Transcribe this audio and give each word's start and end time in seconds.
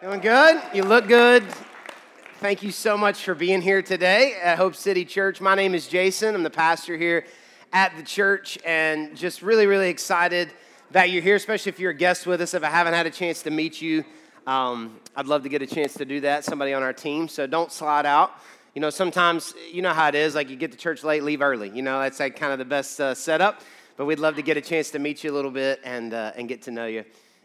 Doing 0.00 0.20
good? 0.20 0.62
You 0.72 0.84
look 0.84 1.08
good. 1.08 1.44
Thank 2.38 2.62
you 2.62 2.70
so 2.72 2.96
much 2.96 3.22
for 3.22 3.34
being 3.34 3.60
here 3.60 3.82
today 3.82 4.34
at 4.42 4.56
Hope 4.56 4.74
City 4.74 5.04
Church. 5.04 5.42
My 5.42 5.54
name 5.54 5.74
is 5.74 5.88
Jason. 5.88 6.34
I'm 6.34 6.42
the 6.42 6.48
pastor 6.48 6.96
here 6.96 7.26
at 7.70 7.94
the 7.98 8.02
church 8.02 8.58
and 8.64 9.14
just 9.14 9.42
really, 9.42 9.66
really 9.66 9.90
excited 9.90 10.48
that 10.92 11.10
you're 11.10 11.20
here, 11.20 11.34
especially 11.34 11.68
if 11.68 11.78
you're 11.78 11.90
a 11.90 11.94
guest 11.94 12.26
with 12.26 12.40
us. 12.40 12.54
If 12.54 12.64
I 12.64 12.70
haven't 12.70 12.94
had 12.94 13.04
a 13.04 13.10
chance 13.10 13.42
to 13.42 13.50
meet 13.50 13.82
you, 13.82 14.02
um, 14.46 14.98
I'd 15.16 15.26
love 15.26 15.42
to 15.42 15.50
get 15.50 15.60
a 15.60 15.66
chance 15.66 15.92
to 15.94 16.06
do 16.06 16.22
that, 16.22 16.46
somebody 16.46 16.72
on 16.72 16.82
our 16.82 16.94
team. 16.94 17.28
So 17.28 17.46
don't 17.46 17.70
slide 17.70 18.06
out. 18.06 18.32
You 18.74 18.80
know, 18.80 18.88
sometimes, 18.88 19.52
you 19.70 19.82
know 19.82 19.92
how 19.92 20.08
it 20.08 20.14
is, 20.14 20.34
like 20.34 20.48
you 20.48 20.56
get 20.56 20.72
to 20.72 20.78
church 20.78 21.04
late, 21.04 21.24
leave 21.24 21.42
early. 21.42 21.68
You 21.68 21.82
know, 21.82 22.00
that's 22.00 22.20
like 22.20 22.36
kind 22.36 22.54
of 22.54 22.58
the 22.58 22.64
best 22.64 22.98
uh, 23.02 23.14
setup. 23.14 23.60
But 23.98 24.06
we'd 24.06 24.18
love 24.18 24.36
to 24.36 24.42
get 24.42 24.56
a 24.56 24.62
chance 24.62 24.90
to 24.92 24.98
meet 24.98 25.22
you 25.24 25.30
a 25.30 25.34
little 25.34 25.50
bit 25.50 25.78
and, 25.84 26.14
uh, 26.14 26.32
and 26.36 26.48
get 26.48 26.62
to 26.62 26.70
know 26.70 26.86
you. 26.86 27.04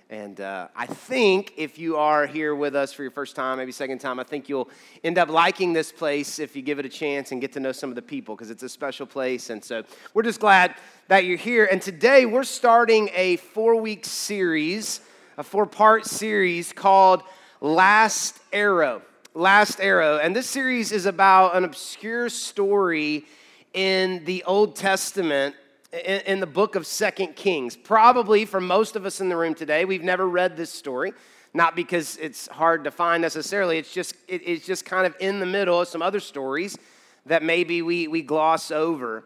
And 0.10 0.40
uh, 0.40 0.68
I 0.76 0.86
think 0.86 1.54
if 1.58 1.80
you 1.80 1.98
are 1.98 2.28
here 2.28 2.54
with 2.54 2.76
us 2.76 2.94
for 2.94 3.02
your 3.02 3.12
first 3.12 3.36
time, 3.36 3.58
maybe 3.58 3.72
second 3.72 3.98
time, 3.98 4.20
I 4.20 4.24
think 4.24 4.48
you'll 4.48 4.70
end 5.04 5.18
up 5.18 5.30
liking 5.30 5.73
this 5.73 5.91
place 5.91 6.38
if 6.38 6.55
you 6.55 6.62
give 6.62 6.77
it 6.77 6.86
a 6.86 6.90
chance 6.90 7.32
and 7.32 7.41
get 7.41 7.54
to 7.54 7.59
know 7.59 7.72
some 7.72 7.90
of 7.90 7.96
the 7.96 8.04
people 8.04 8.36
because 8.36 8.52
it's 8.52 8.62
a 8.62 8.70
special 8.70 9.08
place. 9.08 9.49
And 9.49 9.63
so 9.63 9.84
we're 10.13 10.22
just 10.22 10.40
glad 10.40 10.76
that 11.08 11.26
you're 11.26 11.38
here. 11.38 11.68
And 11.72 11.82
today 11.82 12.27
we're 12.27 12.44
starting 12.44 13.10
a 13.16 13.38
four 13.38 13.76
week 13.77 14.05
series, 14.05 15.02
a 15.40 15.44
four 15.44 15.66
part 15.66 16.05
series 16.05 16.72
called 16.72 17.24
Last 17.60 18.40
Arrow. 18.54 19.02
Last 19.34 19.80
Arrow. 19.80 20.20
And 20.20 20.35
this 20.35 20.48
series 20.48 20.91
is 20.91 21.08
about 21.08 21.55
an 21.55 21.63
obscure 21.63 22.30
story 22.30 23.26
in 23.74 24.24
the 24.26 24.44
Old 24.44 24.76
Testament 24.76 25.55
in, 26.04 26.40
the 26.40 26.48
book 26.48 26.76
of 26.76 26.85
Second 26.85 27.35
Kings. 27.35 27.76
Probably 27.76 28.45
for 28.45 28.59
most 28.59 28.95
of 28.95 29.05
us 29.05 29.22
in 29.22 29.30
the 29.30 29.38
room 29.38 29.54
today, 29.54 29.85
we've 29.85 30.04
never 30.04 30.27
read 30.27 30.58
this 30.58 30.71
story. 30.71 31.13
Not 31.54 31.76
because 31.76 32.18
it's 32.18 32.48
hard 32.48 32.84
to 32.84 32.91
find 32.91 33.21
necessarily, 33.21 33.77
it's 33.77 33.94
just, 33.94 34.16
it, 34.27 34.41
it's 34.45 34.66
just 34.66 34.84
kind 34.84 35.05
of 35.05 35.16
in 35.20 35.40
the 35.40 35.45
middle 35.45 35.80
of 35.80 35.88
some 35.88 36.02
other 36.02 36.20
stories 36.20 36.77
that 37.26 37.43
maybe 37.43 37.82
we, 37.82 38.07
we 38.10 38.21
gloss 38.21 38.71
over. 38.71 39.23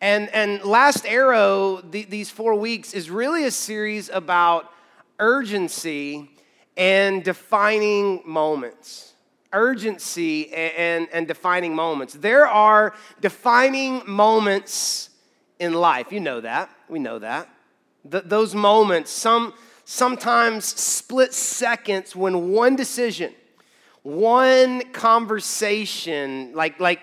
And, 0.00 0.30
and 0.34 0.62
Last 0.64 1.06
Arrow, 1.06 1.82
the, 1.82 2.04
these 2.04 2.30
four 2.30 2.54
weeks, 2.54 2.94
is 2.94 3.10
really 3.10 3.44
a 3.44 3.50
series 3.50 4.08
about 4.08 4.72
urgency 5.18 6.30
and 6.76 7.22
defining 7.22 8.22
moments. 8.24 9.12
Urgency 9.52 10.52
and, 10.54 10.72
and, 10.76 11.08
and 11.12 11.28
defining 11.28 11.74
moments. 11.74 12.14
There 12.14 12.46
are 12.46 12.94
defining 13.20 14.02
moments 14.06 15.10
in 15.58 15.72
life. 15.72 16.12
You 16.12 16.20
know 16.20 16.40
that. 16.40 16.70
We 16.88 16.98
know 16.98 17.18
that. 17.18 17.48
Th- 18.10 18.24
those 18.24 18.54
moments, 18.54 19.10
some, 19.10 19.54
sometimes 19.84 20.64
split 20.64 21.32
seconds 21.32 22.14
when 22.14 22.50
one 22.50 22.76
decision, 22.76 23.32
one 24.02 24.82
conversation, 24.92 26.52
like, 26.54 26.78
like, 26.78 27.00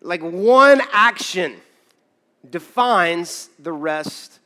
like 0.00 0.22
one 0.22 0.80
action 0.92 1.56
defines 2.48 3.50
the 3.58 3.72
rest 3.72 4.38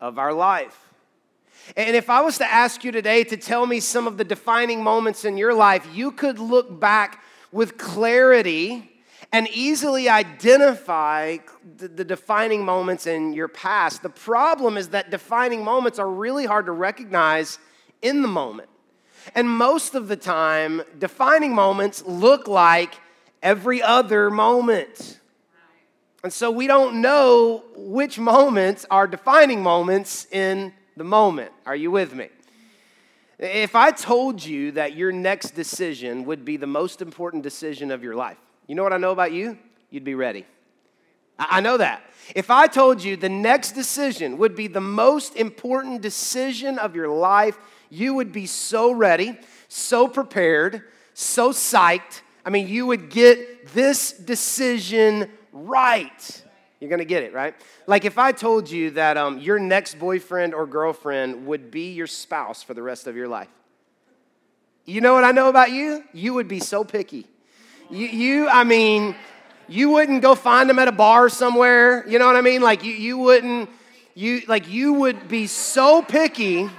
of 0.00 0.18
our 0.18 0.32
life. 0.32 0.76
And 1.76 1.94
if 1.94 2.10
I 2.10 2.22
was 2.22 2.38
to 2.38 2.50
ask 2.50 2.84
you 2.84 2.90
today 2.90 3.22
to 3.24 3.36
tell 3.36 3.66
me 3.66 3.80
some 3.80 4.06
of 4.06 4.16
the 4.16 4.24
defining 4.24 4.82
moments 4.82 5.24
in 5.24 5.36
your 5.36 5.54
life, 5.54 5.86
you 5.92 6.10
could 6.10 6.38
look 6.38 6.80
back 6.80 7.22
with 7.52 7.76
clarity 7.78 8.99
and 9.32 9.48
easily 9.48 10.08
identify 10.08 11.38
the, 11.76 12.04
defining 12.04 12.64
moments 12.64 13.06
in 13.06 13.32
your 13.32 13.48
past. 13.48 14.02
The 14.02 14.10
problem 14.10 14.76
is 14.76 14.88
that 14.88 15.10
defining 15.10 15.62
moments 15.62 15.98
are 15.98 16.08
really 16.08 16.46
hard 16.46 16.66
to 16.66 16.72
recognize 16.72 17.58
in 18.02 18.22
the 18.22 18.28
moment. 18.28 18.68
And 19.34 19.48
most 19.48 19.94
of 19.94 20.08
the 20.08 20.16
time, 20.16 20.82
defining 20.98 21.54
moments 21.54 22.02
look 22.04 22.48
like 22.48 22.94
every 23.42 23.82
other 23.82 24.30
moment. 24.30 25.20
And 26.22 26.32
so 26.32 26.50
we 26.50 26.66
don't 26.66 27.00
know 27.00 27.64
which 27.76 28.18
moments 28.18 28.84
are 28.90 29.06
defining 29.06 29.62
moments 29.62 30.26
in 30.30 30.72
the 30.96 31.04
moment. 31.04 31.52
Are 31.64 31.76
you 31.76 31.90
with 31.90 32.14
me? 32.14 32.28
If 33.38 33.74
I 33.74 33.90
told 33.90 34.44
you 34.44 34.72
that 34.72 34.94
your 34.94 35.12
next 35.12 35.52
decision 35.52 36.24
would 36.26 36.44
be 36.44 36.58
the 36.58 36.66
most 36.66 37.00
important 37.00 37.42
decision 37.42 37.90
of 37.90 38.02
your 38.02 38.14
life, 38.14 38.36
you 38.70 38.76
know 38.76 38.84
what 38.84 38.92
I 38.92 38.98
know 38.98 39.10
about 39.10 39.32
you? 39.32 39.58
You'd 39.90 40.04
be 40.04 40.14
ready. 40.14 40.46
I 41.36 41.60
know 41.60 41.76
that. 41.78 42.04
If 42.36 42.52
I 42.52 42.68
told 42.68 43.02
you 43.02 43.16
the 43.16 43.28
next 43.28 43.72
decision 43.72 44.38
would 44.38 44.54
be 44.54 44.68
the 44.68 44.80
most 44.80 45.34
important 45.34 46.02
decision 46.02 46.78
of 46.78 46.94
your 46.94 47.08
life, 47.08 47.58
you 47.88 48.14
would 48.14 48.30
be 48.30 48.46
so 48.46 48.92
ready, 48.92 49.36
so 49.66 50.06
prepared, 50.06 50.84
so 51.14 51.50
psyched. 51.50 52.20
I 52.46 52.50
mean, 52.50 52.68
you 52.68 52.86
would 52.86 53.10
get 53.10 53.74
this 53.74 54.12
decision 54.12 55.28
right. 55.52 56.44
You're 56.78 56.90
gonna 56.90 57.04
get 57.04 57.24
it, 57.24 57.34
right? 57.34 57.56
Like 57.88 58.04
if 58.04 58.18
I 58.18 58.30
told 58.30 58.70
you 58.70 58.92
that 58.92 59.16
um, 59.16 59.40
your 59.40 59.58
next 59.58 59.98
boyfriend 59.98 60.54
or 60.54 60.64
girlfriend 60.64 61.44
would 61.48 61.72
be 61.72 61.90
your 61.90 62.06
spouse 62.06 62.62
for 62.62 62.74
the 62.74 62.82
rest 62.84 63.08
of 63.08 63.16
your 63.16 63.26
life. 63.26 63.50
You 64.84 65.00
know 65.00 65.12
what 65.14 65.24
I 65.24 65.32
know 65.32 65.48
about 65.48 65.72
you? 65.72 66.04
You 66.12 66.34
would 66.34 66.46
be 66.46 66.60
so 66.60 66.84
picky. 66.84 67.26
You, 67.90 68.06
you, 68.06 68.48
I 68.48 68.62
mean, 68.62 69.16
you 69.68 69.90
wouldn't 69.90 70.22
go 70.22 70.36
find 70.36 70.70
them 70.70 70.78
at 70.78 70.86
a 70.86 70.92
bar 70.92 71.28
somewhere. 71.28 72.06
You 72.08 72.20
know 72.20 72.26
what 72.26 72.36
I 72.36 72.40
mean? 72.40 72.62
Like 72.62 72.84
you, 72.84 72.92
you 72.92 73.18
wouldn't, 73.18 73.68
you 74.14 74.42
like 74.46 74.68
you 74.68 74.92
would 74.92 75.28
be 75.28 75.48
so 75.48 76.00
picky. 76.00 76.70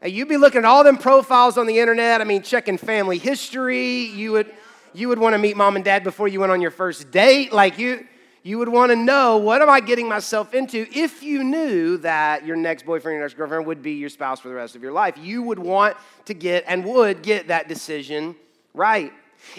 And 0.00 0.12
You'd 0.12 0.28
be 0.28 0.38
looking 0.38 0.60
at 0.60 0.64
all 0.64 0.82
them 0.82 0.96
profiles 0.96 1.58
on 1.58 1.66
the 1.66 1.78
internet. 1.78 2.22
I 2.22 2.24
mean, 2.24 2.40
checking 2.42 2.78
family 2.78 3.18
history. 3.18 4.04
You 4.04 4.32
would, 4.32 4.50
you 4.94 5.08
would 5.08 5.18
want 5.18 5.34
to 5.34 5.38
meet 5.38 5.58
mom 5.58 5.76
and 5.76 5.84
dad 5.84 6.04
before 6.04 6.26
you 6.26 6.40
went 6.40 6.52
on 6.52 6.62
your 6.62 6.70
first 6.70 7.10
date. 7.10 7.52
Like 7.52 7.78
you, 7.78 8.06
you 8.42 8.56
would 8.56 8.70
want 8.70 8.92
to 8.92 8.96
know 8.96 9.36
what 9.36 9.60
am 9.60 9.68
I 9.68 9.80
getting 9.80 10.08
myself 10.08 10.54
into 10.54 10.86
if 10.94 11.22
you 11.22 11.44
knew 11.44 11.98
that 11.98 12.46
your 12.46 12.56
next 12.56 12.86
boyfriend 12.86 13.18
or 13.18 13.20
next 13.20 13.34
girlfriend 13.34 13.66
would 13.66 13.82
be 13.82 13.92
your 13.92 14.08
spouse 14.08 14.40
for 14.40 14.48
the 14.48 14.54
rest 14.54 14.74
of 14.74 14.82
your 14.82 14.92
life. 14.92 15.18
You 15.18 15.42
would 15.42 15.58
want 15.58 15.98
to 16.24 16.32
get 16.32 16.64
and 16.66 16.82
would 16.86 17.22
get 17.22 17.48
that 17.48 17.68
decision 17.68 18.36
right. 18.72 19.12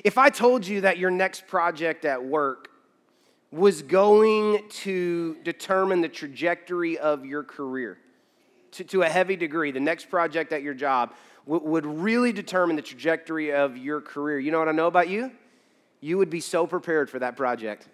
If 0.03 0.17
I 0.17 0.29
told 0.29 0.65
you 0.65 0.81
that 0.81 0.97
your 0.97 1.11
next 1.11 1.47
project 1.47 2.05
at 2.05 2.23
work 2.23 2.69
was 3.51 3.81
going 3.81 4.67
to 4.69 5.35
determine 5.43 6.01
the 6.01 6.09
trajectory 6.09 6.97
of 6.97 7.25
your 7.25 7.43
career 7.43 7.97
to, 8.71 8.83
to 8.85 9.01
a 9.01 9.09
heavy 9.09 9.35
degree, 9.35 9.71
the 9.71 9.79
next 9.79 10.09
project 10.09 10.53
at 10.53 10.63
your 10.63 10.73
job 10.73 11.13
w- 11.45 11.63
would 11.63 11.85
really 11.85 12.31
determine 12.31 12.75
the 12.75 12.81
trajectory 12.81 13.51
of 13.51 13.77
your 13.77 13.99
career. 13.99 14.39
You 14.39 14.51
know 14.51 14.59
what 14.59 14.69
I 14.69 14.71
know 14.71 14.87
about 14.87 15.09
you? 15.09 15.31
You 15.99 16.17
would 16.17 16.29
be 16.29 16.39
so 16.39 16.65
prepared 16.65 17.09
for 17.09 17.19
that 17.19 17.35
project. 17.35 17.87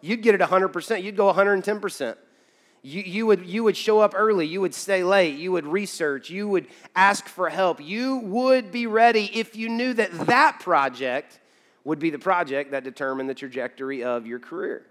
You'd 0.00 0.22
get 0.22 0.34
it 0.34 0.40
100%, 0.40 1.02
you'd 1.02 1.16
go 1.16 1.32
110%. 1.32 2.16
You, 2.86 3.02
you, 3.02 3.26
would, 3.26 3.44
you 3.44 3.64
would 3.64 3.76
show 3.76 3.98
up 3.98 4.14
early, 4.16 4.46
you 4.46 4.60
would 4.60 4.72
stay 4.72 5.02
late, 5.02 5.36
you 5.36 5.50
would 5.50 5.66
research, 5.66 6.30
you 6.30 6.46
would 6.46 6.68
ask 6.94 7.26
for 7.26 7.48
help. 7.48 7.84
You 7.84 8.18
would 8.18 8.70
be 8.70 8.86
ready 8.86 9.28
if 9.34 9.56
you 9.56 9.68
knew 9.68 9.92
that 9.94 10.12
that 10.28 10.60
project 10.60 11.40
would 11.82 11.98
be 11.98 12.10
the 12.10 12.18
project 12.20 12.70
that 12.70 12.84
determined 12.84 13.28
the 13.28 13.34
trajectory 13.34 14.04
of 14.04 14.24
your 14.24 14.38
career. 14.38 14.86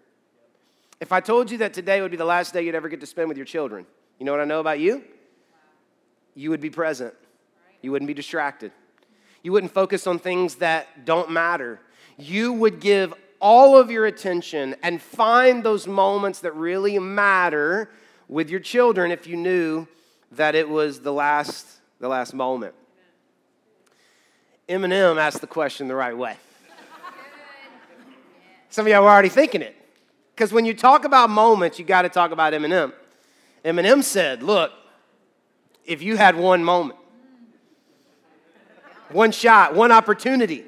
If 0.99 1.13
I 1.13 1.21
told 1.21 1.49
you 1.49 1.59
that 1.59 1.73
today 1.73 2.01
would 2.01 2.11
be 2.11 2.17
the 2.17 2.25
last 2.25 2.53
day 2.53 2.65
you'd 2.65 2.75
ever 2.75 2.89
get 2.89 2.99
to 2.99 3.05
spend 3.05 3.29
with 3.29 3.37
your 3.37 3.45
children, 3.45 3.85
you 4.19 4.25
know 4.25 4.33
what 4.33 4.41
I 4.41 4.45
know 4.45 4.59
about 4.59 4.81
you? 4.81 5.01
You 6.33 6.49
would 6.49 6.59
be 6.59 6.69
present. 6.69 7.13
You 7.81 7.93
wouldn't 7.93 8.07
be 8.07 8.13
distracted. 8.13 8.73
You 9.41 9.53
wouldn't 9.53 9.71
focus 9.71 10.05
on 10.05 10.19
things 10.19 10.55
that 10.55 11.05
don't 11.05 11.31
matter. 11.31 11.79
You 12.17 12.51
would 12.51 12.81
give 12.81 13.13
all 13.45 13.77
of 13.77 13.91
your 13.91 14.07
attention 14.07 14.75
and 14.81 14.99
find 14.99 15.63
those 15.63 15.85
moments 15.85 16.39
that 16.39 16.55
really 16.55 16.97
matter 16.97 17.91
with 18.27 18.49
your 18.49 18.59
children 18.59 19.11
if 19.11 19.27
you 19.27 19.37
knew 19.37 19.85
that 20.31 20.55
it 20.55 20.67
was 20.67 21.01
the 21.01 21.13
last, 21.13 21.67
the 21.99 22.07
last 22.07 22.33
moment. 22.33 22.73
Eminem 24.67 25.17
asked 25.17 25.41
the 25.41 25.47
question 25.47 25.87
the 25.87 25.93
right 25.93 26.17
way. 26.17 26.35
Some 28.71 28.87
of 28.87 28.91
y'all 28.91 29.03
were 29.03 29.09
already 29.09 29.29
thinking 29.29 29.61
it. 29.61 29.75
Because 30.33 30.51
when 30.51 30.65
you 30.65 30.73
talk 30.73 31.05
about 31.05 31.29
moments, 31.29 31.77
you 31.77 31.85
got 31.85 32.01
to 32.01 32.09
talk 32.09 32.31
about 32.31 32.51
Eminem. 32.51 32.93
Eminem 33.63 34.01
said, 34.01 34.41
Look, 34.41 34.71
if 35.85 36.01
you 36.01 36.17
had 36.17 36.35
one 36.35 36.63
moment, 36.63 36.97
one 39.09 39.31
shot, 39.31 39.75
one 39.75 39.91
opportunity, 39.91 40.65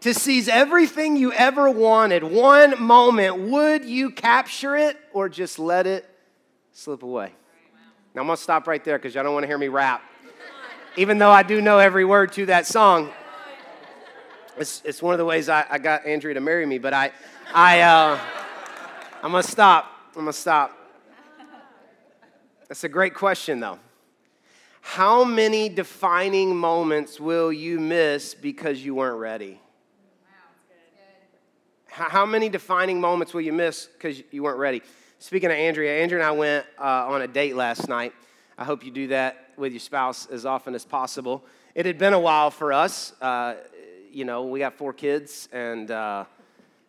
to 0.00 0.14
seize 0.14 0.48
everything 0.48 1.16
you 1.16 1.32
ever 1.32 1.70
wanted, 1.70 2.24
one 2.24 2.82
moment, 2.82 3.38
would 3.38 3.84
you 3.84 4.10
capture 4.10 4.76
it 4.76 4.96
or 5.12 5.28
just 5.28 5.58
let 5.58 5.86
it 5.86 6.08
slip 6.72 7.02
away? 7.02 7.32
Now 8.14 8.22
I'm 8.22 8.26
gonna 8.26 8.36
stop 8.36 8.66
right 8.66 8.82
there 8.82 8.98
because 8.98 9.14
y'all 9.14 9.24
don't 9.24 9.34
wanna 9.34 9.46
hear 9.46 9.58
me 9.58 9.68
rap. 9.68 10.02
Even 10.96 11.18
though 11.18 11.30
I 11.30 11.42
do 11.42 11.60
know 11.60 11.78
every 11.78 12.04
word 12.04 12.32
to 12.32 12.46
that 12.46 12.66
song. 12.66 13.10
It's, 14.58 14.82
it's 14.84 15.00
one 15.00 15.14
of 15.14 15.18
the 15.18 15.24
ways 15.24 15.48
I, 15.48 15.64
I 15.70 15.78
got 15.78 16.04
Andrea 16.04 16.34
to 16.34 16.40
marry 16.40 16.66
me, 16.66 16.78
but 16.78 16.92
I, 16.92 17.12
I, 17.54 17.80
uh, 17.80 18.18
I'm 19.22 19.30
gonna 19.30 19.42
stop. 19.42 19.86
I'm 20.14 20.22
gonna 20.22 20.32
stop. 20.32 20.76
That's 22.68 22.84
a 22.84 22.88
great 22.88 23.14
question 23.14 23.60
though. 23.60 23.78
How 24.80 25.24
many 25.24 25.68
defining 25.68 26.56
moments 26.56 27.20
will 27.20 27.52
you 27.52 27.78
miss 27.78 28.34
because 28.34 28.84
you 28.84 28.94
weren't 28.94 29.18
ready? 29.18 29.60
How 31.92 32.24
many 32.24 32.48
defining 32.48 33.00
moments 33.00 33.34
will 33.34 33.40
you 33.40 33.52
miss 33.52 33.86
because 33.86 34.22
you 34.30 34.44
weren't 34.44 34.58
ready? 34.58 34.80
Speaking 35.18 35.50
of 35.50 35.56
Andrea, 35.56 36.00
Andrea 36.02 36.20
and 36.20 36.28
I 36.28 36.30
went 36.30 36.66
uh, 36.78 37.08
on 37.08 37.22
a 37.22 37.26
date 37.26 37.56
last 37.56 37.88
night. 37.88 38.14
I 38.56 38.62
hope 38.64 38.84
you 38.84 38.92
do 38.92 39.08
that 39.08 39.48
with 39.56 39.72
your 39.72 39.80
spouse 39.80 40.26
as 40.26 40.46
often 40.46 40.76
as 40.76 40.84
possible. 40.84 41.44
It 41.74 41.86
had 41.86 41.98
been 41.98 42.12
a 42.12 42.20
while 42.20 42.52
for 42.52 42.72
us. 42.72 43.12
Uh, 43.20 43.56
you 44.12 44.24
know, 44.24 44.44
we 44.44 44.60
got 44.60 44.74
four 44.74 44.92
kids, 44.92 45.48
and 45.52 45.90
uh, 45.90 46.26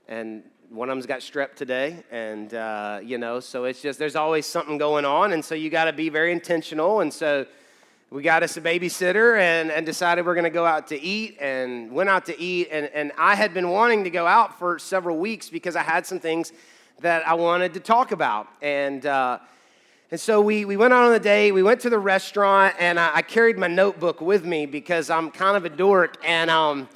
and 0.07 0.43
one 0.69 0.87
of 0.87 0.95
them's 0.95 1.07
got 1.07 1.21
strep 1.21 1.55
today, 1.55 2.03
and 2.11 2.53
uh, 2.53 2.99
you 3.03 3.17
know, 3.17 3.39
so 3.39 3.63
it's 3.63 3.81
just 3.81 3.97
there's 3.97 4.15
always 4.15 4.45
something 4.45 4.77
going 4.77 5.03
on, 5.03 5.33
and 5.33 5.43
so 5.43 5.55
you 5.55 5.71
got 5.71 5.85
to 5.85 5.93
be 5.93 6.09
very 6.09 6.31
intentional, 6.31 6.99
and 6.99 7.11
so 7.11 7.47
we 8.11 8.21
got 8.21 8.43
us 8.43 8.57
a 8.57 8.61
babysitter 8.61 9.39
and, 9.39 9.71
and 9.71 9.85
decided 9.85 10.25
we're 10.25 10.33
going 10.35 10.43
to 10.43 10.49
go 10.49 10.65
out 10.65 10.87
to 10.87 11.01
eat 11.01 11.37
and 11.39 11.89
went 11.89 12.09
out 12.09 12.25
to 12.25 12.37
eat 12.37 12.67
and, 12.69 12.87
and 12.93 13.13
i 13.17 13.35
had 13.35 13.53
been 13.53 13.69
wanting 13.69 14.03
to 14.03 14.09
go 14.09 14.27
out 14.27 14.59
for 14.59 14.77
several 14.77 15.17
weeks 15.17 15.49
because 15.49 15.77
i 15.77 15.81
had 15.81 16.05
some 16.05 16.19
things 16.19 16.51
that 16.99 17.25
i 17.25 17.33
wanted 17.33 17.73
to 17.73 17.79
talk 17.79 18.11
about. 18.11 18.47
And 18.61 19.05
uh, 19.05 19.39
and 20.11 20.19
so 20.19 20.41
we, 20.41 20.65
we 20.65 20.75
went 20.75 20.91
out 20.91 21.05
on 21.05 21.13
the 21.13 21.21
date 21.21 21.53
we 21.53 21.63
went 21.63 21.79
to 21.81 21.89
the 21.89 21.97
restaurant 21.97 22.75
and 22.79 22.99
I, 22.99 23.15
I, 23.15 23.21
carried 23.21 23.57
my 23.57 23.67
notebook 23.67 24.19
with 24.19 24.43
me 24.43 24.65
because 24.65 25.09
i'm 25.09 25.31
kind 25.31 25.55
of 25.55 25.63
a 25.63 25.69
dork 25.69 26.17
and 26.25 26.49
um, 26.49 26.89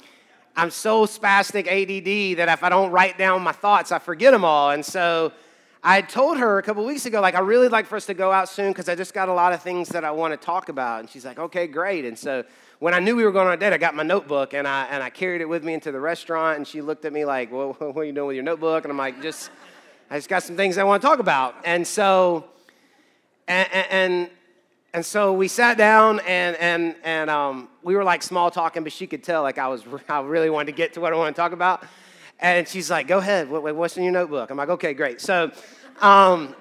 i'm 0.54 0.70
so 0.70 1.06
spastic 1.06 1.66
ADD 1.66 2.36
that 2.36 2.52
if 2.52 2.62
i 2.62 2.68
don't 2.68 2.90
write 2.90 3.16
down 3.16 3.40
my 3.40 3.52
thoughts 3.52 3.90
i 3.90 3.98
forget 3.98 4.32
them 4.32 4.44
all. 4.44 4.72
And 4.72 4.84
so 4.84 5.32
I 5.88 6.00
told 6.00 6.38
her 6.38 6.58
a 6.58 6.64
couple 6.64 6.84
weeks 6.84 7.06
ago, 7.06 7.20
like, 7.20 7.36
I 7.36 7.38
really 7.38 7.68
like 7.68 7.86
for 7.86 7.94
us 7.94 8.06
to 8.06 8.14
go 8.14 8.32
out 8.32 8.48
soon 8.48 8.72
because 8.72 8.88
I 8.88 8.96
just 8.96 9.14
got 9.14 9.28
a 9.28 9.32
lot 9.32 9.52
of 9.52 9.62
things 9.62 9.88
that 9.90 10.04
I 10.04 10.10
want 10.10 10.32
to 10.32 10.36
talk 10.36 10.68
about. 10.68 10.98
And 10.98 11.08
she's 11.08 11.24
like, 11.24 11.38
okay, 11.38 11.68
great. 11.68 12.04
And 12.04 12.18
so 12.18 12.42
when 12.80 12.92
I 12.92 12.98
knew 12.98 13.14
we 13.14 13.22
were 13.22 13.30
going 13.30 13.46
on 13.46 13.52
a 13.52 13.56
date, 13.56 13.72
I 13.72 13.78
got 13.78 13.94
my 13.94 14.02
notebook 14.02 14.52
and 14.52 14.66
I, 14.66 14.86
and 14.86 15.00
I 15.00 15.10
carried 15.10 15.42
it 15.42 15.48
with 15.48 15.62
me 15.62 15.74
into 15.74 15.92
the 15.92 16.00
restaurant. 16.00 16.56
And 16.56 16.66
she 16.66 16.82
looked 16.82 17.04
at 17.04 17.12
me 17.12 17.24
like, 17.24 17.52
well, 17.52 17.74
what 17.78 17.96
are 17.98 18.04
you 18.04 18.12
doing 18.12 18.26
with 18.26 18.34
your 18.34 18.42
notebook? 18.42 18.82
And 18.82 18.90
I'm 18.90 18.98
like, 18.98 19.22
just, 19.22 19.52
I 20.10 20.16
just 20.16 20.28
got 20.28 20.42
some 20.42 20.56
things 20.56 20.76
I 20.76 20.82
want 20.82 21.02
to 21.02 21.06
talk 21.06 21.20
about. 21.20 21.54
And 21.64 21.86
so, 21.86 22.46
and, 23.46 23.72
and, 23.72 24.30
and 24.92 25.06
so 25.06 25.34
we 25.34 25.46
sat 25.46 25.78
down 25.78 26.18
and, 26.26 26.56
and, 26.56 26.96
and 27.04 27.30
um, 27.30 27.68
we 27.84 27.94
were 27.94 28.02
like 28.02 28.24
small 28.24 28.50
talking, 28.50 28.82
but 28.82 28.92
she 28.92 29.06
could 29.06 29.22
tell 29.22 29.42
like 29.42 29.58
I 29.58 29.68
was, 29.68 29.84
I 30.08 30.20
really 30.22 30.50
wanted 30.50 30.72
to 30.72 30.76
get 30.76 30.94
to 30.94 31.00
what 31.00 31.12
I 31.12 31.16
want 31.16 31.36
to 31.36 31.40
talk 31.40 31.52
about. 31.52 31.84
And 32.38 32.68
she's 32.68 32.90
like, 32.90 33.06
go 33.06 33.18
ahead, 33.18 33.48
what's 33.48 33.96
in 33.96 34.02
your 34.02 34.12
notebook? 34.12 34.50
I'm 34.50 34.56
like, 34.56 34.68
okay, 34.68 34.92
great. 34.92 35.20
So 35.20 35.50
um, 36.00 36.54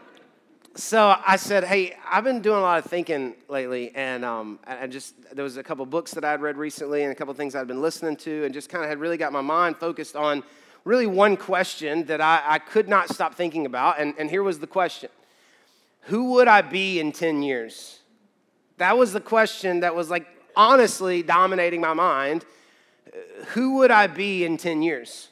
so 0.77 1.15
I 1.25 1.37
said, 1.37 1.63
hey, 1.63 1.95
I've 2.09 2.25
been 2.25 2.41
doing 2.41 2.57
a 2.57 2.61
lot 2.61 2.83
of 2.83 2.89
thinking 2.89 3.33
lately, 3.47 3.93
and 3.95 4.25
um, 4.25 4.59
I 4.67 4.87
just 4.87 5.15
there 5.33 5.43
was 5.43 5.55
a 5.55 5.63
couple 5.63 5.85
books 5.85 6.11
that 6.11 6.25
I'd 6.25 6.41
read 6.41 6.57
recently, 6.57 7.03
and 7.03 7.11
a 7.13 7.15
couple 7.15 7.33
things 7.33 7.55
I'd 7.55 7.67
been 7.67 7.81
listening 7.81 8.17
to, 8.17 8.43
and 8.43 8.53
just 8.53 8.69
kind 8.69 8.83
of 8.83 8.89
had 8.89 8.99
really 8.99 9.15
got 9.15 9.31
my 9.31 9.41
mind 9.41 9.77
focused 9.77 10.17
on 10.17 10.43
really 10.83 11.07
one 11.07 11.37
question 11.37 12.05
that 12.05 12.19
I, 12.19 12.41
I 12.45 12.59
could 12.59 12.89
not 12.89 13.09
stop 13.09 13.35
thinking 13.35 13.65
about, 13.65 13.99
and, 13.99 14.13
and 14.19 14.29
here 14.29 14.43
was 14.43 14.59
the 14.59 14.67
question: 14.67 15.09
Who 16.01 16.33
would 16.33 16.49
I 16.49 16.61
be 16.61 16.99
in 16.99 17.13
ten 17.13 17.41
years? 17.41 17.99
That 18.77 18.97
was 18.97 19.13
the 19.13 19.21
question 19.21 19.79
that 19.79 19.95
was 19.95 20.09
like 20.09 20.27
honestly 20.57 21.23
dominating 21.23 21.79
my 21.79 21.93
mind. 21.93 22.45
Who 23.47 23.77
would 23.77 23.91
I 23.91 24.07
be 24.07 24.43
in 24.43 24.57
ten 24.57 24.81
years? 24.81 25.29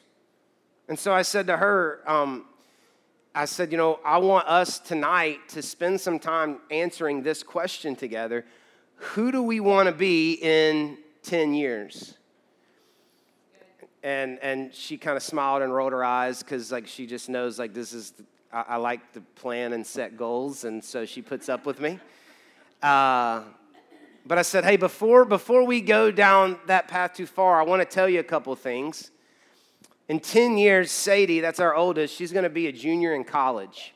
And 0.88 0.98
so 0.98 1.12
I 1.12 1.22
said 1.22 1.46
to 1.46 1.56
her, 1.56 2.00
um, 2.06 2.44
I 3.34 3.46
said, 3.46 3.72
you 3.72 3.78
know, 3.78 3.98
I 4.04 4.18
want 4.18 4.46
us 4.46 4.78
tonight 4.78 5.48
to 5.48 5.62
spend 5.62 6.00
some 6.00 6.18
time 6.18 6.60
answering 6.70 7.22
this 7.22 7.42
question 7.42 7.96
together. 7.96 8.44
Who 8.96 9.32
do 9.32 9.42
we 9.42 9.58
want 9.60 9.88
to 9.88 9.94
be 9.94 10.34
in 10.34 10.98
10 11.24 11.54
years? 11.54 12.14
And, 14.02 14.38
and 14.40 14.72
she 14.74 14.98
kind 14.98 15.16
of 15.16 15.22
smiled 15.22 15.62
and 15.62 15.74
rolled 15.74 15.92
her 15.92 16.04
eyes 16.04 16.42
because 16.42 16.70
like 16.70 16.86
she 16.86 17.06
just 17.06 17.28
knows 17.28 17.58
like 17.58 17.72
this 17.72 17.92
is 17.92 18.12
I, 18.52 18.64
I, 18.68 18.76
like 18.76 19.12
to 19.14 19.20
plan 19.20 19.72
and 19.72 19.84
set 19.84 20.18
goals 20.18 20.64
and 20.64 20.84
so 20.84 21.06
she 21.06 21.22
puts 21.22 21.48
up 21.48 21.64
with 21.64 21.80
me 21.80 21.98
uh, 22.82 23.40
but 24.26 24.36
i 24.36 24.42
said 24.42 24.62
hey 24.62 24.76
before 24.76 25.24
before 25.24 25.64
we 25.64 25.80
go 25.80 26.10
down 26.10 26.58
that 26.66 26.86
path 26.86 27.14
too 27.14 27.24
far 27.24 27.58
i 27.58 27.64
want 27.64 27.80
to 27.80 27.86
tell 27.86 28.06
you 28.06 28.20
a 28.20 28.24
couple 28.24 28.54
things 28.54 29.10
in 30.08 30.20
10 30.20 30.58
years, 30.58 30.90
Sadie, 30.90 31.40
that's 31.40 31.60
our 31.60 31.74
oldest, 31.74 32.14
she's 32.14 32.32
going 32.32 32.44
to 32.44 32.50
be 32.50 32.66
a 32.66 32.72
junior 32.72 33.14
in 33.14 33.24
college. 33.24 33.94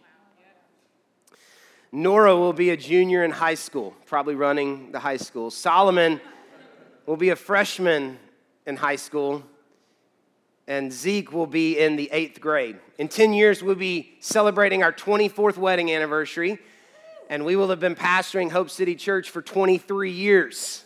Nora 1.91 2.37
will 2.37 2.53
be 2.53 2.71
a 2.71 2.77
junior 2.77 3.25
in 3.25 3.31
high 3.31 3.55
school, 3.55 3.95
probably 4.07 4.35
running 4.35 4.93
the 4.93 4.99
high 4.99 5.17
school. 5.17 5.51
Solomon 5.51 6.21
will 7.07 7.17
be 7.17 7.31
a 7.31 7.37
freshman 7.37 8.19
in 8.67 8.77
high 8.77 8.97
school. 8.97 9.43
And 10.67 10.93
Zeke 10.93 11.33
will 11.33 11.47
be 11.47 11.79
in 11.79 11.97
the 11.97 12.11
eighth 12.13 12.43
grade. 12.43 12.77
In 12.99 13.09
10 13.09 13.33
years, 13.33 13.63
we'll 13.63 13.75
be 13.75 14.17
celebrating 14.21 14.83
our 14.83 14.93
24th 14.93 15.57
wedding 15.57 15.91
anniversary. 15.91 16.59
And 17.31 17.47
we 17.47 17.57
will 17.57 17.71
have 17.71 17.81
been 17.81 17.95
pastoring 17.95 18.51
Hope 18.51 18.69
City 18.69 18.95
Church 18.95 19.31
for 19.31 19.41
23 19.41 20.11
years. 20.11 20.85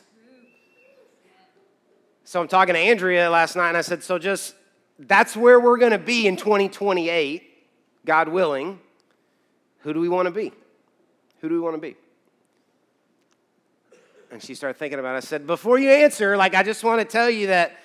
So 2.24 2.40
I'm 2.40 2.46
talking 2.46 2.74
to 2.74 2.80
Andrea 2.80 3.28
last 3.28 3.56
night, 3.56 3.68
and 3.68 3.76
I 3.76 3.80
said, 3.80 4.04
So 4.04 4.18
just 4.18 4.54
that's 5.08 5.36
where 5.36 5.58
we're 5.58 5.78
going 5.78 5.92
to 5.92 5.98
be 5.98 6.26
in 6.26 6.36
2028, 6.36 7.42
God 8.06 8.28
willing. 8.28 8.78
Who 9.80 9.92
do 9.92 10.00
we 10.00 10.08
want 10.08 10.26
to 10.26 10.30
be? 10.30 10.52
Who 11.40 11.48
do 11.48 11.54
we 11.54 11.60
want 11.60 11.74
to 11.74 11.80
be? 11.80 11.96
And 14.30 14.42
she 14.42 14.54
started 14.54 14.78
thinking 14.78 14.98
about 14.98 15.14
it. 15.14 15.18
I 15.18 15.20
said, 15.20 15.46
Before 15.46 15.78
you 15.78 15.90
answer, 15.90 16.36
like, 16.36 16.54
I 16.54 16.62
just 16.62 16.84
want 16.84 17.00
to 17.00 17.04
tell 17.04 17.28
you 17.28 17.48
that 17.48 17.76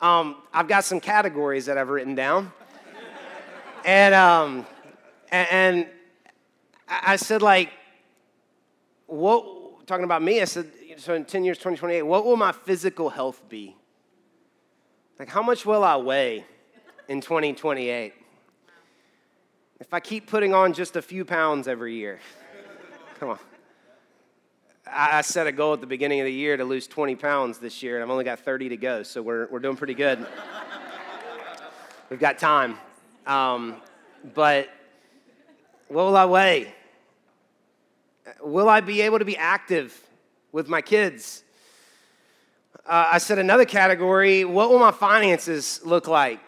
um, 0.00 0.36
I've 0.52 0.68
got 0.68 0.84
some 0.84 1.00
categories 1.00 1.66
that 1.66 1.78
I've 1.78 1.88
written 1.88 2.14
down. 2.14 2.52
and, 3.84 4.14
um, 4.14 4.66
and, 5.32 5.88
I 6.88 7.16
said, 7.16 7.42
like, 7.42 7.72
what, 9.06 9.86
talking 9.88 10.04
about 10.04 10.22
me, 10.22 10.40
I 10.40 10.44
said, 10.44 10.70
so 10.98 11.14
in 11.14 11.24
10 11.24 11.44
years, 11.44 11.58
2028, 11.58 12.02
what 12.02 12.24
will 12.24 12.36
my 12.36 12.52
physical 12.52 13.10
health 13.10 13.42
be? 13.48 13.74
Like, 15.18 15.28
how 15.28 15.42
much 15.42 15.66
will 15.66 15.82
I 15.82 15.96
weigh? 15.96 16.44
In 17.08 17.20
2028. 17.20 18.14
If 19.78 19.92
I 19.92 20.00
keep 20.00 20.26
putting 20.26 20.54
on 20.54 20.72
just 20.72 20.96
a 20.96 21.02
few 21.02 21.24
pounds 21.24 21.68
every 21.68 21.94
year, 21.94 22.18
come 23.20 23.30
on. 23.30 23.38
I 24.88 25.20
set 25.22 25.46
a 25.48 25.52
goal 25.52 25.72
at 25.74 25.80
the 25.80 25.86
beginning 25.86 26.20
of 26.20 26.26
the 26.26 26.32
year 26.32 26.56
to 26.56 26.64
lose 26.64 26.86
20 26.86 27.16
pounds 27.16 27.58
this 27.58 27.82
year, 27.82 27.96
and 27.96 28.04
I've 28.04 28.10
only 28.10 28.24
got 28.24 28.38
30 28.38 28.68
to 28.68 28.76
go, 28.76 29.02
so 29.02 29.20
we're, 29.20 29.48
we're 29.48 29.58
doing 29.58 29.76
pretty 29.76 29.94
good. 29.94 30.24
We've 32.10 32.20
got 32.20 32.38
time. 32.38 32.78
Um, 33.26 33.76
but 34.34 34.68
what 35.88 36.04
will 36.04 36.16
I 36.16 36.24
weigh? 36.24 36.72
Will 38.42 38.68
I 38.68 38.80
be 38.80 39.02
able 39.02 39.18
to 39.18 39.24
be 39.24 39.36
active 39.36 40.00
with 40.52 40.68
my 40.68 40.80
kids? 40.80 41.42
Uh, 42.86 43.08
I 43.12 43.18
said 43.18 43.38
another 43.38 43.64
category 43.64 44.44
what 44.44 44.70
will 44.70 44.78
my 44.78 44.92
finances 44.92 45.80
look 45.84 46.06
like? 46.06 46.38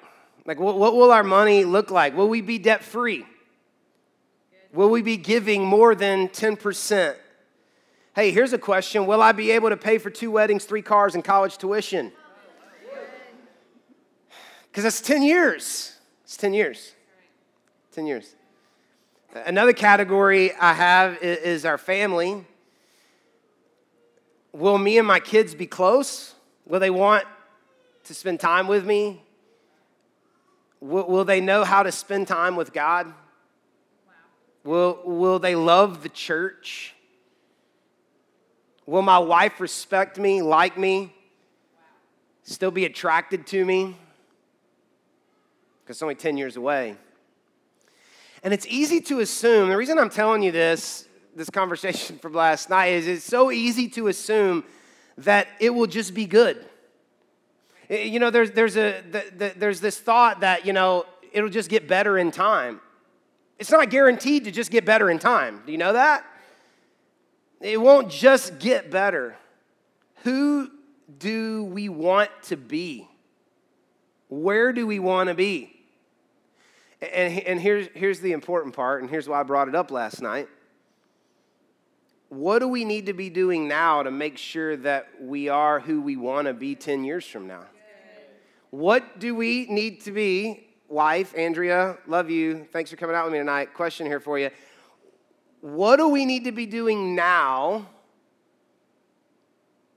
Like, 0.49 0.59
what, 0.59 0.79
what 0.79 0.97
will 0.97 1.13
our 1.13 1.23
money 1.23 1.65
look 1.67 1.91
like? 1.91 2.17
Will 2.17 2.31
we 2.31 2.41
be 2.41 2.57
debt 2.57 2.83
free? 2.83 3.27
Will 4.73 4.89
we 4.89 5.03
be 5.03 5.19
giving 5.19 5.63
more 5.63 5.95
than 5.95 6.29
10%? 6.29 7.17
Hey, 8.17 8.31
here's 8.31 8.55
a 8.55 8.59
question 8.59 9.07
Will 9.07 9.21
I 9.21 9.33
be 9.33 9.51
able 9.51 9.69
to 9.69 9.77
pay 9.77 9.99
for 9.99 10.09
two 10.09 10.31
weddings, 10.31 10.65
three 10.65 10.81
cars, 10.81 11.15
and 11.15 11.23
college 11.23 11.59
tuition? 11.59 12.13
Because 14.71 14.85
that's 14.85 15.03
10 15.03 15.23
years. 15.23 15.95
It's 16.25 16.39
10 16.39 16.55
years. 16.55 16.95
10 17.93 18.07
years. 18.07 18.35
Another 19.35 19.75
category 19.75 20.55
I 20.55 20.73
have 20.73 21.19
is 21.23 21.67
our 21.67 21.77
family. 21.77 22.47
Will 24.55 24.79
me 24.79 24.97
and 24.97 25.07
my 25.07 25.21
kids 25.21 25.55
be 25.55 25.67
close? 25.67 26.35
Will 26.65 26.81
they 26.81 26.89
want 26.89 27.25
to 28.05 28.15
spend 28.15 28.41
time 28.41 28.67
with 28.67 28.87
me? 28.87 29.21
Will, 30.81 31.07
will 31.07 31.25
they 31.25 31.41
know 31.41 31.65
how 31.65 31.83
to 31.83 31.93
spend 31.93 32.29
time 32.29 32.57
with 32.57 32.73
God? 32.73 33.07
Wow. 33.07 33.13
Will, 34.65 35.01
will 35.05 35.39
they 35.39 35.55
love 35.55 36.03
the 36.03 36.09
church? 36.09 36.95
Will 38.87 39.03
my 39.03 39.19
wife 39.19 39.61
respect 39.61 40.19
me, 40.19 40.41
like 40.41 40.79
me, 40.79 41.01
wow. 41.01 41.81
still 42.43 42.71
be 42.71 42.85
attracted 42.85 43.47
to 43.49 43.65
me? 43.65 43.97
Because 45.83 45.97
it's 45.97 46.03
only 46.03 46.15
10 46.15 46.37
years 46.37 46.57
away. 46.57 46.97
And 48.43 48.55
it's 48.55 48.67
easy 48.67 49.01
to 49.03 49.21
assume, 49.21 49.69
the 49.69 49.77
reason 49.77 49.99
I'm 49.99 50.11
telling 50.11 50.43
you 50.43 50.53
this, 50.53 51.09
this 51.35 51.51
conversation 51.51 52.19
from 52.23 52.35
last 52.35 52.71
night, 52.71 52.93
is 52.93 53.07
it's 53.07 53.25
so 53.25 53.51
easy 53.51 53.89
to 53.91 54.09
assume 54.09 54.65
that 55.19 55.49
it 55.61 55.71
will 55.71 55.89
just 55.89 56.15
be 56.15 56.27
good. 56.27 56.65
Eh, 57.91 58.05
you 58.05 58.19
know, 58.19 58.31
there's, 58.31 58.51
there's, 58.53 58.77
a, 58.77 59.01
the, 59.11 59.25
the, 59.37 59.53
there's 59.57 59.81
this 59.81 59.99
thought 59.99 60.41
that, 60.41 60.67
you 60.67 60.73
know, 60.73 61.07
it'll 61.33 61.51
just 61.51 61.71
get 61.71 61.89
better 61.89 62.19
in 62.19 62.31
time. 62.31 62.81
It's 63.59 63.71
not 63.71 63.91
guaranteed 63.91 64.45
to 64.45 64.51
just 64.51 64.71
get 64.71 64.85
better 64.85 65.11
in 65.11 65.19
time. 65.19 65.63
Do 65.67 65.73
you 65.73 65.79
know 65.79 65.93
that? 65.93 66.25
It 67.61 67.81
won't 67.81 68.11
just 68.11 68.59
get 68.59 68.91
better. 68.91 69.37
Who 70.23 70.71
do 71.19 71.65
we 71.65 71.89
want 71.89 72.31
to 72.45 72.57
be? 72.57 73.09
Where 74.29 74.73
do 74.73 74.87
we 74.87 74.99
want 74.99 75.29
to 75.29 75.35
be? 75.35 75.75
And, 77.01 77.39
and 77.41 77.61
here's, 77.61 77.89
here's 77.95 78.21
the 78.21 78.33
important 78.33 78.75
part, 78.75 79.03
and 79.03 79.11
here's 79.11 79.29
why 79.29 79.41
I 79.41 79.43
brought 79.43 79.69
it 79.69 79.75
up 79.75 79.91
last 79.91 80.21
night. 80.21 80.49
What 82.29 82.59
do 82.59 82.69
we 82.69 82.85
need 82.85 83.07
to 83.07 83.15
be 83.15 83.31
doing 83.31 83.69
now 83.69 84.03
to 84.03 84.11
make 84.11 84.37
sure 84.37 84.77
that 84.79 85.09
we 85.21 85.49
are 85.49 85.81
who 85.81 86.03
we 86.03 86.17
want 86.17 86.47
to 86.47 86.55
be 86.55 86.75
10 86.75 87.05
years 87.05 87.25
from 87.25 87.47
now? 87.47 87.65
What 88.71 89.19
do 89.19 89.35
we 89.35 89.67
need 89.67 90.03
to 90.03 90.13
be? 90.13 90.69
Wife, 90.89 91.35
Andrea, 91.37 91.97
love 92.07 92.29
you. 92.29 92.67
Thanks 92.71 92.91
for 92.91 92.97
coming 92.97 93.17
out 93.17 93.25
with 93.25 93.33
me 93.33 93.39
tonight. 93.39 93.73
Question 93.73 94.07
here 94.07 94.21
for 94.21 94.39
you. 94.39 94.51
What 95.61 95.97
do 95.97 96.09
we 96.09 96.25
need 96.25 96.45
to 96.45 96.53
be 96.53 96.67
doing 96.67 97.15
now 97.15 97.87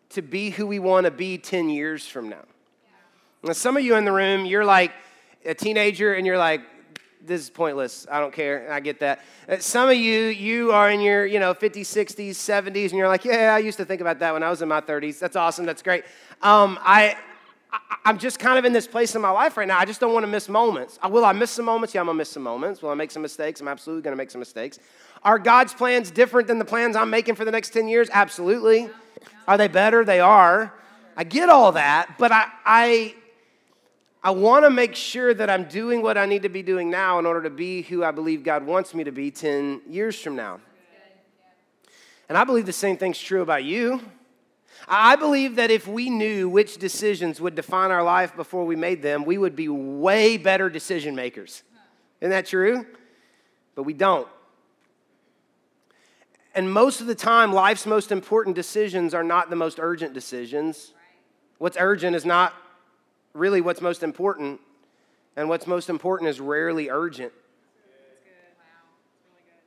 to 0.09 0.21
be 0.21 0.49
who 0.49 0.65
we 0.65 0.79
want 0.79 1.05
to 1.05 1.11
be 1.11 1.37
10 1.37 1.69
years 1.69 2.07
from 2.07 2.29
now? 2.29 2.43
Now, 3.43 3.53
some 3.53 3.75
of 3.75 3.83
you 3.83 3.95
in 3.95 4.05
the 4.05 4.11
room, 4.11 4.45
you're 4.45 4.65
like 4.65 4.91
a 5.45 5.53
teenager 5.53 6.13
and 6.13 6.25
you're 6.25 6.37
like, 6.37 6.61
this 7.23 7.41
is 7.41 7.49
pointless. 7.49 8.07
I 8.09 8.19
don't 8.19 8.33
care. 8.33 8.71
I 8.71 8.79
get 8.79 8.99
that. 8.99 9.21
Uh, 9.49 9.57
some 9.57 9.89
of 9.89 9.95
you, 9.95 10.25
you 10.25 10.71
are 10.71 10.89
in 10.89 11.01
your, 11.01 11.25
you 11.25 11.39
know, 11.39 11.53
50s, 11.53 11.81
60s, 11.81 12.31
70s, 12.31 12.89
and 12.89 12.93
you're 12.93 13.07
like, 13.07 13.25
yeah, 13.25 13.53
I 13.53 13.59
used 13.59 13.77
to 13.77 13.85
think 13.85 14.01
about 14.01 14.19
that 14.19 14.33
when 14.33 14.43
I 14.43 14.49
was 14.49 14.61
in 14.61 14.69
my 14.69 14.81
30s. 14.81 15.19
That's 15.19 15.35
awesome. 15.35 15.65
That's 15.65 15.83
great. 15.83 16.03
Um, 16.41 16.79
I, 16.81 17.17
I, 18.03 18.09
am 18.09 18.17
just 18.17 18.39
kind 18.39 18.57
of 18.59 18.65
in 18.65 18.73
this 18.73 18.87
place 18.87 19.15
in 19.15 19.21
my 19.21 19.29
life 19.29 19.57
right 19.57 19.67
now. 19.67 19.77
I 19.77 19.85
just 19.85 19.99
don't 19.99 20.13
want 20.13 20.23
to 20.23 20.31
miss 20.31 20.49
moments. 20.49 20.99
Uh, 21.01 21.09
will 21.09 21.25
I 21.25 21.33
miss 21.33 21.51
some 21.51 21.65
moments? 21.65 21.93
Yeah, 21.93 22.01
I'm 22.01 22.07
going 22.07 22.15
to 22.15 22.19
miss 22.19 22.29
some 22.29 22.43
moments. 22.43 22.81
Will 22.81 22.89
I 22.89 22.95
make 22.95 23.11
some 23.11 23.21
mistakes? 23.21 23.61
I'm 23.61 23.67
absolutely 23.67 24.03
going 24.03 24.13
to 24.13 24.17
make 24.17 24.31
some 24.31 24.39
mistakes. 24.39 24.79
Are 25.23 25.37
God's 25.39 25.73
plans 25.73 26.11
different 26.11 26.47
than 26.47 26.59
the 26.59 26.65
plans 26.65 26.95
I'm 26.95 27.09
making 27.09 27.35
for 27.35 27.45
the 27.45 27.51
next 27.51 27.71
10 27.71 27.87
years? 27.87 28.09
Absolutely. 28.11 28.89
Are 29.47 29.57
they 29.57 29.67
better? 29.67 30.03
They 30.03 30.19
are. 30.19 30.73
I 31.15 31.23
get 31.23 31.49
all 31.49 31.73
that, 31.73 32.15
but 32.17 32.31
I, 32.31 32.47
I 32.65 33.15
I 34.23 34.29
want 34.29 34.65
to 34.65 34.69
make 34.69 34.93
sure 34.93 35.33
that 35.33 35.49
I'm 35.49 35.63
doing 35.63 36.03
what 36.03 36.15
I 36.15 36.27
need 36.27 36.43
to 36.43 36.49
be 36.49 36.61
doing 36.61 36.91
now 36.91 37.17
in 37.17 37.25
order 37.25 37.41
to 37.41 37.49
be 37.49 37.81
who 37.81 38.03
I 38.03 38.11
believe 38.11 38.43
God 38.43 38.63
wants 38.63 38.93
me 38.93 39.03
to 39.03 39.11
be 39.11 39.31
10 39.31 39.81
years 39.89 40.19
from 40.19 40.35
now. 40.35 40.59
And 42.29 42.37
I 42.37 42.43
believe 42.43 42.67
the 42.67 42.71
same 42.71 42.97
thing's 42.97 43.19
true 43.19 43.41
about 43.41 43.63
you. 43.63 43.99
I 44.87 45.15
believe 45.15 45.55
that 45.55 45.71
if 45.71 45.87
we 45.87 46.09
knew 46.09 46.49
which 46.49 46.77
decisions 46.77 47.39
would 47.39 47.55
define 47.55 47.91
our 47.91 48.03
life 48.03 48.35
before 48.35 48.65
we 48.65 48.75
made 48.75 49.01
them, 49.01 49.25
we 49.25 49.37
would 49.37 49.55
be 49.55 49.69
way 49.69 50.37
better 50.37 50.69
decision 50.69 51.15
makers. 51.15 51.63
Isn't 52.19 52.31
that 52.31 52.45
true? 52.45 52.85
But 53.75 53.83
we 53.83 53.93
don't. 53.93 54.27
And 56.53 56.71
most 56.71 56.99
of 56.99 57.07
the 57.07 57.15
time, 57.15 57.53
life's 57.53 57.85
most 57.85 58.11
important 58.11 58.55
decisions 58.55 59.13
are 59.13 59.23
not 59.23 59.49
the 59.49 59.55
most 59.55 59.79
urgent 59.79 60.13
decisions. 60.13 60.93
What's 61.59 61.77
urgent 61.79 62.15
is 62.15 62.25
not 62.25 62.53
really 63.33 63.61
what's 63.61 63.79
most 63.79 64.03
important, 64.03 64.59
and 65.37 65.47
what's 65.47 65.65
most 65.65 65.89
important 65.89 66.29
is 66.29 66.41
rarely 66.41 66.89
urgent. 66.89 67.31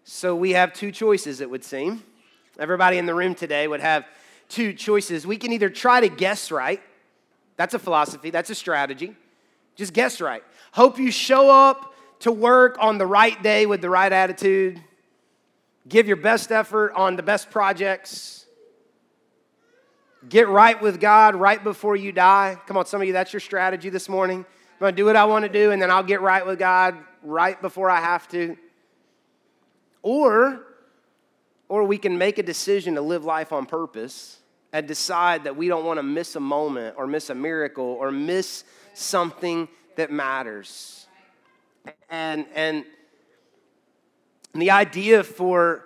So 0.05 0.37
we 0.37 0.51
have 0.51 0.75
two 0.75 0.93
choices, 0.93 1.41
it 1.41 1.49
would 1.49 1.65
seem. 1.65 2.03
Everybody 2.59 2.99
in 2.99 3.07
the 3.07 3.15
room 3.15 3.35
today 3.35 3.67
would 3.67 3.81
have 3.81 4.05
two 4.55 4.73
choices. 4.73 5.27
We 5.27 5.37
can 5.37 5.53
either 5.53 5.71
try 5.71 6.01
to 6.01 6.09
guess 6.09 6.51
right, 6.51 6.81
that's 7.57 7.75
a 7.75 7.79
philosophy, 7.79 8.31
that's 8.31 8.51
a 8.51 8.55
strategy. 8.55 9.15
Just 9.77 9.93
guess 9.93 10.21
right. 10.21 10.43
Hope 10.73 10.99
you 10.99 11.11
show 11.11 11.51
up 11.51 11.95
to 12.21 12.33
work 12.33 12.77
on 12.81 12.99
the 12.99 13.07
right 13.07 13.41
day 13.43 13.67
with 13.67 13.81
the 13.81 13.91
right 13.91 14.13
attitude. 14.13 14.81
Give 15.89 16.07
your 16.07 16.17
best 16.17 16.53
effort 16.53 16.93
on 16.95 17.17
the 17.17 17.23
best 17.23 17.51
projects 17.51 18.45
Get 20.29 20.49
right 20.49 20.81
with 20.81 21.01
God 21.01 21.35
right 21.35 21.63
before 21.63 21.97
you 21.97 22.13
die. 22.13 22.59
Come 22.67 22.77
on, 22.77 22.87
some 22.87 23.01
of 23.01 23.07
you, 23.07 23.13
that's 23.13 23.33
your 23.33 23.41
strategy 23.41 23.91
this 23.91 24.09
morning. 24.09 24.39
I'm 24.39 24.81
going 24.81 24.93
to 24.93 24.97
do 24.97 25.05
what 25.05 25.17
I 25.17 25.25
want 25.27 25.45
to 25.45 25.51
do, 25.51 25.71
and 25.71 25.81
then 25.81 25.91
I'll 25.91 26.03
get 26.03 26.21
right 26.23 26.45
with 26.45 26.59
God 26.59 26.97
right 27.23 27.61
before 27.61 27.91
I 27.91 28.01
have 28.01 28.27
to. 28.29 28.57
Or, 30.03 30.63
or 31.69 31.85
we 31.85 31.99
can 31.99 32.17
make 32.17 32.39
a 32.39 32.43
decision 32.43 32.95
to 32.95 33.03
live 33.03 33.25
life 33.25 33.53
on 33.53 33.67
purpose 33.67 34.39
and 34.75 34.89
decide 34.89 35.45
that 35.45 35.57
we 35.57 35.69
don't 35.69 35.85
want 35.85 35.99
to 35.99 36.03
miss 36.03 36.35
a 36.35 36.41
moment 36.41 36.97
or 36.99 37.07
miss 37.07 37.31
a 37.31 37.35
miracle 37.35 37.85
or 37.85 38.11
miss 38.11 38.65
something 38.93 39.69
that 39.95 40.11
matters. 40.11 41.07
And, 42.11 42.45
and 42.57 42.85
the 44.53 44.73
idea 44.73 45.23
for, 45.23 45.85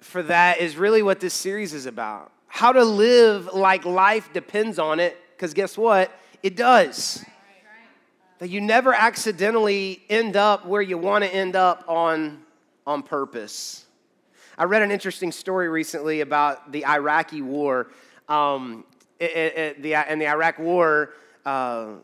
for 0.00 0.22
that 0.22 0.60
is 0.60 0.78
really 0.78 1.02
what 1.02 1.20
this 1.20 1.34
series 1.34 1.74
is 1.74 1.84
about 1.84 2.32
how 2.48 2.70
to 2.72 2.84
live 2.84 3.48
like 3.54 3.86
life 3.86 4.30
depends 4.34 4.78
on 4.78 5.00
it, 5.00 5.16
because 5.34 5.54
guess 5.54 5.76
what? 5.76 6.10
It 6.42 6.54
does. 6.54 7.24
That 8.40 8.48
you 8.48 8.60
never 8.60 8.92
accidentally 8.92 10.02
end 10.10 10.36
up 10.36 10.66
where 10.66 10.82
you 10.82 10.98
want 10.98 11.24
to 11.24 11.34
end 11.34 11.56
up 11.56 11.84
on, 11.88 12.42
on 12.86 13.02
purpose. 13.02 13.86
I 14.58 14.64
read 14.64 14.82
an 14.82 14.90
interesting 14.90 15.32
story 15.32 15.68
recently 15.70 16.20
about 16.20 16.72
the 16.72 16.84
Iraqi 16.84 17.40
war. 17.40 17.88
Um, 18.28 18.84
it, 19.18 19.24
it, 19.24 19.82
the, 19.82 19.94
in 20.12 20.18
the 20.18 20.28
Iraq 20.28 20.58
war, 20.58 21.14
uh, 21.46 21.94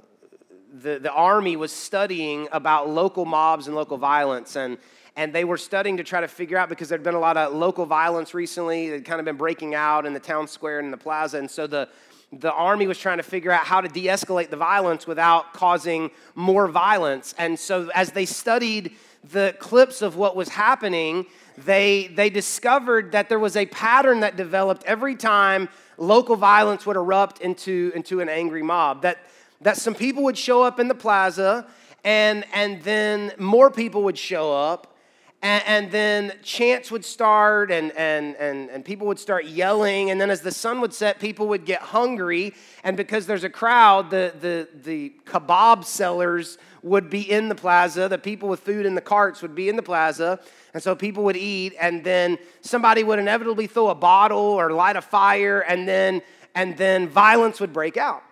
the, 0.73 0.99
the 0.99 1.13
army 1.13 1.57
was 1.57 1.73
studying 1.73 2.49
about 2.51 2.89
local 2.89 3.27
mobs 3.27 3.67
and 3.67 3.77
local 3.77 3.99
violence. 3.99 4.57
And 4.57 4.79
and 5.15 5.33
they 5.33 5.43
were 5.43 5.57
studying 5.57 5.97
to 5.97 6.05
try 6.05 6.21
to 6.21 6.29
figure 6.29 6.57
out 6.57 6.69
because 6.69 6.89
there'd 6.89 7.03
been 7.03 7.17
a 7.17 7.19
lot 7.19 7.37
of 7.37 7.53
local 7.53 7.87
violence 7.87 8.35
recently. 8.35 8.87
It 8.87 8.93
had 8.93 9.05
kind 9.05 9.19
of 9.19 9.25
been 9.25 9.37
breaking 9.37 9.75
out 9.75 10.07
in 10.07 10.15
the 10.15 10.21
town 10.21 10.47
square 10.47 10.79
and 10.79 10.87
in 10.87 10.91
the 10.93 10.97
plaza. 10.97 11.39
And 11.39 11.51
so 11.51 11.67
the, 11.67 11.89
the 12.33 12.53
army 12.53 12.87
was 12.87 12.99
trying 12.99 13.17
to 13.17 13.25
figure 13.25 13.51
out 13.51 13.65
how 13.65 13.81
to 13.81 13.89
de 13.89 14.07
escalate 14.07 14.49
the 14.49 14.57
violence 14.57 15.09
without 15.09 15.53
causing 15.55 16.13
more 16.37 16.69
violence. 16.69 17.35
And 17.37 17.59
so 17.59 17.91
as 17.97 18.13
they 18.13 18.27
studied 18.27 18.95
the 19.33 19.55
clips 19.59 20.03
of 20.03 20.17
what 20.17 20.37
was 20.37 20.49
happening, 20.49 21.27
they, 21.57 22.09
they 22.09 22.31
discovered 22.31 23.13
that 23.13 23.29
there 23.29 23.39
was 23.39 23.57
a 23.57 23.67
pattern 23.67 24.21
that 24.21 24.37
developed 24.37 24.85
every 24.85 25.17
time 25.17 25.69
local 25.97 26.37
violence 26.37 26.87
would 26.87 26.97
erupt 26.97 27.41
into, 27.41 27.93
into 27.95 28.21
an 28.21 28.29
angry 28.29 28.63
mob. 28.63 29.03
That, 29.03 29.19
that 29.61 29.77
some 29.77 29.95
people 29.95 30.23
would 30.25 30.39
show 30.39 30.63
up 30.63 30.79
in 30.79 30.89
the 30.89 30.95
plaza, 30.95 31.67
and, 32.05 32.45
and 32.55 32.83
then 32.83 33.33
more 33.39 33.71
people 33.71 34.05
would 34.05 34.19
show 34.19 34.53
up, 34.53 34.95
and, 35.41 35.63
and, 35.67 35.91
then 35.93 36.33
chants 36.43 36.91
would 36.91 37.05
start 37.05 37.71
and, 37.71 37.93
and, 37.93 38.35
and, 38.37 38.71
and 38.71 38.85
people 38.85 39.07
would 39.07 39.21
start 39.21 39.45
yelling. 39.45 40.11
And 40.11 40.21
then 40.21 40.31
as 40.31 40.41
the 40.41 40.51
sun 40.51 40.81
would 40.81 40.93
set, 40.93 41.21
people 41.21 41.47
would 41.47 41.65
get 41.65 41.81
hungry. 41.81 42.55
And 42.83 42.97
because 42.97 43.27
there's 43.27 43.45
a 43.45 43.49
crowd, 43.49 44.11
the, 44.11 44.35
the, 44.41 44.69
the 44.83 45.13
kebab 45.27 45.85
sellers 45.85 46.59
would 46.83 47.11
be 47.11 47.31
in 47.31 47.49
the 47.49 47.55
plaza. 47.55 48.09
The 48.09 48.19
people 48.19 48.49
with 48.49 48.61
food 48.61 48.87
in 48.87 48.95
the 48.95 49.01
carts 49.01 49.43
would 49.43 49.55
be 49.55 49.69
in 49.69 49.77
the 49.77 49.83
plaza. 49.83 50.41
And 50.75 50.83
so 50.83 50.95
people 50.95 51.25
would 51.25 51.37
eat. 51.37 51.75
And 51.81 52.05
then 52.05 52.39
somebody 52.61 53.05
would 53.05 53.19
inevitably 53.19 53.67
throw 53.67 53.89
a 53.89 53.95
bottle 53.95 54.39
or 54.39 54.71
light 54.71 54.97
a 54.97 55.03
fire. 55.03 55.61
And 55.61 55.89
then, 55.89 56.23
and 56.55 56.77
then 56.77 57.09
violence 57.09 57.61
would 57.61 57.73
break 57.73 57.97
out. 57.97 58.23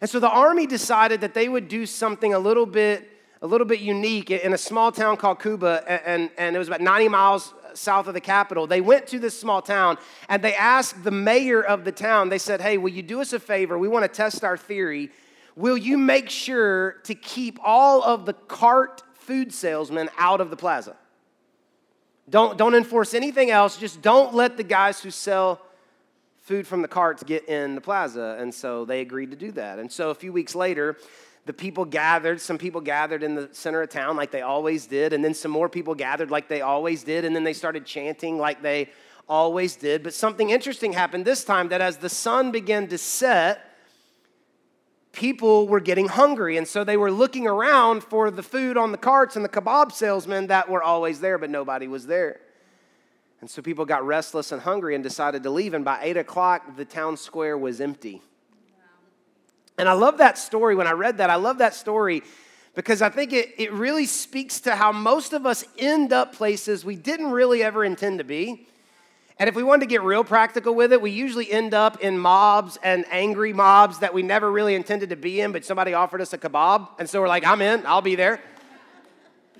And 0.00 0.10
so 0.10 0.20
the 0.20 0.30
army 0.30 0.66
decided 0.66 1.20
that 1.20 1.34
they 1.34 1.48
would 1.48 1.68
do 1.68 1.86
something 1.86 2.34
a 2.34 2.38
little 2.38 2.66
bit 2.66 3.10
a 3.42 3.46
little 3.46 3.66
bit 3.66 3.80
unique 3.80 4.30
in 4.30 4.54
a 4.54 4.58
small 4.58 4.90
town 4.90 5.16
called 5.16 5.38
Quba, 5.38 6.02
and, 6.06 6.30
and 6.38 6.56
it 6.56 6.58
was 6.58 6.68
about 6.68 6.80
90 6.80 7.08
miles 7.08 7.52
south 7.74 8.06
of 8.06 8.14
the 8.14 8.20
capital. 8.20 8.66
They 8.66 8.80
went 8.80 9.06
to 9.08 9.18
this 9.18 9.38
small 9.38 9.62
town 9.62 9.98
and 10.28 10.42
they 10.42 10.54
asked 10.54 11.04
the 11.04 11.10
mayor 11.10 11.62
of 11.62 11.84
the 11.84 11.92
town, 11.92 12.28
they 12.28 12.38
said, 12.38 12.60
Hey, 12.60 12.78
will 12.78 12.92
you 12.92 13.02
do 13.02 13.20
us 13.20 13.32
a 13.32 13.40
favor? 13.40 13.78
We 13.78 13.88
want 13.88 14.04
to 14.04 14.08
test 14.08 14.44
our 14.44 14.56
theory. 14.56 15.10
Will 15.56 15.76
you 15.76 15.96
make 15.96 16.28
sure 16.28 16.92
to 17.04 17.14
keep 17.14 17.58
all 17.62 18.02
of 18.02 18.26
the 18.26 18.34
cart 18.34 19.02
food 19.14 19.52
salesmen 19.52 20.10
out 20.18 20.40
of 20.40 20.50
the 20.50 20.56
plaza? 20.56 20.96
Don't, 22.28 22.58
don't 22.58 22.74
enforce 22.74 23.14
anything 23.14 23.50
else. 23.50 23.76
Just 23.76 24.02
don't 24.02 24.34
let 24.34 24.56
the 24.56 24.64
guys 24.64 25.00
who 25.00 25.10
sell 25.10 25.62
food 26.36 26.66
from 26.66 26.82
the 26.82 26.88
carts 26.88 27.22
get 27.22 27.48
in 27.48 27.74
the 27.74 27.80
plaza. 27.80 28.36
And 28.38 28.54
so 28.54 28.84
they 28.84 29.00
agreed 29.00 29.30
to 29.30 29.36
do 29.36 29.50
that. 29.52 29.78
And 29.78 29.90
so 29.90 30.10
a 30.10 30.14
few 30.14 30.32
weeks 30.32 30.54
later, 30.54 30.96
the 31.46 31.52
people 31.52 31.84
gathered. 31.84 32.40
Some 32.40 32.58
people 32.58 32.80
gathered 32.80 33.22
in 33.22 33.34
the 33.34 33.48
center 33.52 33.80
of 33.80 33.88
town 33.88 34.16
like 34.16 34.32
they 34.32 34.42
always 34.42 34.86
did, 34.86 35.12
and 35.12 35.24
then 35.24 35.32
some 35.32 35.50
more 35.50 35.68
people 35.68 35.94
gathered 35.94 36.30
like 36.30 36.48
they 36.48 36.60
always 36.60 37.04
did, 37.04 37.24
and 37.24 37.34
then 37.34 37.44
they 37.44 37.52
started 37.52 37.86
chanting 37.86 38.36
like 38.36 38.62
they 38.62 38.90
always 39.28 39.76
did. 39.76 40.02
But 40.02 40.12
something 40.12 40.50
interesting 40.50 40.92
happened 40.92 41.24
this 41.24 41.44
time 41.44 41.68
that 41.68 41.80
as 41.80 41.98
the 41.98 42.08
sun 42.08 42.50
began 42.50 42.88
to 42.88 42.98
set, 42.98 43.65
people 45.16 45.66
were 45.66 45.80
getting 45.80 46.08
hungry, 46.08 46.58
and 46.58 46.68
so 46.68 46.84
they 46.84 46.96
were 46.96 47.10
looking 47.10 47.46
around 47.46 48.04
for 48.04 48.30
the 48.30 48.42
food 48.42 48.76
on 48.76 48.92
the 48.92 48.98
carts 48.98 49.34
and 49.34 49.44
the 49.44 49.48
kebab 49.48 49.90
salesmen 49.90 50.46
that 50.48 50.68
were 50.68 50.82
always 50.82 51.20
there, 51.20 51.38
but 51.38 51.50
nobody 51.50 51.88
was 51.88 52.06
there. 52.06 52.40
And 53.40 53.50
so 53.50 53.62
people 53.62 53.84
got 53.84 54.06
restless 54.06 54.52
and 54.52 54.62
hungry 54.62 54.94
and 54.94 55.02
decided 55.02 55.42
to 55.42 55.50
leave, 55.50 55.74
and 55.74 55.84
by 55.84 56.00
8 56.02 56.18
o'clock, 56.18 56.76
the 56.76 56.84
town 56.84 57.16
square 57.16 57.56
was 57.56 57.80
empty. 57.80 58.22
And 59.78 59.88
I 59.88 59.92
love 59.92 60.18
that 60.18 60.38
story. 60.38 60.74
When 60.74 60.86
I 60.86 60.92
read 60.92 61.18
that, 61.18 61.30
I 61.30 61.36
love 61.36 61.58
that 61.58 61.74
story 61.74 62.22
because 62.74 63.02
I 63.02 63.08
think 63.08 63.32
it, 63.32 63.54
it 63.58 63.72
really 63.72 64.06
speaks 64.06 64.60
to 64.60 64.74
how 64.76 64.92
most 64.92 65.32
of 65.32 65.46
us 65.46 65.64
end 65.78 66.12
up 66.12 66.34
places 66.34 66.84
we 66.84 66.94
didn't 66.94 67.30
really 67.30 67.62
ever 67.62 67.84
intend 67.84 68.18
to 68.18 68.24
be. 68.24 68.68
And 69.38 69.50
if 69.50 69.54
we 69.54 69.62
wanted 69.62 69.80
to 69.80 69.86
get 69.86 70.02
real 70.02 70.24
practical 70.24 70.74
with 70.74 70.94
it, 70.94 71.02
we 71.02 71.10
usually 71.10 71.50
end 71.50 71.74
up 71.74 72.00
in 72.00 72.18
mobs 72.18 72.78
and 72.82 73.04
angry 73.10 73.52
mobs 73.52 73.98
that 73.98 74.14
we 74.14 74.22
never 74.22 74.50
really 74.50 74.74
intended 74.74 75.10
to 75.10 75.16
be 75.16 75.42
in, 75.42 75.52
but 75.52 75.62
somebody 75.62 75.92
offered 75.92 76.22
us 76.22 76.32
a 76.32 76.38
kebab. 76.38 76.88
And 76.98 77.08
so 77.08 77.20
we're 77.20 77.28
like, 77.28 77.44
I'm 77.44 77.60
in, 77.60 77.84
I'll 77.84 78.00
be 78.00 78.14
there. 78.14 78.40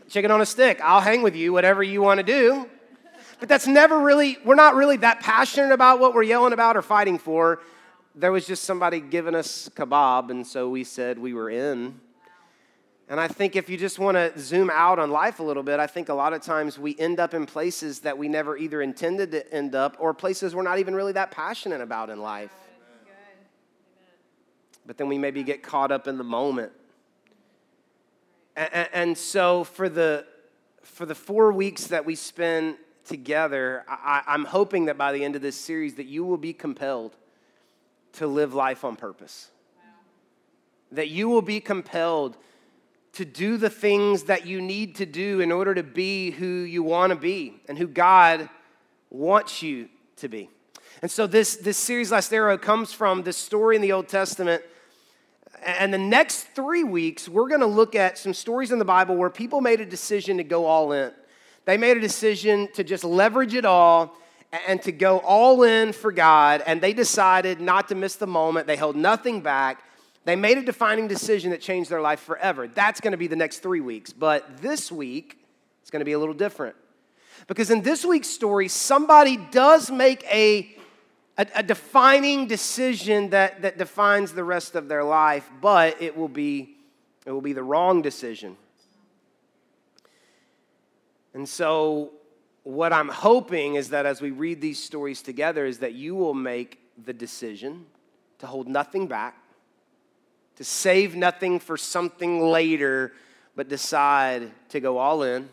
Chicken 0.08 0.30
on 0.30 0.40
a 0.40 0.46
stick, 0.46 0.80
I'll 0.82 1.02
hang 1.02 1.22
with 1.22 1.36
you, 1.36 1.52
whatever 1.52 1.82
you 1.82 2.00
want 2.00 2.18
to 2.18 2.24
do. 2.24 2.66
But 3.38 3.50
that's 3.50 3.66
never 3.66 4.00
really, 4.00 4.38
we're 4.46 4.54
not 4.54 4.76
really 4.76 4.96
that 4.98 5.20
passionate 5.20 5.72
about 5.72 6.00
what 6.00 6.14
we're 6.14 6.22
yelling 6.22 6.54
about 6.54 6.76
or 6.76 6.82
fighting 6.82 7.18
for. 7.18 7.60
There 8.14 8.32
was 8.32 8.46
just 8.46 8.64
somebody 8.64 9.00
giving 9.00 9.34
us 9.34 9.68
kebab, 9.74 10.30
and 10.30 10.46
so 10.46 10.70
we 10.70 10.84
said 10.84 11.18
we 11.18 11.34
were 11.34 11.50
in. 11.50 12.00
And 13.08 13.20
I 13.20 13.28
think 13.28 13.54
if 13.54 13.68
you 13.68 13.76
just 13.76 14.00
want 14.00 14.16
to 14.16 14.36
zoom 14.38 14.68
out 14.68 14.98
on 14.98 15.10
life 15.10 15.38
a 15.38 15.42
little 15.42 15.62
bit, 15.62 15.78
I 15.78 15.86
think 15.86 16.08
a 16.08 16.14
lot 16.14 16.32
of 16.32 16.42
times 16.42 16.76
we 16.76 16.98
end 16.98 17.20
up 17.20 17.34
in 17.34 17.46
places 17.46 18.00
that 18.00 18.18
we 18.18 18.26
never 18.28 18.56
either 18.56 18.82
intended 18.82 19.30
to 19.30 19.54
end 19.54 19.76
up 19.76 19.96
or 20.00 20.12
places 20.12 20.56
we're 20.56 20.62
not 20.62 20.80
even 20.80 20.94
really 20.94 21.12
that 21.12 21.30
passionate 21.30 21.80
about 21.80 22.10
in 22.10 22.20
life. 22.20 22.50
But 24.84 24.98
then 24.98 25.08
we 25.08 25.18
maybe 25.18 25.44
get 25.44 25.62
caught 25.62 25.92
up 25.92 26.08
in 26.08 26.18
the 26.18 26.24
moment. 26.24 26.72
And, 28.56 28.88
and 28.92 29.18
so 29.18 29.64
for 29.64 29.88
the, 29.88 30.26
for 30.82 31.06
the 31.06 31.14
four 31.14 31.52
weeks 31.52 31.88
that 31.88 32.04
we 32.04 32.14
spend 32.16 32.76
together, 33.04 33.84
I, 33.88 34.22
I'm 34.26 34.44
hoping 34.44 34.86
that 34.86 34.98
by 34.98 35.12
the 35.12 35.24
end 35.24 35.36
of 35.36 35.42
this 35.42 35.56
series 35.56 35.94
that 35.94 36.06
you 36.06 36.24
will 36.24 36.38
be 36.38 36.52
compelled 36.52 37.14
to 38.14 38.26
live 38.26 38.54
life 38.54 38.84
on 38.84 38.96
purpose. 38.96 39.50
Wow. 39.76 39.90
That 40.92 41.08
you 41.08 41.28
will 41.28 41.42
be 41.42 41.60
compelled 41.60 42.36
to 43.16 43.24
do 43.24 43.56
the 43.56 43.70
things 43.70 44.24
that 44.24 44.44
you 44.46 44.60
need 44.60 44.96
to 44.96 45.06
do 45.06 45.40
in 45.40 45.50
order 45.50 45.74
to 45.74 45.82
be 45.82 46.32
who 46.32 46.46
you 46.46 46.82
want 46.82 47.08
to 47.10 47.16
be 47.16 47.54
and 47.66 47.78
who 47.78 47.86
God 47.86 48.50
wants 49.08 49.62
you 49.62 49.88
to 50.16 50.28
be. 50.28 50.50
And 51.00 51.10
so 51.10 51.26
this, 51.26 51.56
this 51.56 51.78
series, 51.78 52.12
Last 52.12 52.30
Arrow, 52.30 52.58
comes 52.58 52.92
from 52.92 53.22
this 53.22 53.38
story 53.38 53.74
in 53.74 53.80
the 53.80 53.92
Old 53.92 54.08
Testament. 54.08 54.62
And 55.64 55.94
the 55.94 55.98
next 55.98 56.48
three 56.54 56.84
weeks, 56.84 57.26
we're 57.26 57.48
going 57.48 57.60
to 57.60 57.66
look 57.66 57.94
at 57.94 58.18
some 58.18 58.34
stories 58.34 58.70
in 58.70 58.78
the 58.78 58.84
Bible 58.84 59.16
where 59.16 59.30
people 59.30 59.62
made 59.62 59.80
a 59.80 59.86
decision 59.86 60.36
to 60.36 60.44
go 60.44 60.66
all 60.66 60.92
in. 60.92 61.10
They 61.64 61.78
made 61.78 61.96
a 61.96 62.00
decision 62.00 62.68
to 62.74 62.84
just 62.84 63.02
leverage 63.02 63.54
it 63.54 63.64
all 63.64 64.14
and 64.68 64.82
to 64.82 64.92
go 64.92 65.20
all 65.20 65.62
in 65.62 65.94
for 65.94 66.12
God. 66.12 66.62
And 66.66 66.82
they 66.82 66.92
decided 66.92 67.62
not 67.62 67.88
to 67.88 67.94
miss 67.94 68.16
the 68.16 68.26
moment. 68.26 68.66
They 68.66 68.76
held 68.76 68.94
nothing 68.94 69.40
back. 69.40 69.82
They 70.26 70.34
made 70.34 70.58
a 70.58 70.62
defining 70.62 71.06
decision 71.06 71.52
that 71.52 71.60
changed 71.60 71.88
their 71.88 72.00
life 72.00 72.18
forever. 72.18 72.66
That's 72.66 73.00
going 73.00 73.12
to 73.12 73.16
be 73.16 73.28
the 73.28 73.36
next 73.36 73.60
three 73.60 73.80
weeks. 73.80 74.12
But 74.12 74.58
this 74.60 74.90
week, 74.90 75.38
it's 75.80 75.90
going 75.90 76.00
to 76.00 76.04
be 76.04 76.14
a 76.14 76.18
little 76.18 76.34
different. 76.34 76.74
Because 77.46 77.70
in 77.70 77.82
this 77.82 78.04
week's 78.04 78.26
story, 78.26 78.66
somebody 78.66 79.36
does 79.36 79.88
make 79.88 80.24
a, 80.24 80.74
a, 81.38 81.46
a, 81.54 81.62
defining 81.62 82.48
decision 82.48 83.30
that, 83.30 83.62
that 83.62 83.78
defines 83.78 84.32
the 84.32 84.42
rest 84.42 84.74
of 84.74 84.88
their 84.88 85.04
life, 85.04 85.48
but 85.60 86.02
it 86.02 86.16
will 86.16 86.26
be, 86.26 86.76
it 87.24 87.30
will 87.30 87.40
be 87.40 87.52
the 87.52 87.62
wrong 87.62 88.02
decision. 88.02 88.56
And 91.34 91.48
so, 91.48 92.10
what 92.64 92.92
I'm 92.92 93.10
hoping 93.10 93.76
is 93.76 93.90
that 93.90 94.06
as 94.06 94.20
we 94.20 94.32
read 94.32 94.60
these 94.60 94.82
stories 94.82 95.22
together, 95.22 95.66
is 95.66 95.78
that 95.78 95.92
you 95.92 96.16
will 96.16 96.34
make 96.34 96.80
the 97.04 97.12
decision 97.12 97.86
to 98.40 98.48
hold 98.48 98.66
nothing 98.66 99.06
back 99.06 99.36
to 100.56 100.64
save 100.64 101.14
nothing 101.14 101.58
for 101.58 101.76
something 101.76 102.40
later, 102.40 103.12
but 103.54 103.68
decide 103.68 104.50
to 104.70 104.80
go 104.80 104.98
all 104.98 105.22
in 105.22 105.48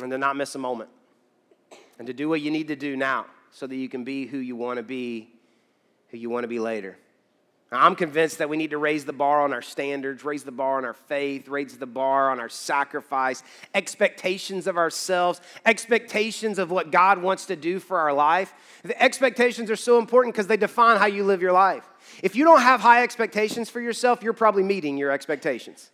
and 0.00 0.10
to 0.10 0.18
not 0.18 0.36
miss 0.36 0.54
a 0.54 0.58
moment 0.58 0.90
and 1.98 2.06
to 2.06 2.12
do 2.12 2.28
what 2.28 2.40
you 2.40 2.50
need 2.50 2.68
to 2.68 2.76
do 2.76 2.96
now 2.96 3.26
so 3.50 3.66
that 3.66 3.76
you 3.76 3.88
can 3.88 4.04
be 4.04 4.26
who 4.26 4.38
you 4.38 4.56
want 4.56 4.76
to 4.76 4.82
be, 4.82 5.28
who 6.10 6.16
you 6.16 6.30
want 6.30 6.44
to 6.44 6.48
be 6.48 6.58
later. 6.58 6.96
I'm 7.70 7.96
convinced 7.96 8.38
that 8.38 8.48
we 8.48 8.56
need 8.56 8.70
to 8.70 8.78
raise 8.78 9.04
the 9.04 9.12
bar 9.12 9.42
on 9.42 9.52
our 9.52 9.60
standards, 9.60 10.24
raise 10.24 10.42
the 10.42 10.50
bar 10.50 10.78
on 10.78 10.86
our 10.86 10.94
faith, 10.94 11.48
raise 11.48 11.76
the 11.76 11.86
bar 11.86 12.30
on 12.30 12.40
our 12.40 12.48
sacrifice, 12.48 13.42
expectations 13.74 14.66
of 14.66 14.78
ourselves, 14.78 15.42
expectations 15.66 16.58
of 16.58 16.70
what 16.70 16.90
God 16.90 17.20
wants 17.20 17.44
to 17.46 17.56
do 17.56 17.78
for 17.78 17.98
our 17.98 18.12
life. 18.14 18.54
The 18.84 19.00
expectations 19.02 19.70
are 19.70 19.76
so 19.76 19.98
important 19.98 20.34
because 20.34 20.46
they 20.46 20.56
define 20.56 20.96
how 20.96 21.06
you 21.06 21.24
live 21.24 21.42
your 21.42 21.52
life. 21.52 21.84
If 22.22 22.34
you 22.34 22.44
don't 22.44 22.62
have 22.62 22.80
high 22.80 23.02
expectations 23.02 23.68
for 23.68 23.82
yourself, 23.82 24.22
you're 24.22 24.32
probably 24.32 24.62
meeting 24.62 24.96
your 24.96 25.10
expectations. 25.10 25.90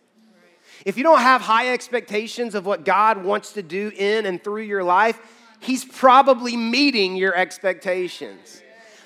If 0.85 0.97
you 0.97 1.03
don't 1.03 1.19
have 1.19 1.41
high 1.41 1.73
expectations 1.73 2.55
of 2.55 2.65
what 2.65 2.85
God 2.85 3.23
wants 3.23 3.51
to 3.53 3.61
do 3.61 3.91
in 3.95 4.25
and 4.25 4.41
through 4.41 4.63
your 4.63 4.83
life, 4.83 5.19
He's 5.59 5.83
probably 5.83 6.55
meeting 6.55 7.15
your 7.15 7.35
expectations. 7.35 8.61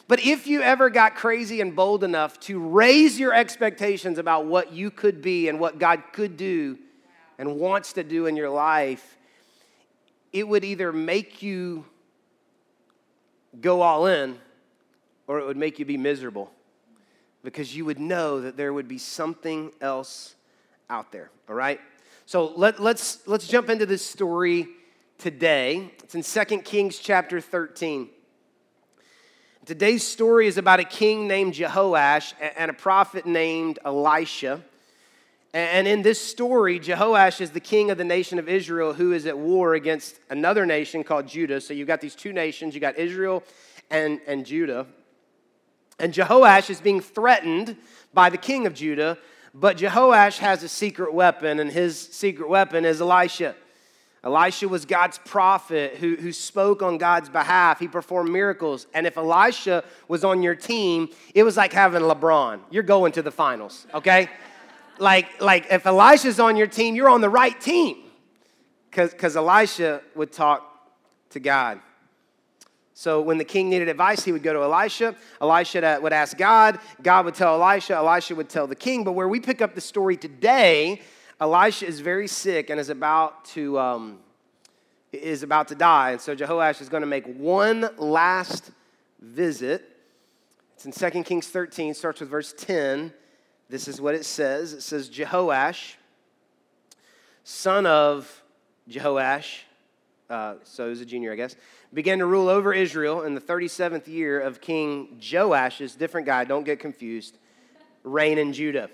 But 0.09 0.25
if 0.25 0.47
you 0.47 0.63
ever 0.63 0.89
got 0.89 1.13
crazy 1.13 1.61
and 1.61 1.75
bold 1.75 2.03
enough 2.03 2.39
to 2.41 2.59
raise 2.59 3.19
your 3.19 3.31
expectations 3.31 4.17
about 4.17 4.47
what 4.47 4.73
you 4.73 4.89
could 4.89 5.21
be 5.21 5.49
and 5.49 5.59
what 5.59 5.77
God 5.77 6.01
could 6.13 6.35
do 6.35 6.79
and 7.37 7.59
wants 7.59 7.93
to 7.93 8.03
do 8.03 8.25
in 8.25 8.35
your 8.35 8.49
life, 8.49 9.19
it 10.33 10.47
would 10.47 10.65
either 10.65 10.91
make 10.91 11.43
you 11.43 11.85
go 13.61 13.81
all 13.83 14.07
in 14.07 14.39
or 15.27 15.37
it 15.37 15.45
would 15.45 15.57
make 15.57 15.77
you 15.77 15.85
be 15.85 15.95
miserable 15.95 16.51
because 17.43 17.75
you 17.75 17.85
would 17.85 17.99
know 17.99 18.41
that 18.41 18.57
there 18.57 18.73
would 18.73 18.87
be 18.87 18.97
something 18.97 19.71
else 19.79 20.33
out 20.89 21.11
there, 21.11 21.29
all 21.47 21.53
right? 21.53 21.79
So 22.25 22.47
let, 22.55 22.79
let's, 22.79 23.27
let's 23.27 23.47
jump 23.47 23.69
into 23.69 23.85
this 23.85 24.03
story 24.03 24.69
today. 25.19 25.93
It's 26.03 26.15
in 26.15 26.23
2 26.23 26.61
Kings 26.63 26.97
chapter 26.97 27.39
13. 27.39 28.09
Today's 29.69 30.01
story 30.01 30.47
is 30.47 30.57
about 30.57 30.79
a 30.79 30.83
king 30.83 31.27
named 31.27 31.53
Jehoash 31.53 32.33
and 32.57 32.71
a 32.71 32.73
prophet 32.73 33.27
named 33.27 33.77
Elisha. 33.85 34.63
And 35.53 35.87
in 35.87 36.01
this 36.01 36.19
story, 36.19 36.79
Jehoash 36.79 37.39
is 37.39 37.51
the 37.51 37.59
king 37.59 37.91
of 37.91 37.99
the 37.99 38.03
nation 38.03 38.39
of 38.39 38.49
Israel 38.49 38.93
who 38.93 39.11
is 39.11 39.27
at 39.27 39.37
war 39.37 39.75
against 39.75 40.19
another 40.31 40.65
nation 40.65 41.03
called 41.03 41.27
Judah. 41.27 41.61
So 41.61 41.75
you've 41.75 41.87
got 41.87 42.01
these 42.01 42.15
two 42.15 42.33
nations, 42.33 42.73
you've 42.73 42.81
got 42.81 42.97
Israel 42.97 43.43
and, 43.91 44.19
and 44.25 44.43
Judah. 44.43 44.87
And 45.99 46.15
Jehoash 46.15 46.71
is 46.71 46.81
being 46.81 46.99
threatened 46.99 47.77
by 48.11 48.31
the 48.31 48.37
king 48.37 48.65
of 48.65 48.73
Judah, 48.73 49.19
but 49.53 49.77
Jehoash 49.77 50.39
has 50.39 50.63
a 50.63 50.67
secret 50.67 51.13
weapon, 51.13 51.59
and 51.59 51.71
his 51.71 51.95
secret 51.95 52.49
weapon 52.49 52.85
is 52.85 53.01
Elisha. 53.01 53.53
Elisha 54.23 54.67
was 54.67 54.85
God's 54.85 55.17
prophet 55.19 55.95
who, 55.95 56.15
who 56.15 56.31
spoke 56.31 56.81
on 56.81 56.97
God's 56.97 57.29
behalf. 57.29 57.79
He 57.79 57.87
performed 57.87 58.31
miracles. 58.31 58.85
And 58.93 59.07
if 59.07 59.17
Elisha 59.17 59.83
was 60.07 60.23
on 60.23 60.43
your 60.43 60.55
team, 60.55 61.09
it 61.33 61.43
was 61.43 61.55
like 61.55 61.71
having 61.71 62.01
LeBron. 62.01 62.59
You're 62.69 62.83
going 62.83 63.13
to 63.13 63.21
the 63.21 63.31
finals, 63.31 63.87
okay? 63.93 64.29
like, 64.99 65.41
like 65.41 65.67
if 65.71 65.85
Elisha's 65.85 66.39
on 66.39 66.55
your 66.57 66.67
team, 66.67 66.95
you're 66.95 67.09
on 67.09 67.21
the 67.21 67.29
right 67.29 67.59
team. 67.59 67.97
Because 68.89 69.35
Elisha 69.35 70.01
would 70.15 70.31
talk 70.31 70.65
to 71.29 71.39
God. 71.39 71.79
So 72.93 73.21
when 73.21 73.37
the 73.37 73.45
king 73.45 73.69
needed 73.69 73.87
advice, 73.87 74.25
he 74.25 74.31
would 74.33 74.43
go 74.43 74.51
to 74.51 74.61
Elisha. 74.61 75.15
Elisha 75.39 75.85
uh, 75.85 76.01
would 76.01 76.11
ask 76.11 76.35
God. 76.35 76.79
God 77.01 77.23
would 77.25 77.35
tell 77.35 77.61
Elisha. 77.61 77.93
Elisha 77.93 78.35
would 78.35 78.49
tell 78.49 78.67
the 78.67 78.75
king. 78.75 79.05
But 79.05 79.13
where 79.13 79.27
we 79.29 79.39
pick 79.39 79.61
up 79.61 79.73
the 79.73 79.81
story 79.81 80.17
today 80.17 81.01
Elisha 81.41 81.85
is 81.85 82.01
very 82.01 82.27
sick 82.27 82.69
and 82.69 82.79
is 82.79 82.89
about 82.89 83.45
to, 83.45 83.79
um, 83.79 84.19
is 85.13 85.41
about 85.41 85.69
to 85.69 85.75
die. 85.75 86.11
And 86.11 86.21
so 86.21 86.35
Jehoash 86.35 86.81
is 86.81 86.89
going 86.89 87.01
to 87.01 87.07
make 87.07 87.25
one 87.25 87.89
last 87.97 88.71
visit. 89.21 89.87
It's 90.75 90.85
in 90.85 90.91
2 90.91 91.23
Kings 91.23 91.47
13, 91.47 91.93
starts 91.93 92.19
with 92.19 92.29
verse 92.29 92.53
10. 92.57 93.13
This 93.69 93.87
is 93.87 94.01
what 94.01 94.15
it 94.15 94.25
says 94.25 94.73
it 94.73 94.81
says, 94.81 95.09
Jehoash, 95.09 95.93
son 97.43 97.85
of 97.85 98.43
Jehoash, 98.89 99.59
uh, 100.29 100.55
so 100.63 100.89
he's 100.89 101.01
a 101.01 101.05
junior, 101.05 101.31
I 101.31 101.35
guess, 101.35 101.55
began 101.93 102.19
to 102.19 102.25
rule 102.25 102.49
over 102.49 102.73
Israel 102.73 103.23
in 103.23 103.33
the 103.33 103.41
37th 103.41 104.07
year 104.07 104.39
of 104.39 104.59
King 104.59 105.19
Joash's, 105.19 105.95
different 105.95 106.27
guy, 106.27 106.43
don't 106.43 106.63
get 106.63 106.79
confused, 106.79 107.37
reign 108.03 108.37
in 108.37 108.53
Judah. 108.53 108.89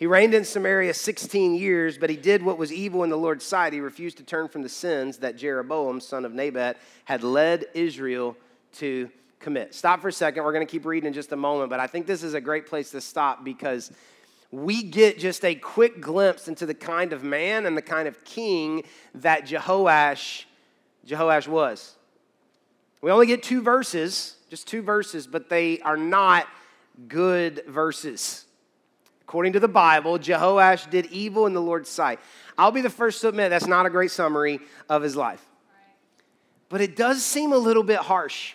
He 0.00 0.06
reigned 0.06 0.32
in 0.32 0.46
Samaria 0.46 0.94
16 0.94 1.56
years, 1.56 1.98
but 1.98 2.08
he 2.08 2.16
did 2.16 2.42
what 2.42 2.56
was 2.56 2.72
evil 2.72 3.04
in 3.04 3.10
the 3.10 3.18
Lord's 3.18 3.44
sight. 3.44 3.74
He 3.74 3.80
refused 3.80 4.16
to 4.16 4.22
turn 4.22 4.48
from 4.48 4.62
the 4.62 4.68
sins 4.70 5.18
that 5.18 5.36
Jeroboam, 5.36 6.00
son 6.00 6.24
of 6.24 6.32
Nebat, 6.32 6.78
had 7.04 7.22
led 7.22 7.66
Israel 7.74 8.34
to 8.76 9.10
commit. 9.40 9.74
Stop 9.74 10.00
for 10.00 10.08
a 10.08 10.12
second. 10.12 10.42
We're 10.42 10.54
going 10.54 10.66
to 10.66 10.70
keep 10.70 10.86
reading 10.86 11.08
in 11.08 11.12
just 11.12 11.32
a 11.32 11.36
moment, 11.36 11.68
but 11.68 11.80
I 11.80 11.86
think 11.86 12.06
this 12.06 12.22
is 12.22 12.32
a 12.32 12.40
great 12.40 12.66
place 12.66 12.90
to 12.92 13.00
stop 13.02 13.44
because 13.44 13.92
we 14.50 14.82
get 14.82 15.18
just 15.18 15.44
a 15.44 15.54
quick 15.54 16.00
glimpse 16.00 16.48
into 16.48 16.64
the 16.64 16.72
kind 16.72 17.12
of 17.12 17.22
man 17.22 17.66
and 17.66 17.76
the 17.76 17.82
kind 17.82 18.08
of 18.08 18.24
king 18.24 18.84
that 19.16 19.44
Jehoash, 19.46 20.44
Jehoash 21.06 21.46
was. 21.46 21.94
We 23.02 23.10
only 23.10 23.26
get 23.26 23.42
two 23.42 23.60
verses, 23.60 24.36
just 24.48 24.66
two 24.66 24.80
verses, 24.80 25.26
but 25.26 25.50
they 25.50 25.78
are 25.80 25.98
not 25.98 26.46
good 27.06 27.64
verses. 27.68 28.46
According 29.30 29.52
to 29.52 29.60
the 29.60 29.68
Bible, 29.68 30.18
Jehoash 30.18 30.90
did 30.90 31.06
evil 31.06 31.46
in 31.46 31.52
the 31.52 31.62
Lord's 31.62 31.88
sight. 31.88 32.18
I'll 32.58 32.72
be 32.72 32.80
the 32.80 32.90
first 32.90 33.20
to 33.20 33.28
admit 33.28 33.50
that's 33.50 33.68
not 33.68 33.86
a 33.86 33.88
great 33.88 34.10
summary 34.10 34.58
of 34.88 35.02
his 35.02 35.14
life. 35.14 35.46
but 36.68 36.80
it 36.80 36.96
does 36.96 37.22
seem 37.22 37.52
a 37.52 37.56
little 37.56 37.84
bit 37.84 37.98
harsh. 37.98 38.54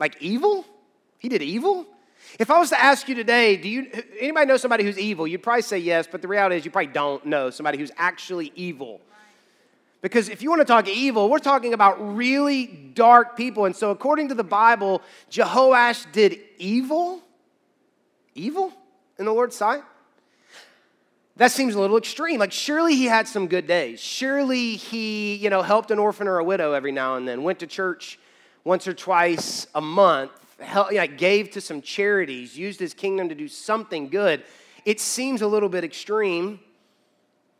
Like 0.00 0.20
evil? 0.20 0.66
He 1.20 1.28
did 1.28 1.42
evil? 1.42 1.86
If 2.40 2.50
I 2.50 2.58
was 2.58 2.70
to 2.70 2.80
ask 2.80 3.08
you 3.08 3.14
today, 3.14 3.56
do 3.56 3.68
you 3.68 3.88
anybody 4.18 4.46
know 4.46 4.56
somebody 4.56 4.82
who's 4.82 4.98
evil? 4.98 5.28
You'd 5.28 5.44
probably 5.44 5.62
say 5.62 5.78
yes, 5.78 6.08
but 6.10 6.22
the 6.22 6.28
reality 6.28 6.56
is 6.56 6.64
you 6.64 6.72
probably 6.72 6.92
don't 6.92 7.24
know 7.26 7.50
somebody 7.50 7.78
who's 7.78 7.92
actually 7.96 8.50
evil. 8.56 9.00
Because 10.02 10.28
if 10.28 10.42
you 10.42 10.50
want 10.50 10.60
to 10.60 10.64
talk 10.64 10.88
evil, 10.88 11.30
we're 11.30 11.38
talking 11.38 11.72
about 11.72 12.16
really 12.16 12.66
dark 12.66 13.36
people. 13.36 13.64
And 13.64 13.76
so, 13.76 13.92
according 13.92 14.30
to 14.30 14.34
the 14.34 14.42
Bible, 14.42 15.02
Jehoash 15.30 16.10
did 16.10 16.40
evil? 16.58 17.22
Evil 18.34 18.72
in 19.16 19.24
the 19.24 19.32
Lord's 19.32 19.54
sight? 19.54 19.84
That 21.40 21.50
seems 21.50 21.74
a 21.74 21.80
little 21.80 21.96
extreme. 21.96 22.38
Like, 22.38 22.52
surely 22.52 22.96
he 22.96 23.06
had 23.06 23.26
some 23.26 23.48
good 23.48 23.66
days. 23.66 23.98
Surely 23.98 24.76
he, 24.76 25.36
you 25.36 25.48
know, 25.48 25.62
helped 25.62 25.90
an 25.90 25.98
orphan 25.98 26.28
or 26.28 26.36
a 26.36 26.44
widow 26.44 26.74
every 26.74 26.92
now 26.92 27.16
and 27.16 27.26
then, 27.26 27.42
went 27.42 27.60
to 27.60 27.66
church 27.66 28.18
once 28.62 28.86
or 28.86 28.92
twice 28.92 29.66
a 29.74 29.80
month, 29.80 30.32
helped, 30.58 30.92
you 30.92 30.98
know, 30.98 31.06
gave 31.06 31.50
to 31.52 31.62
some 31.62 31.80
charities, 31.80 32.58
used 32.58 32.78
his 32.78 32.92
kingdom 32.92 33.30
to 33.30 33.34
do 33.34 33.48
something 33.48 34.10
good. 34.10 34.42
It 34.84 35.00
seems 35.00 35.40
a 35.40 35.46
little 35.46 35.70
bit 35.70 35.82
extreme 35.82 36.60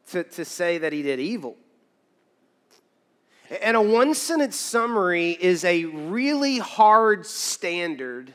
to, 0.08 0.24
to 0.24 0.44
say 0.44 0.76
that 0.76 0.92
he 0.92 1.00
did 1.00 1.18
evil. 1.18 1.56
And 3.62 3.78
a 3.78 3.80
one 3.80 4.12
sentence 4.12 4.56
summary 4.56 5.38
is 5.40 5.64
a 5.64 5.86
really 5.86 6.58
hard 6.58 7.24
standard 7.24 8.34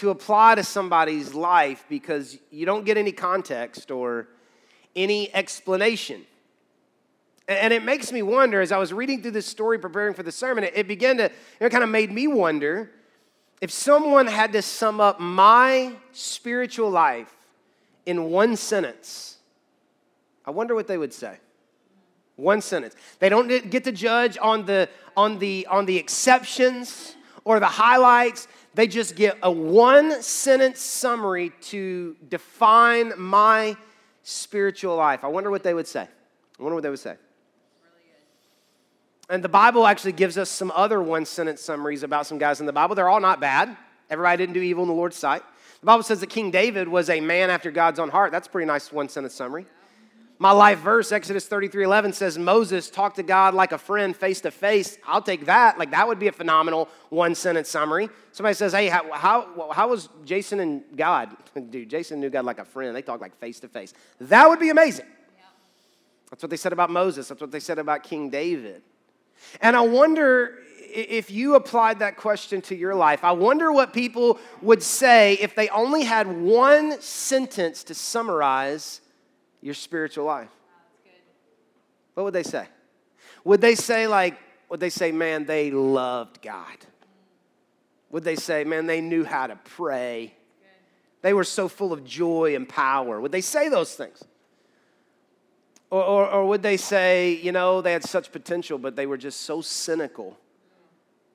to 0.00 0.10
apply 0.10 0.54
to 0.54 0.64
somebody's 0.64 1.34
life 1.34 1.84
because 1.88 2.38
you 2.50 2.64
don't 2.64 2.84
get 2.84 2.96
any 2.96 3.12
context 3.12 3.90
or 3.90 4.28
any 4.96 5.32
explanation. 5.34 6.22
And 7.46 7.72
it 7.72 7.84
makes 7.84 8.10
me 8.10 8.22
wonder 8.22 8.60
as 8.60 8.72
I 8.72 8.78
was 8.78 8.92
reading 8.92 9.20
through 9.20 9.32
this 9.32 9.46
story, 9.46 9.78
preparing 9.78 10.14
for 10.14 10.22
the 10.22 10.32
sermon, 10.32 10.64
it 10.64 10.88
began 10.88 11.18
to, 11.18 11.30
it 11.60 11.70
kind 11.70 11.84
of 11.84 11.90
made 11.90 12.10
me 12.10 12.26
wonder 12.26 12.90
if 13.60 13.70
someone 13.70 14.26
had 14.26 14.52
to 14.54 14.62
sum 14.62 15.00
up 15.00 15.20
my 15.20 15.92
spiritual 16.12 16.88
life 16.90 17.34
in 18.06 18.30
one 18.30 18.56
sentence, 18.56 19.36
I 20.46 20.50
wonder 20.50 20.74
what 20.74 20.86
they 20.86 20.96
would 20.96 21.12
say. 21.12 21.36
One 22.36 22.62
sentence. 22.62 22.94
They 23.18 23.28
don't 23.28 23.48
get 23.68 23.84
to 23.84 23.92
judge 23.92 24.38
on 24.40 24.64
the, 24.64 24.88
on 25.14 25.38
the, 25.38 25.66
on 25.66 25.84
the 25.84 25.98
exceptions 25.98 27.16
or 27.44 27.60
the 27.60 27.66
highlights. 27.66 28.48
They 28.74 28.86
just 28.86 29.16
get 29.16 29.36
a 29.42 29.50
one 29.50 30.22
sentence 30.22 30.80
summary 30.80 31.52
to 31.62 32.16
define 32.28 33.12
my 33.16 33.76
spiritual 34.22 34.96
life. 34.96 35.24
I 35.24 35.28
wonder 35.28 35.50
what 35.50 35.62
they 35.62 35.74
would 35.74 35.88
say. 35.88 36.02
I 36.02 36.62
wonder 36.62 36.74
what 36.74 36.82
they 36.82 36.90
would 36.90 36.98
say. 36.98 37.16
And 39.28 39.44
the 39.44 39.48
Bible 39.48 39.86
actually 39.86 40.12
gives 40.12 40.36
us 40.36 40.50
some 40.50 40.72
other 40.74 41.00
one 41.00 41.24
sentence 41.24 41.62
summaries 41.62 42.02
about 42.02 42.26
some 42.26 42.38
guys 42.38 42.60
in 42.60 42.66
the 42.66 42.72
Bible. 42.72 42.96
They're 42.96 43.08
all 43.08 43.20
not 43.20 43.40
bad. 43.40 43.76
Everybody 44.10 44.36
didn't 44.38 44.54
do 44.54 44.60
evil 44.60 44.82
in 44.82 44.88
the 44.88 44.94
Lord's 44.94 45.16
sight. 45.16 45.42
The 45.80 45.86
Bible 45.86 46.02
says 46.02 46.20
that 46.20 46.28
King 46.28 46.50
David 46.50 46.88
was 46.88 47.08
a 47.08 47.20
man 47.20 47.48
after 47.48 47.70
God's 47.70 48.00
own 48.00 48.10
heart. 48.10 48.32
That's 48.32 48.48
a 48.48 48.50
pretty 48.50 48.66
nice 48.66 48.92
one 48.92 49.08
sentence 49.08 49.34
summary. 49.34 49.66
My 50.42 50.52
life 50.52 50.78
verse, 50.78 51.12
Exodus 51.12 51.46
33 51.46 51.84
11, 51.84 52.14
says 52.14 52.38
Moses 52.38 52.88
talked 52.88 53.16
to 53.16 53.22
God 53.22 53.52
like 53.52 53.72
a 53.72 53.78
friend 53.78 54.16
face 54.16 54.40
to 54.40 54.50
face. 54.50 54.96
I'll 55.06 55.20
take 55.20 55.44
that. 55.44 55.78
Like, 55.78 55.90
that 55.90 56.08
would 56.08 56.18
be 56.18 56.28
a 56.28 56.32
phenomenal 56.32 56.88
one 57.10 57.34
sentence 57.34 57.68
summary. 57.68 58.08
Somebody 58.32 58.54
says, 58.54 58.72
Hey, 58.72 58.88
how, 58.88 59.12
how, 59.12 59.70
how 59.70 59.88
was 59.88 60.08
Jason 60.24 60.60
and 60.60 60.82
God? 60.96 61.36
Dude, 61.70 61.90
Jason 61.90 62.20
knew 62.20 62.30
God 62.30 62.46
like 62.46 62.58
a 62.58 62.64
friend. 62.64 62.96
They 62.96 63.02
talked 63.02 63.20
like 63.20 63.36
face 63.38 63.60
to 63.60 63.68
face. 63.68 63.92
That 64.18 64.48
would 64.48 64.58
be 64.58 64.70
amazing. 64.70 65.04
That's 66.30 66.42
what 66.42 66.48
they 66.48 66.56
said 66.56 66.72
about 66.72 66.88
Moses. 66.88 67.28
That's 67.28 67.42
what 67.42 67.50
they 67.50 67.60
said 67.60 67.78
about 67.78 68.02
King 68.02 68.30
David. 68.30 68.80
And 69.60 69.76
I 69.76 69.82
wonder 69.82 70.56
if 70.90 71.30
you 71.30 71.54
applied 71.54 71.98
that 71.98 72.16
question 72.16 72.62
to 72.62 72.74
your 72.74 72.94
life, 72.94 73.24
I 73.24 73.32
wonder 73.32 73.70
what 73.72 73.92
people 73.92 74.38
would 74.62 74.82
say 74.82 75.34
if 75.34 75.54
they 75.54 75.68
only 75.68 76.04
had 76.04 76.40
one 76.40 76.98
sentence 77.02 77.84
to 77.84 77.94
summarize 77.94 79.02
your 79.60 79.74
spiritual 79.74 80.24
life? 80.24 80.50
What 82.14 82.24
would 82.24 82.34
they 82.34 82.42
say? 82.42 82.66
Would 83.44 83.60
they 83.60 83.74
say, 83.74 84.06
like, 84.06 84.38
would 84.68 84.80
they 84.80 84.90
say, 84.90 85.12
man, 85.12 85.46
they 85.46 85.70
loved 85.70 86.42
God? 86.42 86.76
Would 88.10 88.24
they 88.24 88.36
say, 88.36 88.64
man, 88.64 88.86
they 88.86 89.00
knew 89.00 89.24
how 89.24 89.46
to 89.46 89.56
pray? 89.56 90.34
They 91.22 91.32
were 91.32 91.44
so 91.44 91.68
full 91.68 91.92
of 91.92 92.04
joy 92.04 92.56
and 92.56 92.68
power. 92.68 93.20
Would 93.20 93.32
they 93.32 93.40
say 93.40 93.68
those 93.68 93.94
things? 93.94 94.22
Or, 95.90 96.02
or, 96.02 96.26
or, 96.30 96.46
would 96.46 96.62
they 96.62 96.76
say, 96.76 97.32
you 97.32 97.50
know, 97.50 97.80
they 97.80 97.92
had 97.92 98.04
such 98.04 98.30
potential, 98.30 98.78
but 98.78 98.94
they 98.94 99.06
were 99.06 99.16
just 99.16 99.40
so 99.40 99.60
cynical 99.60 100.38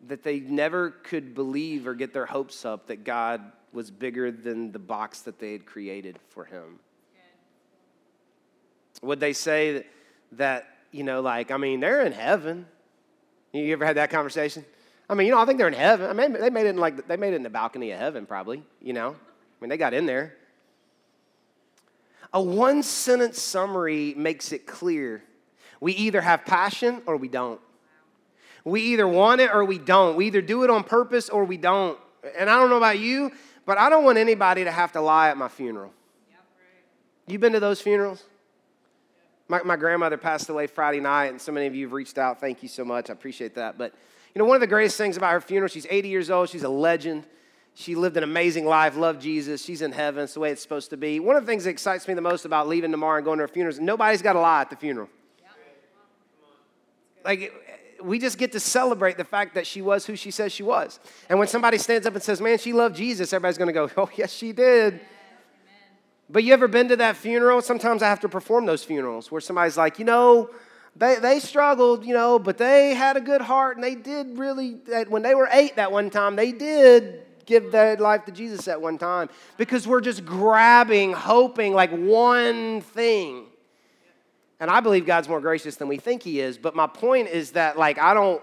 that 0.07 0.23
they 0.23 0.39
never 0.39 0.91
could 0.91 1.35
believe 1.35 1.87
or 1.87 1.93
get 1.93 2.13
their 2.13 2.25
hopes 2.25 2.63
up 2.63 2.87
that 2.87 3.03
God 3.03 3.41
was 3.73 3.91
bigger 3.91 4.31
than 4.31 4.71
the 4.71 4.79
box 4.79 5.21
that 5.21 5.39
they 5.39 5.51
had 5.51 5.65
created 5.65 6.17
for 6.29 6.45
him? 6.45 6.79
Would 9.01 9.19
they 9.19 9.33
say 9.33 9.73
that, 9.73 9.85
that, 10.33 10.67
you 10.91 11.03
know, 11.03 11.21
like, 11.21 11.51
I 11.51 11.57
mean, 11.57 11.79
they're 11.79 12.01
in 12.01 12.13
heaven? 12.13 12.65
You 13.51 13.73
ever 13.73 13.85
had 13.85 13.97
that 13.97 14.09
conversation? 14.09 14.65
I 15.09 15.13
mean, 15.13 15.27
you 15.27 15.33
know, 15.33 15.39
I 15.39 15.45
think 15.45 15.57
they're 15.57 15.67
in 15.67 15.73
heaven. 15.73 16.09
I 16.09 16.13
mean, 16.13 16.33
they 16.33 16.49
made 16.49 16.65
it 16.65 16.69
in 16.69 16.77
like 16.77 17.07
they 17.07 17.15
made 17.15 17.33
it 17.33 17.37
in 17.37 17.43
the 17.43 17.49
balcony 17.49 17.91
of 17.91 17.99
heaven, 17.99 18.25
probably. 18.25 18.63
You 18.81 18.93
know, 18.93 19.09
I 19.09 19.15
mean, 19.61 19.69
they 19.69 19.77
got 19.77 19.93
in 19.93 20.05
there. 20.05 20.35
A 22.33 22.41
one 22.41 22.83
sentence 22.83 23.39
summary 23.41 24.13
makes 24.17 24.51
it 24.51 24.65
clear: 24.65 25.23
we 25.79 25.93
either 25.93 26.21
have 26.21 26.43
passion 26.45 27.01
or 27.05 27.17
we 27.17 27.27
don't. 27.27 27.61
We 28.63 28.81
either 28.81 29.07
want 29.07 29.41
it 29.41 29.51
or 29.53 29.63
we 29.63 29.77
don't. 29.77 30.15
We 30.15 30.25
either 30.25 30.41
do 30.41 30.63
it 30.63 30.71
on 30.71 30.83
purpose 30.83 31.29
or 31.29 31.45
we 31.45 31.57
don't. 31.57 31.99
And 32.37 32.49
I 32.49 32.57
don't 32.57 32.71
know 32.71 32.77
about 32.77 32.97
you, 32.97 33.31
but 33.65 33.77
I 33.77 33.89
don't 33.89 34.03
want 34.03 34.17
anybody 34.17 34.63
to 34.63 34.71
have 34.71 34.91
to 34.93 35.01
lie 35.01 35.29
at 35.29 35.37
my 35.37 35.47
funeral. 35.47 35.93
You've 37.27 37.41
been 37.41 37.53
to 37.53 37.59
those 37.59 37.79
funerals? 37.79 38.23
My, 39.47 39.61
my 39.63 39.75
grandmother 39.75 40.17
passed 40.17 40.49
away 40.49 40.67
Friday 40.67 40.99
night, 40.99 41.27
and 41.27 41.39
so 41.39 41.51
many 41.51 41.67
of 41.67 41.75
you 41.75 41.85
have 41.85 41.93
reached 41.93 42.17
out. 42.17 42.39
Thank 42.39 42.63
you 42.63 42.69
so 42.69 42.83
much. 42.83 43.09
I 43.09 43.13
appreciate 43.13 43.55
that. 43.55 43.77
But, 43.77 43.93
you 44.33 44.39
know, 44.39 44.45
one 44.45 44.55
of 44.55 44.61
the 44.61 44.67
greatest 44.67 44.97
things 44.97 45.17
about 45.17 45.31
her 45.31 45.41
funeral, 45.41 45.69
she's 45.69 45.85
80 45.89 46.09
years 46.09 46.29
old, 46.31 46.49
she's 46.49 46.63
a 46.63 46.69
legend. 46.69 47.25
She 47.77 47.93
lived 47.93 48.15
an 48.15 48.23
amazing 48.23 48.65
life, 48.65 48.95
loved 48.95 49.21
Jesus. 49.21 49.63
She's 49.63 49.81
in 49.81 49.91
heaven. 49.91 50.23
It's 50.23 50.33
the 50.33 50.39
way 50.39 50.49
it's 50.49 50.61
supposed 50.61 50.89
to 50.91 50.97
be. 50.97 51.19
One 51.19 51.35
of 51.35 51.43
the 51.43 51.47
things 51.47 51.65
that 51.65 51.71
excites 51.71 52.07
me 52.07 52.13
the 52.13 52.21
most 52.21 52.45
about 52.45 52.69
leaving 52.69 52.89
tomorrow 52.89 53.17
and 53.17 53.25
going 53.25 53.37
to 53.37 53.43
her 53.43 53.47
funeral 53.49 53.73
is 53.73 53.81
nobody's 53.81 54.21
got 54.21 54.33
to 54.33 54.39
lie 54.39 54.61
at 54.61 54.69
the 54.69 54.77
funeral. 54.77 55.09
Like, 57.25 57.51
we 58.01 58.17
just 58.17 58.37
get 58.37 58.53
to 58.53 58.59
celebrate 58.59 59.17
the 59.17 59.25
fact 59.25 59.55
that 59.55 59.67
she 59.67 59.81
was 59.81 60.05
who 60.05 60.15
she 60.15 60.31
says 60.31 60.53
she 60.53 60.63
was. 60.63 60.99
And 61.27 61.37
when 61.37 61.47
somebody 61.49 61.77
stands 61.77 62.07
up 62.07 62.13
and 62.13 62.23
says, 62.23 62.39
Man, 62.39 62.57
she 62.57 62.71
loved 62.71 62.95
Jesus, 62.95 63.33
everybody's 63.33 63.57
going 63.57 63.67
to 63.67 63.73
go, 63.73 63.89
Oh, 63.97 64.09
yes, 64.15 64.31
she 64.31 64.53
did. 64.53 65.01
But 66.29 66.43
you 66.43 66.53
ever 66.53 66.67
been 66.67 66.87
to 66.89 66.95
that 66.97 67.15
funeral? 67.17 67.61
Sometimes 67.61 68.01
I 68.01 68.09
have 68.09 68.19
to 68.21 68.29
perform 68.29 68.65
those 68.65 68.83
funerals 68.83 69.31
where 69.31 69.41
somebody's 69.41 69.77
like, 69.77 69.99
you 69.99 70.05
know, 70.05 70.49
they, 70.95 71.15
they 71.15 71.39
struggled, 71.39 72.05
you 72.05 72.13
know, 72.13 72.39
but 72.39 72.57
they 72.57 72.93
had 72.93 73.17
a 73.17 73.21
good 73.21 73.41
heart 73.41 73.77
and 73.77 73.83
they 73.83 73.95
did 73.95 74.37
really, 74.37 74.77
when 75.07 75.21
they 75.21 75.35
were 75.35 75.49
eight 75.51 75.75
that 75.75 75.91
one 75.91 76.09
time, 76.09 76.35
they 76.35 76.51
did 76.51 77.21
give 77.45 77.71
their 77.71 77.95
life 77.97 78.25
to 78.25 78.31
Jesus 78.31 78.67
at 78.67 78.81
one 78.81 78.97
time 78.97 79.29
because 79.57 79.87
we're 79.87 80.01
just 80.01 80.25
grabbing, 80.25 81.13
hoping 81.13 81.73
like 81.73 81.91
one 81.91 82.81
thing. 82.81 83.45
And 84.59 84.71
I 84.71 84.79
believe 84.79 85.05
God's 85.05 85.27
more 85.27 85.41
gracious 85.41 85.75
than 85.75 85.87
we 85.87 85.97
think 85.97 86.23
He 86.23 86.39
is. 86.39 86.57
But 86.57 86.75
my 86.75 86.87
point 86.87 87.27
is 87.27 87.51
that, 87.51 87.77
like, 87.77 87.99
I 87.99 88.13
don't, 88.13 88.41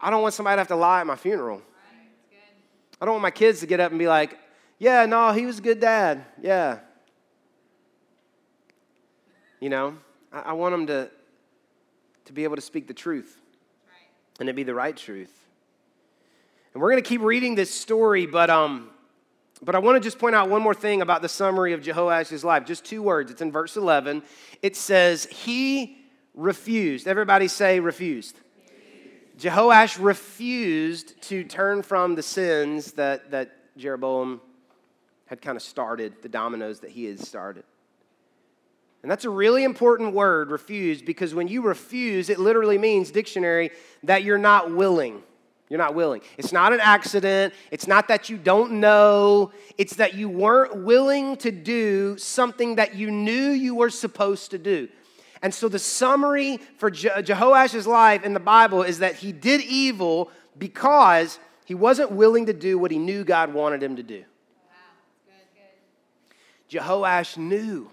I 0.00 0.10
don't 0.10 0.22
want 0.22 0.34
somebody 0.34 0.56
to 0.56 0.60
have 0.60 0.68
to 0.68 0.76
lie 0.76 1.00
at 1.00 1.06
my 1.06 1.16
funeral. 1.16 1.62
I 3.00 3.04
don't 3.04 3.14
want 3.14 3.22
my 3.22 3.30
kids 3.30 3.60
to 3.60 3.66
get 3.66 3.78
up 3.78 3.90
and 3.90 3.98
be 3.98 4.08
like, 4.08 4.38
yeah, 4.82 5.06
no, 5.06 5.30
he 5.30 5.46
was 5.46 5.60
a 5.60 5.62
good 5.62 5.78
dad. 5.78 6.24
Yeah. 6.42 6.80
You 9.60 9.68
know, 9.68 9.96
I, 10.32 10.40
I 10.40 10.52
want 10.54 10.74
him 10.74 10.88
to, 10.88 11.08
to 12.24 12.32
be 12.32 12.42
able 12.42 12.56
to 12.56 12.62
speak 12.62 12.88
the 12.88 12.92
truth 12.92 13.40
right. 13.86 14.40
and 14.40 14.48
to 14.48 14.52
be 14.52 14.64
the 14.64 14.74
right 14.74 14.96
truth. 14.96 15.32
And 16.74 16.82
we're 16.82 16.90
going 16.90 17.00
to 17.00 17.08
keep 17.08 17.20
reading 17.20 17.54
this 17.54 17.72
story, 17.72 18.26
but, 18.26 18.50
um, 18.50 18.90
but 19.62 19.76
I 19.76 19.78
want 19.78 19.94
to 19.94 20.00
just 20.00 20.18
point 20.18 20.34
out 20.34 20.50
one 20.50 20.62
more 20.62 20.74
thing 20.74 21.00
about 21.00 21.22
the 21.22 21.28
summary 21.28 21.74
of 21.74 21.80
Jehoash's 21.80 22.42
life. 22.42 22.64
Just 22.64 22.84
two 22.84 23.04
words. 23.04 23.30
It's 23.30 23.40
in 23.40 23.52
verse 23.52 23.76
11. 23.76 24.24
It 24.62 24.74
says, 24.74 25.26
He 25.26 25.96
refused. 26.34 27.06
Everybody 27.06 27.46
say, 27.46 27.78
refused. 27.78 28.36
refused. 28.66 29.46
Jehoash 29.46 30.02
refused 30.02 31.22
to 31.22 31.44
turn 31.44 31.82
from 31.82 32.16
the 32.16 32.22
sins 32.24 32.90
that, 32.94 33.30
that 33.30 33.76
Jeroboam 33.76 34.40
had 35.32 35.40
kind 35.40 35.56
of 35.56 35.62
started, 35.62 36.12
the 36.20 36.28
dominoes 36.28 36.80
that 36.80 36.90
he 36.90 37.06
had 37.06 37.18
started. 37.18 37.64
And 39.02 39.10
that's 39.10 39.24
a 39.24 39.30
really 39.30 39.64
important 39.64 40.12
word, 40.12 40.50
refuse, 40.50 41.00
because 41.00 41.34
when 41.34 41.48
you 41.48 41.62
refuse, 41.62 42.28
it 42.28 42.38
literally 42.38 42.76
means, 42.76 43.10
dictionary, 43.10 43.70
that 44.02 44.24
you're 44.24 44.36
not 44.36 44.74
willing. 44.74 45.22
You're 45.70 45.78
not 45.78 45.94
willing. 45.94 46.20
It's 46.36 46.52
not 46.52 46.74
an 46.74 46.80
accident. 46.80 47.54
It's 47.70 47.86
not 47.86 48.08
that 48.08 48.28
you 48.28 48.36
don't 48.36 48.72
know. 48.72 49.52
It's 49.78 49.96
that 49.96 50.12
you 50.12 50.28
weren't 50.28 50.84
willing 50.84 51.38
to 51.38 51.50
do 51.50 52.18
something 52.18 52.74
that 52.74 52.94
you 52.94 53.10
knew 53.10 53.52
you 53.52 53.74
were 53.74 53.88
supposed 53.88 54.50
to 54.50 54.58
do. 54.58 54.90
And 55.40 55.54
so 55.54 55.66
the 55.66 55.78
summary 55.78 56.58
for 56.76 56.90
Je- 56.90 57.22
Jehoash's 57.22 57.86
life 57.86 58.22
in 58.22 58.34
the 58.34 58.38
Bible 58.38 58.82
is 58.82 58.98
that 58.98 59.14
he 59.14 59.32
did 59.32 59.62
evil 59.62 60.30
because 60.58 61.38
he 61.64 61.74
wasn't 61.74 62.12
willing 62.12 62.44
to 62.46 62.52
do 62.52 62.76
what 62.76 62.90
he 62.90 62.98
knew 62.98 63.24
God 63.24 63.54
wanted 63.54 63.82
him 63.82 63.96
to 63.96 64.02
do. 64.02 64.24
Jehoash 66.72 67.36
knew. 67.36 67.90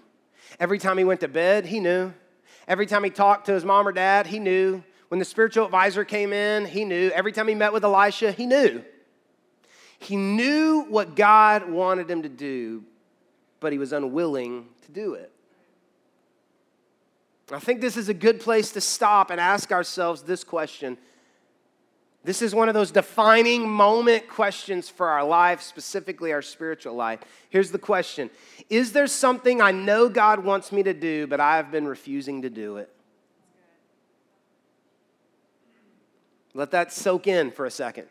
Every 0.58 0.78
time 0.78 0.98
he 0.98 1.04
went 1.04 1.20
to 1.20 1.28
bed, 1.28 1.66
he 1.66 1.80
knew. 1.80 2.12
Every 2.66 2.86
time 2.86 3.04
he 3.04 3.10
talked 3.10 3.46
to 3.46 3.52
his 3.52 3.64
mom 3.64 3.86
or 3.86 3.92
dad, 3.92 4.26
he 4.26 4.38
knew. 4.38 4.82
When 5.08 5.18
the 5.18 5.24
spiritual 5.24 5.64
advisor 5.64 6.04
came 6.04 6.32
in, 6.32 6.64
he 6.64 6.84
knew. 6.84 7.10
Every 7.10 7.32
time 7.32 7.48
he 7.48 7.54
met 7.54 7.72
with 7.72 7.84
Elisha, 7.84 8.32
he 8.32 8.46
knew. 8.46 8.82
He 9.98 10.16
knew 10.16 10.86
what 10.88 11.14
God 11.14 11.68
wanted 11.68 12.10
him 12.10 12.22
to 12.22 12.28
do, 12.28 12.84
but 13.60 13.72
he 13.72 13.78
was 13.78 13.92
unwilling 13.92 14.68
to 14.86 14.92
do 14.92 15.14
it. 15.14 15.30
I 17.52 17.58
think 17.58 17.80
this 17.80 17.96
is 17.96 18.08
a 18.08 18.14
good 18.14 18.40
place 18.40 18.72
to 18.72 18.80
stop 18.80 19.30
and 19.30 19.40
ask 19.40 19.72
ourselves 19.72 20.22
this 20.22 20.44
question. 20.44 20.96
This 22.22 22.42
is 22.42 22.54
one 22.54 22.68
of 22.68 22.74
those 22.74 22.90
defining 22.90 23.68
moment 23.68 24.28
questions 24.28 24.90
for 24.90 25.08
our 25.08 25.24
life, 25.24 25.62
specifically 25.62 26.32
our 26.32 26.42
spiritual 26.42 26.94
life. 26.94 27.20
Here's 27.48 27.70
the 27.70 27.78
question 27.78 28.30
Is 28.68 28.92
there 28.92 29.06
something 29.06 29.62
I 29.62 29.72
know 29.72 30.08
God 30.08 30.44
wants 30.44 30.70
me 30.70 30.82
to 30.82 30.92
do, 30.92 31.26
but 31.26 31.40
I 31.40 31.56
have 31.56 31.70
been 31.70 31.86
refusing 31.86 32.42
to 32.42 32.50
do 32.50 32.76
it? 32.76 32.92
Let 36.52 36.72
that 36.72 36.92
soak 36.92 37.26
in 37.26 37.50
for 37.52 37.64
a 37.64 37.70
second. 37.70 38.06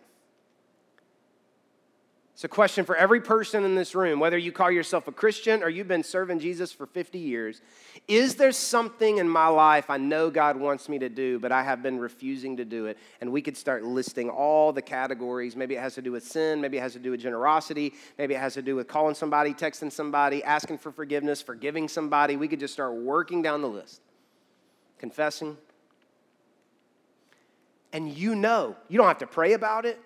It's 2.40 2.46
a 2.46 2.48
question 2.48 2.86
for 2.86 2.96
every 2.96 3.20
person 3.20 3.66
in 3.66 3.76
this 3.76 3.94
room, 3.94 4.22
whether 4.22 4.38
you 4.38 4.54
call 4.54 4.72
yourself 4.72 5.10
a 5.10 5.12
Christian 5.12 5.62
or 5.62 5.68
you've 5.68 5.90
been 5.90 6.04
serving 6.06 6.40
Jesus 6.40 6.72
for 6.72 6.86
50 6.86 7.20
years. 7.20 7.60
Is 8.08 8.36
there 8.36 8.54
something 8.54 9.18
in 9.18 9.28
my 9.28 9.48
life 9.48 9.90
I 9.90 9.98
know 9.98 10.30
God 10.30 10.56
wants 10.56 10.88
me 10.88 11.00
to 11.00 11.10
do, 11.10 11.38
but 11.38 11.52
I 11.52 11.64
have 11.64 11.84
been 11.84 12.00
refusing 12.00 12.56
to 12.56 12.64
do 12.64 12.86
it? 12.86 12.98
And 13.20 13.34
we 13.34 13.42
could 13.42 13.58
start 13.58 13.84
listing 13.84 14.30
all 14.30 14.72
the 14.72 14.82
categories. 14.82 15.58
Maybe 15.58 15.76
it 15.76 15.82
has 15.82 15.96
to 15.96 16.02
do 16.02 16.14
with 16.14 16.26
sin, 16.26 16.62
maybe 16.62 16.78
it 16.78 16.80
has 16.80 16.94
to 16.94 17.00
do 17.00 17.12
with 17.12 17.20
generosity, 17.20 17.94
maybe 18.18 18.36
it 18.36 18.40
has 18.40 18.54
to 18.54 18.62
do 18.62 18.74
with 18.74 18.88
calling 18.88 19.16
somebody, 19.16 19.54
texting 19.54 19.92
somebody, 19.92 20.42
asking 20.42 20.78
for 20.78 20.94
forgiveness, 20.94 21.42
forgiving 21.42 21.90
somebody. 21.90 22.38
We 22.38 22.48
could 22.48 22.62
just 22.62 22.72
start 22.74 22.96
working 22.96 23.42
down 23.42 23.62
the 23.62 23.68
list. 23.68 24.00
Confessing. 24.98 25.58
And 27.92 28.08
you 28.08 28.34
know, 28.34 28.78
you 28.88 28.98
don't 28.98 29.08
have 29.08 29.18
to 29.18 29.28
pray 29.28 29.52
about 29.52 29.86
it. 29.86 30.00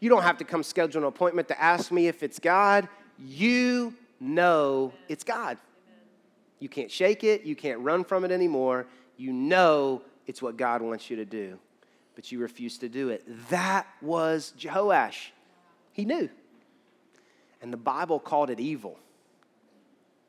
You 0.00 0.08
don't 0.08 0.22
have 0.22 0.38
to 0.38 0.44
come 0.44 0.62
schedule 0.62 1.02
an 1.02 1.08
appointment 1.08 1.48
to 1.48 1.60
ask 1.60 1.90
me 1.90 2.06
if 2.06 2.22
it's 2.22 2.38
God. 2.38 2.88
You 3.18 3.94
know 4.20 4.92
it's 5.08 5.24
God. 5.24 5.58
You 6.60 6.68
can't 6.68 6.90
shake 6.90 7.24
it, 7.24 7.42
you 7.42 7.54
can't 7.54 7.80
run 7.80 8.04
from 8.04 8.24
it 8.24 8.30
anymore. 8.30 8.86
You 9.16 9.32
know 9.32 10.02
it's 10.26 10.42
what 10.42 10.56
God 10.56 10.82
wants 10.82 11.08
you 11.10 11.16
to 11.16 11.24
do, 11.24 11.58
but 12.14 12.30
you 12.32 12.38
refuse 12.40 12.78
to 12.78 12.88
do 12.88 13.10
it. 13.10 13.24
That 13.50 13.86
was 14.02 14.52
Jehoash. 14.58 15.28
He 15.92 16.04
knew. 16.04 16.28
And 17.62 17.72
the 17.72 17.78
Bible 17.78 18.20
called 18.20 18.50
it 18.50 18.60
evil 18.60 18.98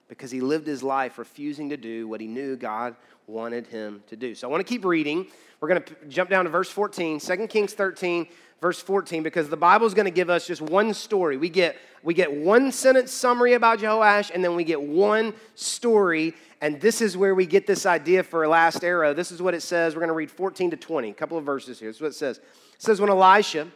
because 0.09 0.31
he 0.31 0.41
lived 0.41 0.67
his 0.67 0.83
life 0.83 1.17
refusing 1.17 1.69
to 1.69 1.77
do 1.77 2.07
what 2.07 2.19
he 2.19 2.27
knew 2.27 2.57
God 2.57 2.95
wanted 3.27 3.67
him 3.67 4.03
to 4.07 4.17
do. 4.17 4.35
So 4.35 4.47
I 4.47 4.51
want 4.51 4.65
to 4.65 4.69
keep 4.69 4.83
reading. 4.83 5.27
We're 5.61 5.69
going 5.69 5.83
to 5.83 5.95
jump 6.09 6.29
down 6.29 6.45
to 6.45 6.51
verse 6.51 6.69
14, 6.69 7.19
2 7.19 7.47
Kings 7.47 7.73
13, 7.73 8.27
verse 8.59 8.81
14, 8.81 9.23
because 9.23 9.49
the 9.49 9.57
Bible 9.57 9.85
is 9.85 9.93
going 9.93 10.05
to 10.05 10.11
give 10.11 10.29
us 10.29 10.47
just 10.47 10.61
one 10.61 10.93
story. 10.93 11.37
We 11.37 11.49
get, 11.49 11.77
we 12.01 12.13
get 12.13 12.31
one 12.31 12.71
sentence 12.71 13.11
summary 13.11 13.53
about 13.53 13.79
Jehoash, 13.79 14.31
and 14.33 14.43
then 14.43 14.55
we 14.55 14.63
get 14.63 14.81
one 14.81 15.33
story. 15.55 16.33
And 16.59 16.81
this 16.81 17.01
is 17.01 17.15
where 17.15 17.35
we 17.35 17.45
get 17.45 17.67
this 17.67 17.85
idea 17.85 18.23
for 18.23 18.43
a 18.43 18.49
last 18.49 18.83
arrow. 18.83 19.13
This 19.13 19.31
is 19.31 19.41
what 19.41 19.53
it 19.53 19.61
says. 19.61 19.95
We're 19.95 20.01
going 20.01 20.09
to 20.09 20.13
read 20.15 20.31
14 20.31 20.71
to 20.71 20.77
20, 20.77 21.09
a 21.09 21.13
couple 21.13 21.37
of 21.37 21.45
verses 21.45 21.79
here. 21.79 21.89
This 21.89 21.97
is 21.97 22.01
what 22.01 22.11
it 22.11 22.15
says. 22.15 22.37
It 22.37 22.81
says, 22.81 22.99
When 22.99 23.09
Elisha 23.09 23.67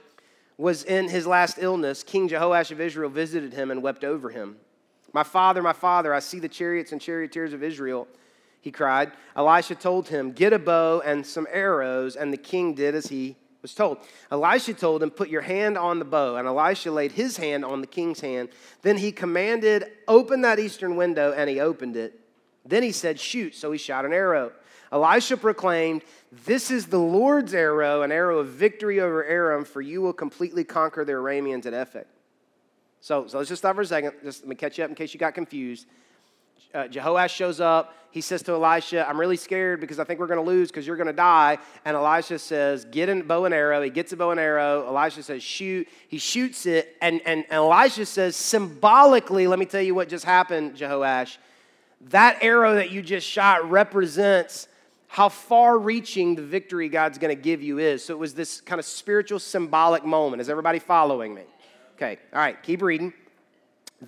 was 0.58 0.84
in 0.84 1.10
his 1.10 1.28
last 1.28 1.58
illness, 1.60 2.02
King 2.02 2.28
Jehoash 2.28 2.72
of 2.72 2.82
Israel 2.82 3.10
visited 3.10 3.54
him 3.54 3.70
and 3.72 3.84
wept 3.84 4.04
over 4.04 4.30
him. 4.30 4.58
My 5.14 5.24
father, 5.24 5.62
my 5.62 5.74
father, 5.74 6.14
I 6.14 6.20
see 6.20 6.40
the 6.40 6.50
chariots 6.50 6.92
and 6.92 7.00
charioteers 7.00 7.54
of 7.54 7.64
Israel 7.64 8.08
he 8.64 8.72
cried. 8.72 9.12
Elisha 9.36 9.76
told 9.76 10.08
him, 10.08 10.32
Get 10.32 10.54
a 10.54 10.60
bow 10.60 11.02
and 11.02 11.26
some 11.26 11.48
arrows, 11.52 12.16
and 12.16 12.32
the 12.32 12.38
king 12.38 12.74
did 12.74 12.96
as 12.96 13.08
he 13.08 13.36
was 13.62 13.74
told. 13.74 13.98
Elisha 14.32 14.74
told 14.74 15.04
him, 15.04 15.12
Put 15.12 15.28
your 15.28 15.42
hand 15.42 15.78
on 15.78 16.00
the 16.00 16.06
bow. 16.06 16.38
And 16.38 16.48
Elisha 16.48 16.90
laid 16.90 17.12
his 17.12 17.36
hand 17.36 17.66
on 17.66 17.82
the 17.82 17.88
king's 17.88 18.22
hand. 18.22 18.50
Then 18.82 18.98
he 18.98 19.12
commanded, 19.12 19.86
Open 20.08 20.42
that 20.42 20.60
eastern 20.60 20.96
window, 20.96 21.34
and 21.34 21.50
he 21.50 21.60
opened 21.60 21.98
it. 21.98 22.20
Then 22.66 22.84
he 22.84 22.94
said, 22.94 23.20
Shoot. 23.20 23.54
So 23.54 23.72
he 23.74 23.78
shot 23.78 24.06
an 24.06 24.14
arrow. 24.14 24.54
Elisha 24.94 25.36
proclaimed, 25.36 26.04
This 26.46 26.72
is 26.72 26.86
the 26.86 27.00
Lord's 27.00 27.54
arrow, 27.54 28.02
an 28.02 28.14
arrow 28.14 28.40
of 28.40 28.48
victory 28.48 29.02
over 29.02 29.26
Aram, 29.26 29.66
for 29.66 29.82
you 29.82 30.02
will 30.02 30.14
completely 30.14 30.64
conquer 30.64 31.04
the 31.04 31.12
Arameans 31.12 31.66
at 31.66 31.74
Aphek. 31.74 32.06
So, 33.04 33.28
so 33.28 33.38
let's 33.38 33.50
just 33.50 33.62
stop 33.62 33.76
for 33.76 33.82
a 33.82 33.86
second. 33.86 34.14
Just 34.24 34.42
let 34.42 34.50
me 34.50 34.56
catch 34.56 34.78
you 34.78 34.84
up 34.84 34.90
in 34.90 34.96
case 34.96 35.14
you 35.14 35.20
got 35.20 35.36
confused 35.36 35.88
uh, 36.74 36.88
Jehoash 36.88 37.30
shows 37.30 37.60
up. 37.60 37.96
He 38.12 38.22
says 38.22 38.44
to 38.44 38.54
Elisha, 38.54 39.08
I'm 39.08 39.20
really 39.20 39.38
scared 39.38 39.80
because 39.80 40.00
I 40.00 40.04
think 40.04 40.20
we're 40.20 40.28
going 40.28 40.44
to 40.44 40.46
lose 40.46 40.70
because 40.70 40.86
you're 40.86 40.98
going 40.98 41.08
to 41.08 41.14
die. 41.14 41.58
And 41.84 41.96
Elisha 41.96 42.38
says, 42.38 42.86
Get 42.86 43.10
a 43.10 43.24
bow 43.24 43.46
and 43.46 43.54
arrow. 43.54 43.82
He 43.82 43.90
gets 43.90 44.12
a 44.14 44.18
bow 44.18 44.32
and 44.32 44.40
arrow. 44.40 44.86
Elisha 44.88 45.24
says, 45.24 45.42
Shoot. 45.42 45.88
He 46.08 46.18
shoots 46.18 46.66
it. 46.66 46.96
And, 47.02 47.22
and, 47.26 47.44
and 47.46 47.54
Elisha 47.54 48.06
says, 48.06 48.36
Symbolically, 48.36 49.48
let 49.48 49.58
me 49.58 49.66
tell 49.66 49.82
you 49.82 49.96
what 49.96 50.10
just 50.10 50.26
happened, 50.26 50.76
Jehoash. 50.76 51.38
That 52.10 52.44
arrow 52.44 52.76
that 52.76 52.92
you 52.92 53.02
just 53.02 53.28
shot 53.28 53.70
represents 53.70 54.68
how 55.08 55.30
far 55.30 55.78
reaching 55.78 56.36
the 56.36 56.42
victory 56.42 56.90
God's 56.90 57.18
going 57.18 57.36
to 57.36 57.42
give 57.42 57.62
you 57.62 57.78
is. 57.78 58.04
So 58.04 58.14
it 58.14 58.20
was 58.20 58.34
this 58.34 58.62
kind 58.62 58.80
of 58.80 58.86
spiritual, 58.86 59.40
symbolic 59.40 60.04
moment. 60.04 60.42
Is 60.42 60.50
everybody 60.50 60.80
following 60.80 61.34
me? 61.34 61.44
Okay, 61.96 62.18
all 62.34 62.40
right, 62.40 62.62
keep 62.64 62.82
reading. 62.82 63.14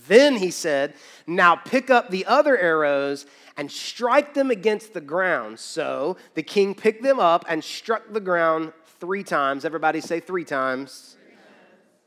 Then 0.07 0.35
he 0.35 0.51
said, 0.51 0.95
Now 1.25 1.55
pick 1.55 1.89
up 1.89 2.09
the 2.09 2.25
other 2.25 2.57
arrows 2.57 3.25
and 3.55 3.71
strike 3.71 4.33
them 4.33 4.51
against 4.51 4.93
the 4.93 5.01
ground. 5.01 5.59
So 5.59 6.17
the 6.33 6.43
king 6.43 6.75
picked 6.75 7.03
them 7.03 7.19
up 7.19 7.45
and 7.47 7.63
struck 7.63 8.11
the 8.11 8.19
ground 8.19 8.73
three 8.99 9.23
times. 9.23 9.63
Everybody 9.63 10.01
say 10.01 10.19
three 10.19 10.43
times. 10.43 11.15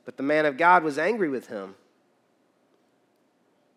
But 0.04 0.16
the 0.16 0.22
man 0.22 0.46
of 0.46 0.56
God 0.56 0.84
was 0.84 0.98
angry 0.98 1.28
with 1.28 1.48
him. 1.48 1.74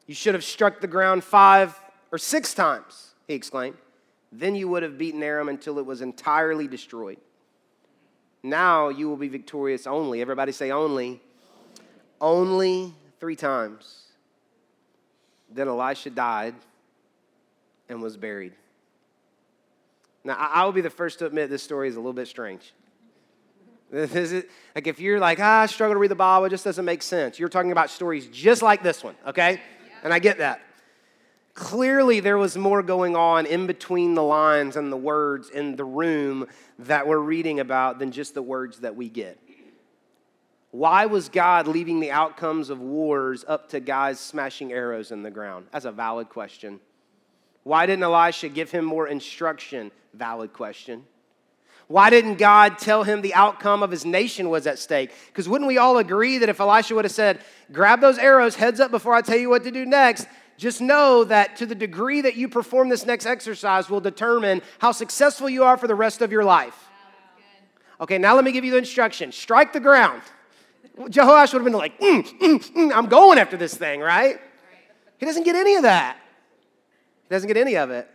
You 0.08 0.16
should 0.16 0.34
have 0.34 0.44
struck 0.44 0.82
the 0.82 0.88
ground 0.88 1.24
five 1.24 1.80
or 2.12 2.18
six 2.18 2.54
times, 2.54 3.14
he 3.28 3.34
exclaimed. 3.34 3.78
Then 4.32 4.56
you 4.56 4.68
would 4.68 4.84
have 4.84 4.98
beaten 4.98 5.22
Aram 5.24 5.50
until 5.50 5.78
it 5.78 5.86
was 5.86 6.02
entirely 6.02 6.68
destroyed. 6.68 7.18
Now 8.44 8.90
you 8.90 9.08
will 9.08 9.18
be 9.18 9.28
victorious 9.28 9.86
only. 9.86 10.22
Everybody 10.22 10.52
say 10.52 10.72
only. 10.72 11.22
Only 12.22 12.94
three 13.20 13.36
times. 13.36 14.04
Then 15.50 15.68
Elisha 15.68 16.12
died 16.12 16.56
and 17.90 18.02
was 18.02 18.16
buried. 18.16 18.54
Now, 20.24 20.36
I 20.36 20.64
will 20.64 20.72
be 20.72 20.82
the 20.82 20.92
first 20.92 21.20
to 21.20 21.26
admit 21.26 21.50
this 21.50 21.64
story 21.64 21.90
is 21.90 21.96
a 21.96 22.00
little 22.00 22.14
bit 22.14 22.28
strange. 22.28 22.74
Is 23.92 24.46
like 24.74 24.88
if 24.88 25.02
you're 25.02 25.20
like, 25.20 25.40
ah, 25.42 25.62
I 25.62 25.66
struggle 25.66 25.96
to 25.96 26.00
read 26.00 26.12
the 26.12 26.16
Bible, 26.16 26.46
it 26.46 26.50
just 26.52 26.64
doesn't 26.64 26.86
make 26.86 27.02
sense. 27.02 27.38
You're 27.40 27.50
talking 27.50 27.74
about 27.74 27.90
stories 27.90 28.28
just 28.28 28.62
like 28.62 28.84
this 28.84 29.04
one, 29.04 29.16
okay? 29.28 29.60
And 30.04 30.14
I 30.14 30.20
get 30.20 30.38
that. 30.38 30.62
Clearly, 31.56 32.22
there 32.22 32.38
was 32.38 32.56
more 32.56 32.82
going 32.82 33.18
on 33.18 33.46
in 33.46 33.68
between 33.68 34.14
the 34.14 34.24
lines 34.24 34.78
and 34.78 34.90
the 34.90 34.98
words 34.98 35.50
in 35.50 35.76
the 35.76 35.84
room 35.84 36.48
that 36.80 37.06
we're 37.06 37.20
reading 37.20 37.60
about 37.60 38.00
than 38.00 38.14
just 38.14 38.34
the 38.34 38.42
words 38.42 38.80
that 38.80 38.96
we 38.96 39.10
get. 39.10 39.38
Why 40.72 41.06
was 41.06 41.28
God 41.28 41.68
leaving 41.68 42.00
the 42.00 42.12
outcomes 42.12 42.70
of 42.70 42.80
wars 42.80 43.44
up 43.46 43.70
to 43.70 43.80
guys 43.82 44.20
smashing 44.20 44.72
arrows 44.72 45.12
in 45.12 45.22
the 45.22 45.32
ground? 45.32 45.68
That's 45.72 45.86
a 45.86 45.92
valid 45.92 46.30
question. 46.30 46.80
Why 47.64 47.86
didn't 47.86 48.04
Elisha 48.04 48.50
give 48.50 48.72
him 48.72 48.86
more 48.86 49.08
instruction? 49.08 49.92
Valid 50.14 50.54
question. 50.54 51.06
Why 51.88 52.10
didn't 52.10 52.38
God 52.38 52.78
tell 52.78 53.04
him 53.04 53.22
the 53.22 53.34
outcome 53.34 53.84
of 53.84 53.92
his 53.92 54.06
nation 54.06 54.50
was 54.50 54.66
at 54.66 54.80
stake? 54.80 55.12
Because 55.28 55.50
wouldn't 55.50 55.68
we 55.68 55.78
all 55.78 55.98
agree 55.98 56.38
that 56.38 56.48
if 56.48 56.62
Elisha 56.62 56.96
would 56.96 57.04
have 57.04 57.12
said, 57.12 57.42
Grab 57.74 58.00
those 58.00 58.18
arrows, 58.18 58.56
heads 58.56 58.80
up 58.80 58.92
before 58.92 59.14
I 59.14 59.22
tell 59.22 59.38
you 59.38 59.50
what 59.50 59.66
to 59.66 59.72
do 59.72 59.86
next, 59.86 60.26
just 60.58 60.80
know 60.80 61.26
that 61.26 61.58
to 61.58 61.66
the 61.66 61.76
degree 61.76 62.22
that 62.22 62.36
you 62.36 62.48
perform 62.48 62.88
this 62.88 63.06
next 63.06 63.26
exercise 63.26 63.90
will 63.90 64.00
determine 64.00 64.62
how 64.80 64.94
successful 64.94 65.50
you 65.50 65.66
are 65.66 65.76
for 65.76 65.88
the 65.88 65.96
rest 65.96 66.22
of 66.22 66.32
your 66.32 66.46
life. 66.46 66.88
Okay, 68.00 68.18
now 68.18 68.36
let 68.36 68.46
me 68.46 68.54
give 68.54 68.64
you 68.64 68.72
the 68.72 68.78
instruction 68.78 69.34
strike 69.34 69.74
the 69.74 69.80
ground. 69.82 70.22
Jehoash 70.98 71.54
would 71.54 71.60
have 71.60 71.64
been 71.64 71.74
like, 71.74 72.00
mm, 72.00 72.24
mm, 72.40 72.72
mm, 72.74 72.92
I'm 72.94 73.08
going 73.08 73.38
after 73.38 73.58
this 73.58 73.74
thing, 73.74 74.02
right? 74.02 74.40
He 75.18 75.26
doesn't 75.26 75.44
get 75.44 75.56
any 75.56 75.76
of 75.76 75.84
that. 75.84 76.18
He 77.24 77.30
doesn't 77.30 77.48
get 77.48 77.58
any 77.58 77.78
of 77.78 77.92
it. 77.92 78.10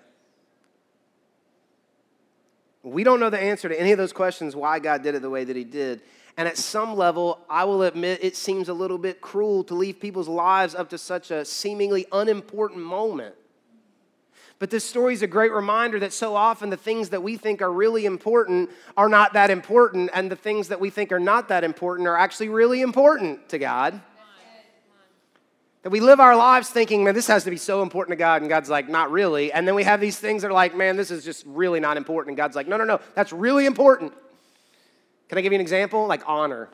We 2.82 3.02
don't 3.02 3.18
know 3.18 3.30
the 3.30 3.40
answer 3.40 3.68
to 3.68 3.80
any 3.80 3.92
of 3.92 3.98
those 3.98 4.12
questions 4.12 4.54
why 4.54 4.78
God 4.78 5.02
did 5.02 5.14
it 5.14 5.22
the 5.22 5.30
way 5.30 5.44
that 5.44 5.56
He 5.56 5.64
did. 5.64 6.02
And 6.36 6.46
at 6.46 6.58
some 6.58 6.96
level, 6.96 7.40
I 7.48 7.64
will 7.64 7.82
admit 7.82 8.20
it 8.22 8.36
seems 8.36 8.68
a 8.68 8.74
little 8.74 8.98
bit 8.98 9.20
cruel 9.20 9.64
to 9.64 9.74
leave 9.74 9.98
people's 9.98 10.28
lives 10.28 10.74
up 10.74 10.90
to 10.90 10.98
such 10.98 11.30
a 11.30 11.44
seemingly 11.44 12.06
unimportant 12.12 12.80
moment. 12.80 13.34
But 14.58 14.70
this 14.70 14.84
story 14.84 15.12
is 15.12 15.22
a 15.22 15.26
great 15.26 15.52
reminder 15.52 16.00
that 16.00 16.14
so 16.14 16.34
often 16.34 16.70
the 16.70 16.78
things 16.78 17.10
that 17.10 17.22
we 17.22 17.36
think 17.36 17.60
are 17.60 17.72
really 17.72 18.06
important 18.06 18.70
are 18.96 19.08
not 19.08 19.34
that 19.34 19.50
important, 19.50 20.10
and 20.14 20.30
the 20.30 20.36
things 20.36 20.68
that 20.68 20.80
we 20.80 20.88
think 20.88 21.12
are 21.12 21.20
not 21.20 21.48
that 21.48 21.62
important 21.62 22.08
are 22.08 22.16
actually 22.16 22.48
really 22.48 22.80
important 22.80 23.50
to 23.50 23.58
God. 23.58 24.00
That 25.82 25.90
we 25.90 26.00
live 26.00 26.20
our 26.20 26.34
lives 26.34 26.70
thinking, 26.70 27.04
man, 27.04 27.14
this 27.14 27.26
has 27.28 27.44
to 27.44 27.50
be 27.50 27.58
so 27.58 27.82
important 27.82 28.12
to 28.12 28.16
God, 28.16 28.40
and 28.40 28.48
God's 28.48 28.70
like, 28.70 28.88
not 28.88 29.10
really. 29.10 29.52
And 29.52 29.68
then 29.68 29.74
we 29.74 29.84
have 29.84 30.00
these 30.00 30.18
things 30.18 30.42
that 30.42 30.48
are 30.48 30.54
like, 30.54 30.74
man, 30.74 30.96
this 30.96 31.10
is 31.10 31.22
just 31.24 31.44
really 31.46 31.78
not 31.78 31.96
important, 31.96 32.30
and 32.30 32.36
God's 32.36 32.56
like, 32.56 32.66
no, 32.66 32.76
no, 32.76 32.84
no, 32.84 32.98
that's 33.14 33.32
really 33.32 33.66
important. 33.66 34.12
Can 35.28 35.38
I 35.38 35.42
give 35.42 35.52
you 35.52 35.56
an 35.56 35.60
example? 35.60 36.06
Like 36.06 36.22
honor. 36.26 36.70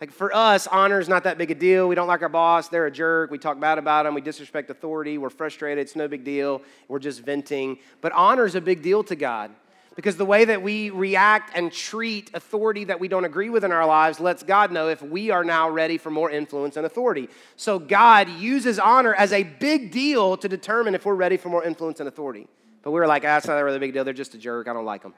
Like 0.00 0.12
for 0.12 0.34
us, 0.34 0.66
honor 0.68 1.00
is 1.00 1.08
not 1.08 1.24
that 1.24 1.38
big 1.38 1.50
a 1.50 1.54
deal. 1.54 1.88
We 1.88 1.96
don't 1.96 2.06
like 2.06 2.22
our 2.22 2.28
boss, 2.28 2.68
they're 2.68 2.86
a 2.86 2.90
jerk. 2.90 3.30
We 3.30 3.38
talk 3.38 3.58
bad 3.58 3.78
about 3.78 4.04
them, 4.04 4.14
we 4.14 4.20
disrespect 4.20 4.70
authority, 4.70 5.18
we're 5.18 5.30
frustrated, 5.30 5.82
it's 5.82 5.96
no 5.96 6.06
big 6.06 6.24
deal. 6.24 6.62
We're 6.86 7.00
just 7.00 7.22
venting. 7.22 7.78
But 8.00 8.12
honor 8.12 8.44
is 8.44 8.54
a 8.54 8.60
big 8.60 8.82
deal 8.82 9.02
to 9.04 9.16
God 9.16 9.50
because 9.96 10.16
the 10.16 10.24
way 10.24 10.44
that 10.44 10.62
we 10.62 10.90
react 10.90 11.56
and 11.56 11.72
treat 11.72 12.30
authority 12.32 12.84
that 12.84 13.00
we 13.00 13.08
don't 13.08 13.24
agree 13.24 13.50
with 13.50 13.64
in 13.64 13.72
our 13.72 13.84
lives 13.84 14.20
lets 14.20 14.44
God 14.44 14.70
know 14.70 14.88
if 14.88 15.02
we 15.02 15.30
are 15.30 15.42
now 15.42 15.68
ready 15.68 15.98
for 15.98 16.10
more 16.10 16.30
influence 16.30 16.76
and 16.76 16.86
authority. 16.86 17.28
So 17.56 17.80
God 17.80 18.28
uses 18.28 18.78
honor 18.78 19.12
as 19.14 19.32
a 19.32 19.42
big 19.42 19.90
deal 19.90 20.36
to 20.36 20.48
determine 20.48 20.94
if 20.94 21.04
we're 21.04 21.16
ready 21.16 21.36
for 21.36 21.48
more 21.48 21.64
influence 21.64 21.98
and 21.98 22.08
authority. 22.08 22.46
But 22.82 22.92
we 22.92 23.00
were 23.00 23.08
like, 23.08 23.24
ah, 23.24 23.34
that's 23.34 23.48
not 23.48 23.56
really 23.56 23.78
a 23.78 23.80
big 23.80 23.92
deal. 23.92 24.04
They're 24.04 24.14
just 24.14 24.34
a 24.34 24.38
jerk. 24.38 24.68
I 24.68 24.72
don't 24.72 24.84
like 24.84 25.02
them. 25.02 25.14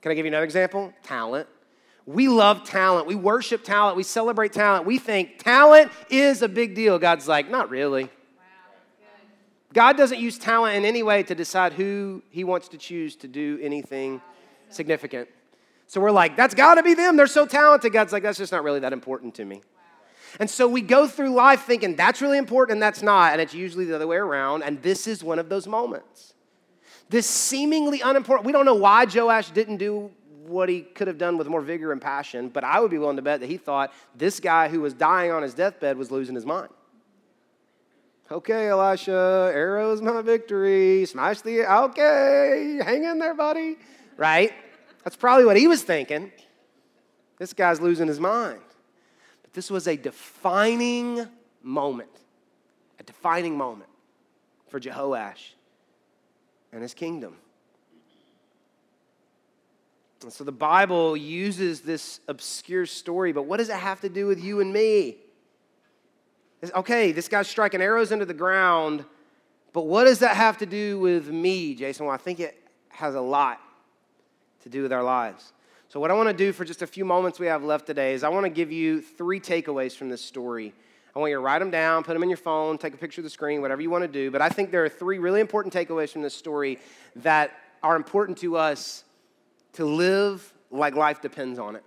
Can 0.00 0.10
I 0.10 0.14
give 0.14 0.24
you 0.24 0.30
another 0.30 0.44
example? 0.44 0.94
Talent. 1.02 1.46
We 2.10 2.26
love 2.26 2.64
talent. 2.64 3.06
We 3.06 3.14
worship 3.14 3.62
talent. 3.62 3.96
We 3.96 4.02
celebrate 4.02 4.52
talent. 4.52 4.84
We 4.84 4.98
think 4.98 5.38
talent 5.38 5.92
is 6.10 6.42
a 6.42 6.48
big 6.48 6.74
deal. 6.74 6.98
God's 6.98 7.28
like, 7.28 7.48
not 7.48 7.70
really. 7.70 8.10
God 9.72 9.96
doesn't 9.96 10.18
use 10.18 10.36
talent 10.36 10.76
in 10.76 10.84
any 10.84 11.04
way 11.04 11.22
to 11.22 11.34
decide 11.36 11.72
who 11.72 12.22
he 12.30 12.42
wants 12.42 12.66
to 12.70 12.78
choose 12.78 13.14
to 13.16 13.28
do 13.28 13.60
anything 13.62 14.20
significant. 14.70 15.28
So 15.86 16.00
we're 16.00 16.10
like, 16.10 16.36
that's 16.36 16.54
got 16.54 16.74
to 16.74 16.82
be 16.82 16.94
them. 16.94 17.16
They're 17.16 17.28
so 17.28 17.46
talented. 17.46 17.92
God's 17.92 18.12
like, 18.12 18.24
that's 18.24 18.38
just 18.38 18.50
not 18.50 18.64
really 18.64 18.80
that 18.80 18.92
important 18.92 19.36
to 19.36 19.44
me. 19.44 19.62
And 20.40 20.50
so 20.50 20.66
we 20.66 20.80
go 20.80 21.06
through 21.06 21.30
life 21.30 21.62
thinking 21.62 21.94
that's 21.94 22.20
really 22.20 22.38
important 22.38 22.76
and 22.76 22.82
that's 22.82 23.02
not. 23.02 23.32
And 23.32 23.40
it's 23.40 23.54
usually 23.54 23.84
the 23.84 23.94
other 23.94 24.08
way 24.08 24.16
around. 24.16 24.64
And 24.64 24.82
this 24.82 25.06
is 25.06 25.22
one 25.22 25.38
of 25.38 25.48
those 25.48 25.68
moments. 25.68 26.34
This 27.08 27.28
seemingly 27.28 28.00
unimportant, 28.00 28.46
we 28.46 28.52
don't 28.52 28.64
know 28.64 28.74
why 28.74 29.04
Joash 29.04 29.50
didn't 29.50 29.76
do 29.76 30.10
what 30.50 30.68
he 30.68 30.82
could 30.82 31.06
have 31.06 31.16
done 31.16 31.38
with 31.38 31.46
more 31.46 31.60
vigor 31.60 31.92
and 31.92 32.00
passion, 32.00 32.48
but 32.48 32.64
I 32.64 32.80
would 32.80 32.90
be 32.90 32.98
willing 32.98 33.16
to 33.16 33.22
bet 33.22 33.40
that 33.40 33.46
he 33.46 33.56
thought 33.56 33.92
this 34.14 34.40
guy 34.40 34.68
who 34.68 34.80
was 34.80 34.92
dying 34.92 35.30
on 35.30 35.42
his 35.42 35.54
deathbed 35.54 35.96
was 35.96 36.10
losing 36.10 36.34
his 36.34 36.44
mind. 36.44 36.70
Okay, 38.30 38.68
Elisha, 38.68 39.50
arrows 39.52 40.00
my 40.02 40.22
victory. 40.22 41.04
Smash 41.06 41.40
the, 41.40 41.64
okay, 41.66 42.78
hang 42.84 43.04
in 43.04 43.18
there, 43.18 43.34
buddy. 43.34 43.76
Right? 44.16 44.52
That's 45.04 45.16
probably 45.16 45.44
what 45.44 45.56
he 45.56 45.66
was 45.66 45.82
thinking. 45.82 46.30
This 47.38 47.52
guy's 47.52 47.80
losing 47.80 48.06
his 48.06 48.20
mind. 48.20 48.60
But 49.42 49.52
this 49.52 49.70
was 49.70 49.88
a 49.88 49.96
defining 49.96 51.26
moment, 51.62 52.10
a 52.98 53.02
defining 53.02 53.56
moment 53.56 53.90
for 54.68 54.78
Jehoash 54.78 55.54
and 56.72 56.82
his 56.82 56.94
kingdom. 56.94 57.36
And 60.22 60.32
so 60.32 60.44
the 60.44 60.52
Bible 60.52 61.16
uses 61.16 61.80
this 61.80 62.20
obscure 62.28 62.84
story, 62.84 63.32
but 63.32 63.42
what 63.42 63.56
does 63.56 63.70
it 63.70 63.76
have 63.76 64.00
to 64.02 64.08
do 64.08 64.26
with 64.26 64.42
you 64.42 64.60
and 64.60 64.72
me? 64.72 65.16
Okay, 66.74 67.12
this 67.12 67.26
guy's 67.26 67.48
striking 67.48 67.80
arrows 67.80 68.12
into 68.12 68.26
the 68.26 68.34
ground, 68.34 69.04
but 69.72 69.86
what 69.86 70.04
does 70.04 70.18
that 70.18 70.36
have 70.36 70.58
to 70.58 70.66
do 70.66 70.98
with 70.98 71.28
me, 71.28 71.74
Jason? 71.74 72.04
Well, 72.04 72.14
I 72.14 72.18
think 72.18 72.38
it 72.38 72.54
has 72.90 73.14
a 73.14 73.20
lot 73.20 73.60
to 74.62 74.68
do 74.68 74.82
with 74.82 74.92
our 74.92 75.02
lives. 75.02 75.54
So, 75.88 75.98
what 76.00 76.10
I 76.10 76.14
want 76.14 76.28
to 76.28 76.34
do 76.34 76.52
for 76.52 76.66
just 76.66 76.82
a 76.82 76.86
few 76.86 77.04
moments 77.06 77.40
we 77.40 77.46
have 77.46 77.64
left 77.64 77.86
today 77.86 78.12
is 78.12 78.22
I 78.22 78.28
want 78.28 78.44
to 78.44 78.50
give 78.50 78.70
you 78.70 79.00
three 79.00 79.40
takeaways 79.40 79.96
from 79.96 80.10
this 80.10 80.22
story. 80.22 80.74
I 81.16 81.18
want 81.18 81.30
you 81.30 81.36
to 81.36 81.40
write 81.40 81.58
them 81.60 81.70
down, 81.70 82.04
put 82.04 82.12
them 82.12 82.22
in 82.22 82.28
your 82.28 82.36
phone, 82.36 82.78
take 82.78 82.94
a 82.94 82.98
picture 82.98 83.20
of 83.20 83.24
the 83.24 83.30
screen, 83.30 83.60
whatever 83.62 83.80
you 83.80 83.90
want 83.90 84.02
to 84.02 84.08
do. 84.08 84.30
But 84.30 84.42
I 84.42 84.50
think 84.50 84.70
there 84.70 84.84
are 84.84 84.88
three 84.88 85.18
really 85.18 85.40
important 85.40 85.74
takeaways 85.74 86.10
from 86.10 86.22
this 86.22 86.34
story 86.34 86.78
that 87.16 87.52
are 87.82 87.96
important 87.96 88.38
to 88.38 88.56
us 88.56 89.02
to 89.74 89.84
live 89.84 90.52
like 90.70 90.94
life 90.94 91.20
depends 91.20 91.58
on 91.58 91.76
it. 91.76 91.84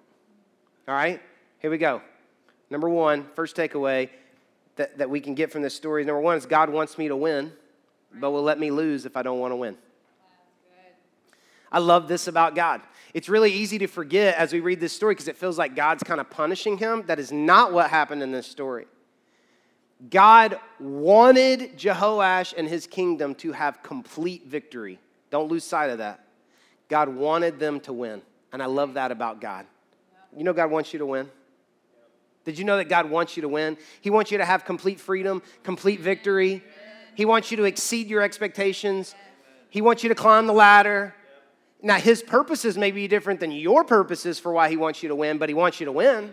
All 0.87 0.95
right? 0.95 1.21
Here 1.59 1.71
we 1.71 1.77
go. 1.77 2.01
Number 2.69 2.89
one, 2.89 3.25
first 3.35 3.55
takeaway 3.55 4.09
that, 4.75 4.97
that 4.97 5.09
we 5.09 5.19
can 5.19 5.35
get 5.35 5.51
from 5.51 5.61
this 5.61 5.75
story 5.75 6.03
number 6.03 6.21
one 6.21 6.37
is 6.37 6.45
God 6.45 6.69
wants 6.69 6.97
me 6.97 7.07
to 7.07 7.15
win, 7.15 7.53
but 8.13 8.31
will 8.31 8.43
let 8.43 8.59
me 8.59 8.71
lose 8.71 9.05
if 9.05 9.15
I 9.15 9.21
don't 9.21 9.39
want 9.39 9.51
to 9.51 9.55
win. 9.55 9.77
I 11.71 11.79
love 11.79 12.07
this 12.07 12.27
about 12.27 12.53
God. 12.53 12.81
It's 13.13 13.29
really 13.29 13.51
easy 13.51 13.79
to 13.79 13.87
forget 13.87 14.37
as 14.37 14.53
we 14.53 14.59
read 14.59 14.79
this 14.79 14.93
story 14.93 15.15
because 15.15 15.27
it 15.27 15.37
feels 15.37 15.57
like 15.57 15.75
God's 15.75 16.03
kind 16.03 16.21
of 16.21 16.29
punishing 16.29 16.77
him. 16.77 17.03
That 17.07 17.19
is 17.19 17.31
not 17.31 17.73
what 17.73 17.89
happened 17.89 18.21
in 18.21 18.31
this 18.31 18.45
story. 18.45 18.85
God 20.09 20.59
wanted 20.79 21.77
Jehoash 21.77 22.53
and 22.57 22.67
his 22.67 22.85
kingdom 22.87 23.33
to 23.35 23.53
have 23.53 23.81
complete 23.81 24.47
victory. 24.47 24.99
Don't 25.29 25.49
lose 25.49 25.63
sight 25.63 25.89
of 25.89 25.99
that. 25.99 26.22
God 26.93 27.09
wanted 27.09 27.57
them 27.57 27.79
to 27.79 27.91
win. 27.91 28.21
And 28.51 28.61
I 28.61 28.67
love 28.67 28.93
that 28.93 29.11
about 29.11 29.41
God. 29.41 29.65
You 30.37 30.43
know, 30.43 30.53
God 30.53 30.69
wants 30.69 30.93
you 30.93 30.99
to 30.99 31.07
win. 31.07 31.27
Did 32.45 32.59
you 32.59 32.65
know 32.65 32.77
that 32.77 32.87
God 32.87 33.09
wants 33.09 33.35
you 33.35 33.41
to 33.41 33.49
win? 33.49 33.77
He 33.99 34.11
wants 34.11 34.29
you 34.29 34.37
to 34.37 34.45
have 34.45 34.63
complete 34.63 34.99
freedom, 34.99 35.41
complete 35.63 36.01
victory. 36.01 36.63
He 37.15 37.25
wants 37.25 37.49
you 37.49 37.57
to 37.57 37.63
exceed 37.63 38.09
your 38.09 38.21
expectations. 38.21 39.15
He 39.71 39.81
wants 39.81 40.03
you 40.03 40.09
to 40.09 40.13
climb 40.13 40.45
the 40.45 40.53
ladder. 40.53 41.15
Now, 41.81 41.95
His 41.95 42.21
purposes 42.21 42.77
may 42.77 42.91
be 42.91 43.07
different 43.07 43.39
than 43.39 43.51
your 43.51 43.83
purposes 43.83 44.37
for 44.37 44.51
why 44.51 44.69
He 44.69 44.77
wants 44.77 45.01
you 45.01 45.09
to 45.09 45.15
win, 45.15 45.39
but 45.39 45.49
He 45.49 45.55
wants 45.55 45.79
you 45.79 45.87
to 45.87 45.91
win. 45.91 46.31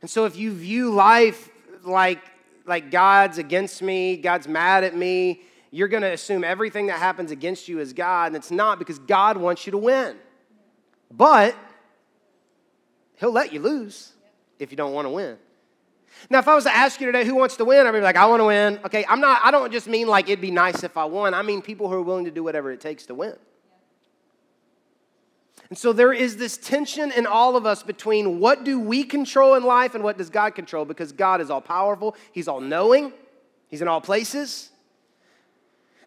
And 0.00 0.08
so, 0.08 0.24
if 0.24 0.36
you 0.36 0.54
view 0.54 0.90
life 0.90 1.50
like, 1.84 2.22
like 2.64 2.90
God's 2.90 3.36
against 3.36 3.82
me, 3.82 4.16
God's 4.16 4.48
mad 4.48 4.84
at 4.84 4.96
me, 4.96 5.42
you're 5.72 5.88
going 5.88 6.02
to 6.02 6.12
assume 6.12 6.44
everything 6.44 6.86
that 6.86 6.98
happens 6.98 7.30
against 7.30 7.66
you 7.66 7.80
is 7.80 7.94
God, 7.94 8.26
and 8.26 8.36
it's 8.36 8.50
not 8.50 8.78
because 8.78 8.98
God 9.00 9.38
wants 9.38 9.66
you 9.66 9.72
to 9.72 9.78
win. 9.78 10.16
But 11.10 11.56
He'll 13.16 13.32
let 13.32 13.52
you 13.52 13.60
lose 13.60 14.12
if 14.58 14.70
you 14.70 14.76
don't 14.76 14.92
want 14.92 15.06
to 15.06 15.10
win. 15.10 15.38
Now, 16.28 16.40
if 16.40 16.46
I 16.46 16.54
was 16.54 16.64
to 16.64 16.74
ask 16.74 17.00
you 17.00 17.06
today 17.06 17.24
who 17.24 17.34
wants 17.34 17.56
to 17.56 17.64
win, 17.64 17.86
I'd 17.86 17.92
be 17.92 18.00
like, 18.00 18.16
I 18.16 18.26
want 18.26 18.40
to 18.40 18.44
win. 18.44 18.80
Okay, 18.84 19.04
I'm 19.08 19.20
not, 19.20 19.40
I 19.42 19.50
don't 19.50 19.72
just 19.72 19.88
mean 19.88 20.08
like 20.08 20.28
it'd 20.28 20.40
be 20.42 20.50
nice 20.50 20.82
if 20.82 20.96
I 20.96 21.04
won. 21.06 21.32
I 21.32 21.42
mean 21.42 21.62
people 21.62 21.88
who 21.88 21.94
are 21.94 22.02
willing 22.02 22.26
to 22.26 22.30
do 22.30 22.44
whatever 22.44 22.70
it 22.70 22.80
takes 22.80 23.06
to 23.06 23.14
win. 23.14 23.34
And 25.70 25.78
so 25.78 25.94
there 25.94 26.12
is 26.12 26.36
this 26.36 26.58
tension 26.58 27.10
in 27.12 27.26
all 27.26 27.56
of 27.56 27.64
us 27.64 27.82
between 27.82 28.40
what 28.40 28.62
do 28.62 28.78
we 28.78 29.04
control 29.04 29.54
in 29.54 29.64
life 29.64 29.94
and 29.94 30.04
what 30.04 30.18
does 30.18 30.28
God 30.28 30.54
control 30.54 30.84
because 30.84 31.12
God 31.12 31.40
is 31.40 31.48
all 31.48 31.62
powerful, 31.62 32.14
He's 32.32 32.46
all 32.46 32.60
knowing, 32.60 33.12
He's 33.68 33.80
in 33.80 33.88
all 33.88 34.00
places. 34.00 34.71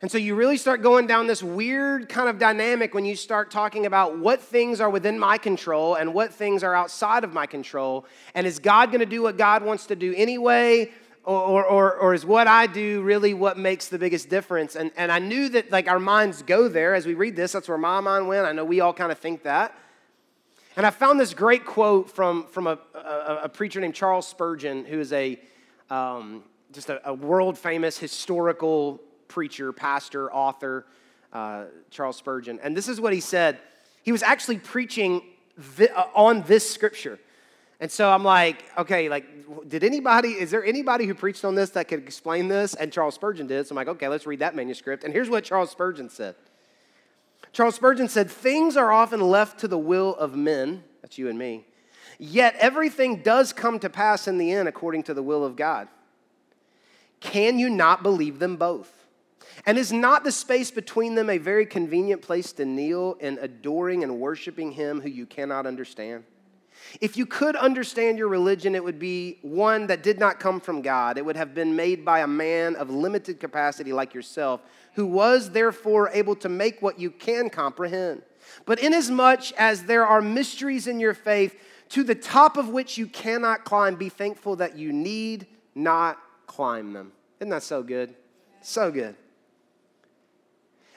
And 0.01 0.11
so 0.11 0.17
you 0.17 0.35
really 0.35 0.57
start 0.57 0.81
going 0.81 1.07
down 1.07 1.25
this 1.27 1.41
weird 1.41 2.09
kind 2.09 2.27
of 2.27 2.37
dynamic 2.37 2.93
when 2.93 3.05
you 3.05 3.15
start 3.15 3.49
talking 3.49 3.85
about 3.85 4.17
what 4.17 4.41
things 4.41 4.81
are 4.81 4.89
within 4.89 5.17
my 5.17 5.37
control 5.37 5.95
and 5.95 6.13
what 6.13 6.33
things 6.33 6.63
are 6.63 6.75
outside 6.75 7.23
of 7.23 7.33
my 7.33 7.45
control. 7.45 8.05
And 8.33 8.45
is 8.45 8.59
God 8.59 8.91
going 8.91 8.99
to 8.99 9.05
do 9.05 9.21
what 9.21 9.37
God 9.37 9.63
wants 9.63 9.85
to 9.87 9.95
do 9.95 10.13
anyway? 10.15 10.91
Or, 11.23 11.65
or, 11.65 11.95
or, 11.95 12.13
is 12.13 12.23
what 12.23 12.45
I 12.45 12.67
do 12.67 13.01
really 13.01 13.33
what 13.33 13.57
makes 13.57 13.87
the 13.87 13.97
biggest 13.97 14.29
difference? 14.29 14.75
And, 14.75 14.91
and 14.95 15.11
I 15.11 15.17
knew 15.17 15.49
that 15.49 15.71
like 15.71 15.87
our 15.87 15.97
minds 15.97 16.43
go 16.43 16.67
there 16.67 16.93
as 16.93 17.07
we 17.07 17.15
read 17.15 17.35
this. 17.35 17.53
That's 17.53 17.67
where 17.67 17.79
my 17.79 17.99
mind 17.99 18.27
went. 18.27 18.45
I 18.45 18.51
know 18.51 18.63
we 18.63 18.79
all 18.79 18.93
kind 18.93 19.11
of 19.11 19.17
think 19.17 19.41
that. 19.41 19.75
And 20.77 20.85
I 20.85 20.91
found 20.91 21.19
this 21.19 21.33
great 21.33 21.65
quote 21.65 22.11
from, 22.11 22.45
from 22.45 22.67
a, 22.67 22.77
a, 22.93 23.39
a 23.45 23.49
preacher 23.49 23.79
named 23.79 23.95
Charles 23.95 24.27
Spurgeon, 24.27 24.85
who 24.85 24.99
is 24.99 25.11
a 25.13 25.39
um, 25.89 26.43
just 26.71 26.89
a, 26.89 27.09
a 27.09 27.13
world 27.13 27.57
famous 27.57 27.97
historical 27.97 29.01
preacher, 29.27 29.71
pastor, 29.71 30.31
author, 30.31 30.85
uh, 31.33 31.65
Charles 31.91 32.17
Spurgeon. 32.17 32.59
And 32.63 32.75
this 32.75 32.87
is 32.87 33.01
what 33.01 33.13
he 33.13 33.19
said. 33.19 33.59
He 34.03 34.11
was 34.11 34.23
actually 34.23 34.57
preaching 34.57 35.21
uh, 35.79 36.05
on 36.13 36.43
this 36.43 36.69
scripture. 36.69 37.19
And 37.79 37.91
so 37.91 38.09
I'm 38.09 38.23
like, 38.23 38.63
okay, 38.77 39.09
like, 39.09 39.25
did 39.67 39.83
anybody, 39.83 40.29
is 40.29 40.49
there 40.49 40.63
anybody 40.63 41.05
who 41.05 41.13
preached 41.13 41.43
on 41.43 41.55
this 41.55 41.71
that 41.71 41.87
could 41.87 41.99
explain 41.99 42.47
this? 42.47 42.73
And 42.73 42.91
Charles 42.91 43.15
Spurgeon 43.15 43.47
did. 43.47 43.67
So 43.67 43.73
I'm 43.73 43.75
like, 43.75 43.89
okay, 43.89 44.07
let's 44.07 44.25
read 44.25 44.39
that 44.39 44.55
manuscript. 44.55 45.03
And 45.03 45.13
here's 45.13 45.29
what 45.29 45.43
Charles 45.43 45.71
Spurgeon 45.71 46.09
said 46.09 46.35
Charles 47.51 47.75
Spurgeon 47.75 48.07
said, 48.07 48.29
Things 48.29 48.77
are 48.77 48.91
often 48.91 49.21
left 49.21 49.59
to 49.59 49.67
the 49.67 49.77
will 49.77 50.15
of 50.15 50.35
men, 50.35 50.83
that's 51.01 51.17
you 51.17 51.29
and 51.29 51.37
me, 51.37 51.65
yet 52.17 52.55
everything 52.59 53.21
does 53.23 53.53
come 53.53 53.79
to 53.79 53.89
pass 53.89 54.27
in 54.27 54.37
the 54.37 54.51
end 54.51 54.67
according 54.67 55.03
to 55.03 55.13
the 55.13 55.23
will 55.23 55.43
of 55.43 55.55
God. 55.55 55.87
Can 57.19 57.57
you 57.57 57.69
not 57.69 58.03
believe 58.03 58.39
them 58.39 58.55
both? 58.55 59.04
And 59.65 59.77
is 59.77 59.91
not 59.91 60.23
the 60.23 60.31
space 60.31 60.69
between 60.69 61.15
them 61.15 61.29
a 61.29 61.37
very 61.37 61.65
convenient 61.65 62.21
place 62.21 62.51
to 62.53 62.65
kneel 62.65 63.17
in 63.19 63.39
adoring 63.41 64.03
and 64.03 64.19
worshiping 64.19 64.71
him 64.71 65.01
who 65.01 65.09
you 65.09 65.25
cannot 65.25 65.65
understand? 65.65 66.23
If 67.01 67.17
you 67.17 67.25
could 67.25 67.55
understand 67.55 68.17
your 68.17 68.27
religion, 68.27 68.75
it 68.75 68.83
would 68.83 68.99
be 68.99 69.39
one 69.41 69.87
that 69.87 70.03
did 70.03 70.19
not 70.19 70.39
come 70.39 70.59
from 70.59 70.81
God. 70.81 71.17
It 71.17 71.25
would 71.25 71.35
have 71.35 71.53
been 71.53 71.75
made 71.75 72.05
by 72.05 72.19
a 72.19 72.27
man 72.27 72.75
of 72.75 72.89
limited 72.89 73.39
capacity 73.39 73.91
like 73.91 74.13
yourself, 74.13 74.61
who 74.93 75.05
was 75.05 75.51
therefore 75.51 76.09
able 76.13 76.35
to 76.37 76.49
make 76.49 76.81
what 76.81 76.99
you 76.99 77.09
can 77.09 77.49
comprehend. 77.49 78.21
But 78.65 78.79
inasmuch 78.79 79.51
as 79.53 79.83
there 79.83 80.05
are 80.05 80.21
mysteries 80.21 80.85
in 80.85 80.99
your 80.99 81.13
faith, 81.13 81.55
to 81.89 82.03
the 82.03 82.15
top 82.15 82.57
of 82.57 82.69
which 82.69 82.97
you 82.97 83.07
cannot 83.07 83.63
climb, 83.63 83.95
be 83.95 84.09
thankful 84.09 84.57
that 84.57 84.77
you 84.77 84.91
need 84.93 85.47
not 85.73 86.19
climb 86.45 86.93
them. 86.93 87.11
Isn't 87.39 87.49
that 87.49 87.63
so 87.63 87.83
good? 87.83 88.15
So 88.61 88.91
good. 88.91 89.15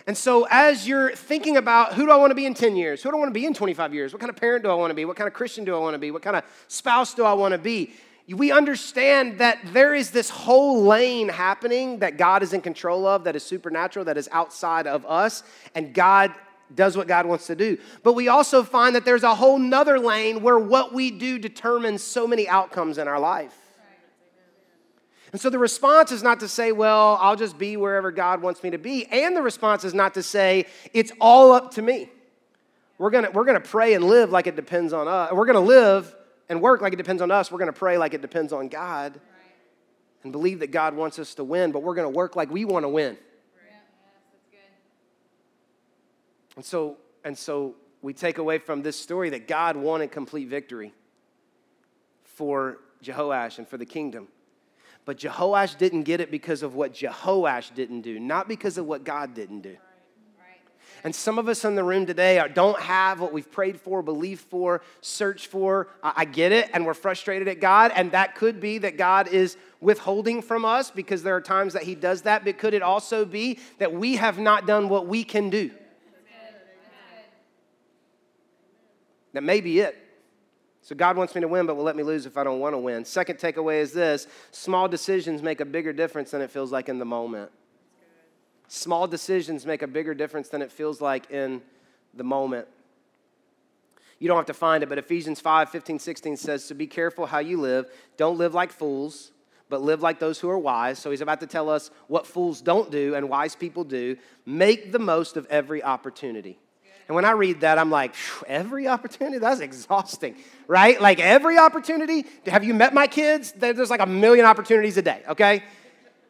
And 0.09 0.16
so, 0.16 0.46
as 0.50 0.88
you're 0.88 1.14
thinking 1.14 1.59
about 1.59 1.92
who 1.92 2.06
do 2.06 2.11
I 2.11 2.16
want 2.16 2.30
to 2.30 2.34
be 2.34 2.46
in 2.46 2.54
10 2.54 2.76
years? 2.76 3.02
Who 3.02 3.11
do 3.11 3.16
I 3.16 3.18
want 3.18 3.28
to 3.28 3.34
be 3.34 3.44
in 3.44 3.52
25 3.52 3.92
years? 3.92 4.14
What 4.14 4.20
kind 4.20 4.30
of 4.30 4.36
parent 4.36 4.64
do 4.64 4.70
I 4.70 4.74
want 4.74 4.90
to 4.90 4.94
be? 4.94 5.04
What 5.04 5.16
kind 5.16 5.28
of 5.28 5.34
Christian 5.34 5.66
do 5.66 5.76
I 5.76 5.78
want 5.78 5.92
to 5.92 5.98
be? 5.98 6.11
What 6.11 6.22
kind 6.22 6.34
of 6.34 6.44
spouse 6.66 7.12
do 7.12 7.26
I 7.26 7.34
want 7.34 7.52
to 7.52 7.59
be? 7.59 7.92
We 8.26 8.50
understand 8.50 9.38
that 9.40 9.59
there 9.74 9.94
is 9.94 10.11
this 10.11 10.30
whole 10.30 10.82
lane 10.82 11.28
happening 11.28 11.98
that 11.98 12.16
God 12.16 12.42
is 12.42 12.54
in 12.54 12.62
control 12.62 13.06
of, 13.06 13.24
that 13.24 13.36
is 13.36 13.42
supernatural, 13.42 14.06
that 14.06 14.16
is 14.16 14.30
outside 14.32 14.86
of 14.86 15.04
us, 15.04 15.42
and 15.74 15.92
God 15.92 16.32
does 16.74 16.96
what 16.96 17.06
God 17.06 17.26
wants 17.26 17.46
to 17.48 17.54
do. 17.54 17.76
But 18.02 18.14
we 18.14 18.28
also 18.28 18.62
find 18.62 18.96
that 18.96 19.04
there's 19.04 19.24
a 19.24 19.34
whole 19.34 19.59
nother 19.59 19.98
lane 19.98 20.40
where 20.40 20.59
what 20.59 20.94
we 20.94 21.11
do 21.11 21.38
determines 21.38 22.02
so 22.02 22.26
many 22.26 22.48
outcomes 22.48 22.96
in 22.96 23.09
our 23.09 23.20
life. 23.20 23.68
And 25.33 25.41
so 25.41 25.51
the 25.51 25.59
response 25.59 26.11
is 26.11 26.22
not 26.22 26.41
to 26.41 26.49
say, 26.49 26.72
well, 26.72 27.18
I'll 27.20 27.37
just 27.37 27.59
be 27.59 27.76
wherever 27.76 28.11
God 28.11 28.41
wants 28.41 28.62
me 28.62 28.70
to 28.70 28.79
be. 28.79 29.07
And 29.07 29.37
the 29.37 29.43
response 29.43 29.85
is 29.85 29.93
not 29.93 30.14
to 30.14 30.22
say, 30.22 30.66
it's 30.95 31.12
all 31.20 31.53
up 31.53 31.72
to 31.74 31.83
me. 31.83 32.11
We're 32.97 33.11
gonna, 33.11 33.31
we're 33.31 33.45
gonna 33.45 33.61
pray 33.61 33.95
and 33.95 34.05
live 34.05 34.31
like 34.31 34.47
it 34.47 34.57
depends 34.57 34.93
on 34.93 35.07
us. 35.07 35.33
We're 35.33 35.47
gonna 35.47 35.61
live 35.61 36.14
and 36.49 36.61
work 36.61 36.81
like 36.81 36.93
it 36.93 36.97
depends 36.97 37.22
on 37.22 37.31
us. 37.31 37.53
We're 37.53 37.59
gonna 37.59 37.72
pray 37.72 37.99
like 37.99 38.14
it 38.14 38.22
depends 38.22 38.53
on 38.53 38.68
God 38.68 39.14
right. 39.14 39.22
and 40.24 40.33
believe 40.33 40.61
that 40.61 40.72
God 40.72 40.95
wants 40.95 41.18
us 41.18 41.35
to 41.35 41.45
win, 41.45 41.72
but 41.72 41.83
we're 41.83 41.95
gonna 41.95 42.09
work 42.09 42.35
like 42.35 42.51
we 42.51 42.64
wanna 42.64 42.89
win. 42.89 43.16
Right. 43.55 44.62
and 46.57 46.64
so, 46.64 46.97
and 47.22 47.37
so 47.37 47.76
we 48.01 48.14
take 48.14 48.39
away 48.39 48.59
from 48.59 48.83
this 48.83 48.99
story 48.99 49.31
that 49.31 49.47
God 49.47 49.76
wanted 49.76 50.11
complete 50.11 50.49
victory 50.49 50.93
for 52.24 52.79
Jehoash 53.05 53.59
and 53.59 53.68
for 53.68 53.76
the 53.76 53.87
kingdom. 53.87 54.29
But 55.09 55.16
Jehoash 55.16 55.78
didn't 55.78 56.02
get 56.02 56.20
it 56.20 56.30
because 56.30 56.62
of 56.62 56.74
what 56.74 56.92
Jehoash 56.92 57.74
didn't 57.74 58.02
do, 58.02 58.20
not 58.20 58.46
because 58.46 58.76
of 58.76 58.84
what 58.84 59.04
God 59.04 59.32
didn't 59.32 59.62
do. 59.62 59.78
And 61.02 61.14
some 61.14 61.38
of 61.38 61.48
us 61.48 61.64
in 61.64 61.76
the 61.76 61.82
room 61.82 62.04
today 62.04 62.46
don't 62.52 62.78
have 62.78 63.18
what 63.18 63.32
we've 63.32 63.50
prayed 63.50 63.80
for, 63.80 64.02
believed 64.02 64.42
for, 64.42 64.82
searched 65.00 65.46
for. 65.46 65.88
I 66.02 66.26
get 66.26 66.52
it, 66.52 66.68
and 66.74 66.84
we're 66.84 66.92
frustrated 66.92 67.48
at 67.48 67.59
God. 67.59 67.90
And 67.94 68.12
that 68.12 68.34
could 68.34 68.61
be 68.61 68.76
that 68.76 68.98
God 68.98 69.28
is 69.28 69.56
withholding 69.80 70.42
from 70.42 70.66
us 70.66 70.90
because 70.90 71.22
there 71.22 71.36
are 71.36 71.40
times 71.40 71.72
that 71.72 71.84
He 71.84 71.94
does 71.94 72.20
that. 72.22 72.44
But 72.44 72.59
could 72.59 72.74
it 72.74 72.82
also 72.82 73.24
be 73.24 73.61
that 73.78 73.94
we 73.94 74.16
have 74.16 74.38
not 74.38 74.66
done 74.66 74.90
what 74.90 75.06
we 75.06 75.24
can 75.24 75.48
do? 75.48 75.70
That 79.32 79.42
may 79.42 79.62
be 79.62 79.80
it. 79.80 80.07
So 80.89 80.95
God 80.95 81.18
wants 81.18 81.34
me 81.34 81.43
to 81.43 81.49
win, 81.49 81.66
but 81.66 81.76
will 81.76 81.84
let 81.84 81.97
me 81.97 82.03
lose 82.03 82.24
if 82.24 82.39
I 82.39 82.45
don't 82.45 82.61
want 82.61 82.72
to 82.72 82.78
win. 82.78 83.05
Second 83.05 83.39
takeaway 83.39 83.80
is 83.80 83.93
this 83.93 84.26
small 84.53 84.89
decisions 84.89 85.43
make 85.43 85.61
a 85.61 85.66
bigger 85.66 85.93
difference 85.93 86.30
than 86.30 86.41
it 86.41 86.51
feels 86.51 86.72
like 86.72 86.89
in 86.89 86.99
the 86.99 87.05
moment. 87.05 87.51
Small 88.68 89.07
decisions 89.07 89.66
make 89.66 89.82
a 89.82 89.86
bigger 89.86 90.14
difference 90.14 90.49
than 90.49 90.62
it 90.62 90.72
feels 90.72 91.03
like 91.03 91.30
in 91.30 91.61
the 92.14 92.24
moment. 92.24 92.68
You 94.18 94.28
don't 94.28 94.39
have 94.39 94.47
to 94.47 94.55
find 94.55 94.82
it, 94.82 94.89
but 94.89 94.97
Ephesians 94.97 95.43
5 95.43 95.68
15, 95.68 95.99
16 95.99 96.39
says, 96.39 96.64
So 96.64 96.74
be 96.74 96.86
careful 96.86 97.26
how 97.26 97.41
you 97.41 97.61
live. 97.61 97.84
Don't 98.16 98.39
live 98.39 98.55
like 98.55 98.72
fools, 98.72 99.32
but 99.68 99.82
live 99.82 100.01
like 100.01 100.18
those 100.18 100.41
who 100.41 100.49
are 100.49 100.59
wise. 100.59 100.99
So 100.99 101.11
he's 101.11 101.20
about 101.20 101.41
to 101.41 101.47
tell 101.47 101.68
us 101.68 101.91
what 102.07 102.26
fools 102.26 102.62
don't 102.62 102.91
do 102.91 103.14
and 103.14 103.28
wise 103.28 103.55
people 103.55 103.84
do. 103.84 104.16
Make 104.47 104.91
the 104.91 104.99
most 104.99 105.36
of 105.36 105.45
every 105.51 105.82
opportunity. 105.82 106.59
And 107.09 107.14
when 107.14 107.24
I 107.24 107.30
read 107.30 107.62
that, 107.62 107.78
I'm 107.78 107.90
like, 107.90 108.14
every 108.46 108.86
opportunity? 108.86 109.38
That's 109.38 109.61
exhausting, 109.61 110.36
right? 110.66 111.00
Like 111.00 111.20
every 111.20 111.59
opportunity. 111.59 112.26
Have 112.46 112.64
you 112.64 112.74
met 112.74 112.92
my 112.92 113.06
kids? 113.06 113.52
There's 113.52 113.88
like 113.88 114.00
a 114.00 114.06
million 114.06 114.44
opportunities 114.44 114.98
a 114.98 115.02
day, 115.02 115.22
okay? 115.26 115.64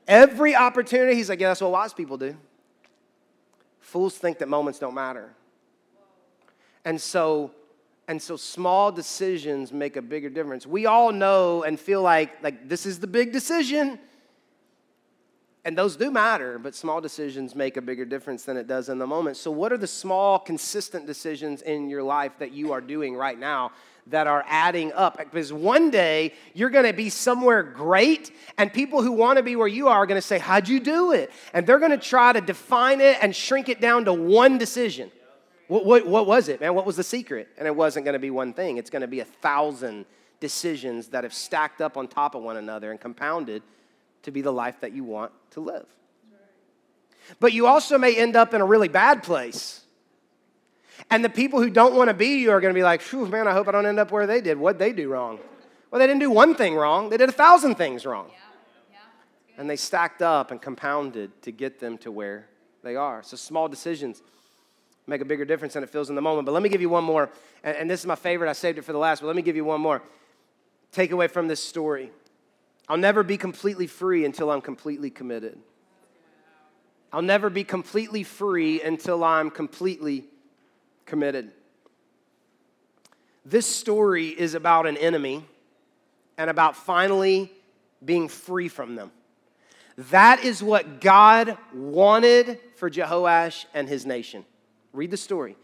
Every 0.07 0.55
opportunity. 0.55 1.17
He's 1.17 1.29
like, 1.29 1.41
yeah, 1.41 1.49
that's 1.49 1.61
what 1.61 1.73
wise 1.73 1.93
people 1.93 2.17
do. 2.17 2.37
Fools 3.81 4.17
think 4.17 4.39
that 4.39 4.49
moments 4.49 4.79
don't 4.79 4.95
matter. 4.95 5.35
And 6.85 7.01
so, 7.01 7.51
and 8.07 8.23
so 8.23 8.37
small 8.37 8.93
decisions 8.93 9.73
make 9.73 9.97
a 9.97 10.03
bigger 10.03 10.31
difference. 10.31 10.65
We 10.65 10.87
all 10.87 11.11
know 11.11 11.65
and 11.65 11.79
feel 11.79 12.03
like, 12.03 12.41
like 12.43 12.69
this 12.69 12.87
is 12.87 13.01
the 13.01 13.09
big 13.09 13.33
decision 13.33 13.99
and 15.69 15.77
those 15.77 15.97
do 15.97 16.11
matter, 16.11 16.59
but 16.59 16.75
small 16.75 16.99
decisions 16.99 17.55
make 17.55 17.77
a 17.77 17.83
bigger 17.83 18.07
difference 18.07 18.45
than 18.45 18.57
it 18.57 18.67
does 18.67 18.89
in 18.89 18.97
the 18.97 19.07
moment. 19.07 19.37
So, 19.37 19.51
what 19.51 19.71
are 19.71 19.77
the 19.77 19.87
small, 19.87 20.39
consistent 20.39 21.07
decisions 21.07 21.61
in 21.61 21.91
your 21.91 22.03
life 22.03 22.33
that 22.39 22.53
you 22.53 22.73
are 22.73 22.81
doing 22.81 23.15
right 23.15 23.39
now 23.39 23.73
that 24.07 24.27
are 24.27 24.43
adding 24.49 24.95
up? 24.95 25.19
Because 25.19 25.53
one 25.53 25.91
day 25.91 26.33
you're 26.55 26.71
going 26.71 26.87
to 26.87 26.95
be 26.95 27.11
somewhere 27.11 27.63
great, 27.63 28.33
and 28.57 28.73
people 28.73 29.03
who 29.03 29.13
want 29.13 29.37
to 29.37 29.43
be 29.43 29.57
where 29.57 29.69
you 29.69 29.89
are 29.89 29.99
are 29.99 30.07
going 30.07 30.17
to 30.17 30.27
say, 30.27 30.39
How'd 30.39 30.71
you 30.71 30.81
do 30.81 31.13
it? 31.13 31.31
And 31.53 31.67
they're 31.67 31.79
going 31.79 31.91
to 31.91 31.99
try 31.99 32.33
to 32.33 32.41
define 32.41 33.03
it 33.03 33.19
and 33.21 33.37
shrink 33.37 33.69
it 33.69 33.79
down 33.79 34.07
to 34.07 34.15
one 34.15 34.57
decision. 34.57 35.11
What, 35.67 35.85
what, 35.85 36.07
what 36.07 36.27
was 36.27 36.49
it, 36.49 36.63
man? 36.63 36.75
What 36.75 36.87
was 36.87 36.97
the 36.97 37.05
secret? 37.05 37.47
And 37.59 37.67
it 37.67 37.77
wasn't 37.77 38.07
going 38.07 38.15
to 38.15 38.19
be 38.19 38.31
one 38.31 38.55
thing, 38.55 38.79
it's 38.79 38.89
going 38.89 39.03
to 39.03 39.07
be 39.07 39.21
a 39.21 39.27
thousand 39.27 40.07
decisions 40.41 41.09
that 41.09 41.25
have 41.25 41.35
stacked 41.35 41.83
up 41.83 41.99
on 41.99 42.09
top 42.09 42.35
of 42.35 42.43
one 42.43 42.57
another 42.57 42.91
and 42.91 42.99
compounded 42.99 43.63
to 44.23 44.31
be 44.31 44.41
the 44.41 44.53
life 44.53 44.81
that 44.81 44.93
you 44.93 45.05
want 45.05 45.33
to 45.53 45.61
live. 45.61 45.87
But 47.41 47.53
you 47.53 47.67
also 47.67 47.99
may 47.99 48.17
end 48.17 48.37
up 48.37 48.55
in 48.55 48.61
a 48.61 48.65
really 48.65 48.89
bad 48.89 49.23
place. 49.23 49.83
And 51.11 51.25
the 51.25 51.29
people 51.29 51.63
who 51.63 51.71
don't 51.71 51.95
want 51.95 52.09
to 52.09 52.15
be 52.15 52.41
you 52.41 52.51
are 52.51 52.61
going 52.61 52.73
to 52.73 52.79
be 52.79 52.83
like, 52.83 53.01
Phew, 53.01 53.27
man, 53.27 53.47
I 53.47 53.53
hope 53.53 53.69
I 53.69 53.73
don't 53.73 53.87
end 53.87 53.99
up 53.99 54.11
where 54.11 54.27
they 54.27 54.41
did. 54.41 54.59
What'd 54.59 54.79
they 54.79 54.93
do 54.93 55.09
wrong? 55.09 55.39
Well, 55.91 55.99
they 55.99 56.07
didn't 56.07 56.21
do 56.21 56.31
one 56.31 56.55
thing 56.55 56.75
wrong, 56.75 57.09
they 57.09 57.17
did 57.17 57.29
a 57.29 57.33
thousand 57.33 57.77
things 57.77 58.05
wrong. 58.05 58.31
And 59.57 59.69
they 59.69 59.77
stacked 59.77 60.23
up 60.23 60.53
and 60.53 60.63
compounded 60.63 61.43
to 61.43 61.51
get 61.51 61.81
them 61.81 61.99
to 61.99 62.13
where 62.13 62.47
they 62.85 62.95
are. 62.95 63.25
So 63.25 63.37
small 63.37 63.69
decisions 63.69 64.23
make 65.09 65.21
a 65.21 65.25
bigger 65.25 65.45
difference 65.45 65.75
than 65.75 65.83
it 65.83 65.91
feels 65.91 66.11
in 66.11 66.15
the 66.15 66.23
moment. 66.23 66.47
But 66.47 66.53
let 66.53 66.63
me 66.63 66.69
give 66.69 66.81
you 66.81 66.89
one 66.89 67.03
more. 67.03 67.31
And, 67.65 67.77
and 67.77 67.91
this 67.91 68.01
is 68.01 68.07
my 68.07 68.15
favorite. 68.15 68.49
I 68.49 68.53
saved 68.53 68.79
it 68.79 68.83
for 68.83 68.93
the 68.93 68.99
last, 68.99 69.21
but 69.21 69.27
let 69.27 69.35
me 69.35 69.43
give 69.43 69.57
you 69.57 69.65
one 69.65 69.81
more. 69.81 70.03
Take 70.93 71.11
away 71.11 71.27
from 71.27 71.49
this 71.49 71.63
story. 71.63 72.13
I'll 72.89 72.97
never 72.97 73.23
be 73.23 73.37
completely 73.37 73.87
free 73.87 74.25
until 74.25 74.51
I'm 74.51 74.61
completely 74.61 75.11
committed. 75.11 75.59
I'll 77.13 77.23
never 77.23 77.51
be 77.51 77.65
completely 77.65 78.23
free 78.23 78.83
until 78.83 79.25
I'm 79.25 79.51
completely 79.51 80.25
committed. 81.07 81.51
This 83.45 83.67
story 83.67 84.29
is 84.29 84.55
about 84.55 84.87
an 84.87 84.97
enemy 84.97 85.45
and 86.37 86.51
about 86.51 86.77
finally 86.77 87.53
being 88.05 88.29
free 88.29 88.69
from 88.69 88.95
them. 88.95 89.11
That 90.11 90.45
is 90.45 90.63
what 90.63 91.01
God 91.01 91.59
wanted 91.75 92.61
for 92.77 92.89
Jehoash 92.89 93.65
and 93.75 93.89
his 93.89 94.07
nation. 94.07 94.45
Read 94.93 95.11
the 95.11 95.17
story. 95.17 95.57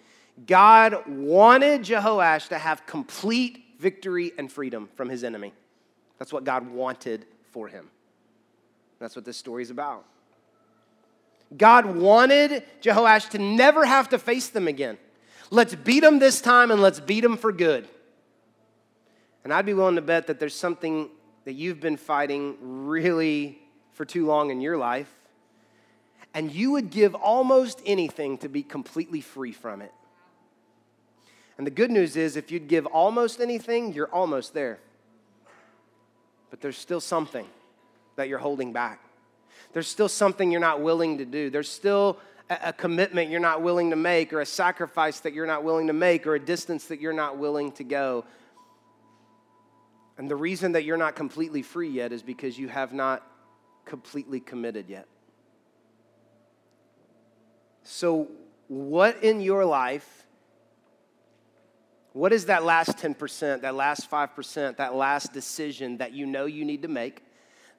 God 0.47 1.07
wanted 1.07 1.83
Jehoash 1.83 2.49
to 2.49 2.59
have 2.59 2.85
complete 2.87 3.63
victory 3.79 4.33
and 4.37 4.51
freedom 4.51 4.89
from 4.95 5.09
his 5.09 5.23
enemy. 5.23 5.53
That's 6.19 6.33
what 6.33 6.45
God 6.45 6.71
wanted 6.71 7.27
for 7.51 7.69
him. 7.69 7.91
That's 8.99 9.17
what 9.17 9.25
this 9.25 9.37
story 9.37 9.63
is 9.63 9.71
about. 9.71 10.05
God 11.57 11.87
wanted 11.87 12.65
Jehoash 12.83 13.31
to 13.31 13.39
never 13.39 13.85
have 13.85 14.09
to 14.11 14.19
face 14.19 14.49
them 14.49 14.67
again. 14.67 14.99
Let's 15.51 15.75
beat 15.75 16.01
them 16.01 16.19
this 16.19 16.41
time 16.41 16.71
and 16.71 16.81
let's 16.81 17.01
beat 17.01 17.21
them 17.21 17.37
for 17.37 17.53
good. 17.53 17.89
And 19.45 19.53
I'd 19.53 19.67
be 19.67 19.75
willing 19.75 19.97
to 19.97 20.03
bet 20.03 20.27
that 20.29 20.41
there's 20.41 20.55
something 20.55 21.11
that 21.45 21.53
you've 21.53 21.81
been 21.81 21.99
fighting 21.99 22.57
really 22.61 23.59
for 23.93 24.05
too 24.05 24.27
long 24.27 24.51
in 24.51 24.61
your 24.61 24.77
life, 24.77 25.13
and 26.33 26.51
you 26.51 26.73
would 26.73 26.91
give 26.91 27.15
almost 27.15 27.81
anything 27.85 28.39
to 28.39 28.49
be 28.49 28.63
completely 28.63 29.21
free 29.21 29.53
from 29.53 29.83
it. 29.83 29.93
And 31.59 31.67
the 31.67 31.71
good 31.71 31.91
news 31.91 32.17
is, 32.17 32.37
if 32.37 32.51
you'd 32.51 32.67
give 32.67 32.87
almost 32.87 33.41
anything, 33.41 33.93
you're 33.93 34.13
almost 34.13 34.55
there 34.55 34.81
but 36.55 36.61
there's 36.61 36.79
still 36.79 37.01
something 37.01 37.49
that 38.15 38.29
you're 38.29 38.39
holding 38.39 38.73
back. 38.73 39.01
There's 39.73 39.89
still 39.89 40.09
something 40.09 40.53
you're 40.53 40.61
not 40.61 40.81
willing 40.81 41.19
to 41.19 41.25
do. 41.25 41.51
There's 41.51 41.69
still 41.69 42.21
a, 42.49 42.73
commitment 42.73 43.29
you're 43.29 43.41
not 43.41 43.61
willing 43.61 43.91
to 43.91 43.97
make, 43.97 44.33
or 44.33 44.41
a 44.41 44.47
sacrifice 44.47 45.19
that 45.19 45.33
you're 45.33 45.49
not 45.49 45.65
willing 45.65 45.89
to 45.89 45.93
make, 45.93 46.29
or 46.29 46.37
a 46.37 46.39
distance 46.39 46.85
that 46.85 47.01
you're 47.01 47.13
not 47.13 47.39
willing 47.39 47.73
to 47.73 47.83
go. 47.83 48.25
And 50.17 50.31
the 50.31 50.37
reason 50.37 50.71
that 50.73 50.85
you're 50.85 50.97
not 50.97 51.17
completely 51.17 51.63
free 51.63 51.91
yet 51.91 52.13
is 52.13 52.23
because 52.23 52.57
you 52.57 52.69
have 52.69 52.93
not 52.93 53.27
completely 53.85 54.39
committed 54.39 54.89
yet. 54.89 55.09
So, 57.83 58.29
what 58.69 59.25
in 59.25 59.41
your 59.41 59.65
life, 59.65 60.24
What 62.15 62.33
is 62.33 62.47
that 62.47 62.63
last 62.63 62.97
10%, 62.97 63.63
that 63.63 63.75
last 63.75 64.09
5%, 64.09 64.77
that 64.77 64.95
last 64.95 65.33
decision 65.33 65.97
that 65.99 66.13
you 66.13 66.27
know 66.27 66.47
you 66.47 66.65
need 66.65 66.83
to 66.83 66.89
make 66.89 67.25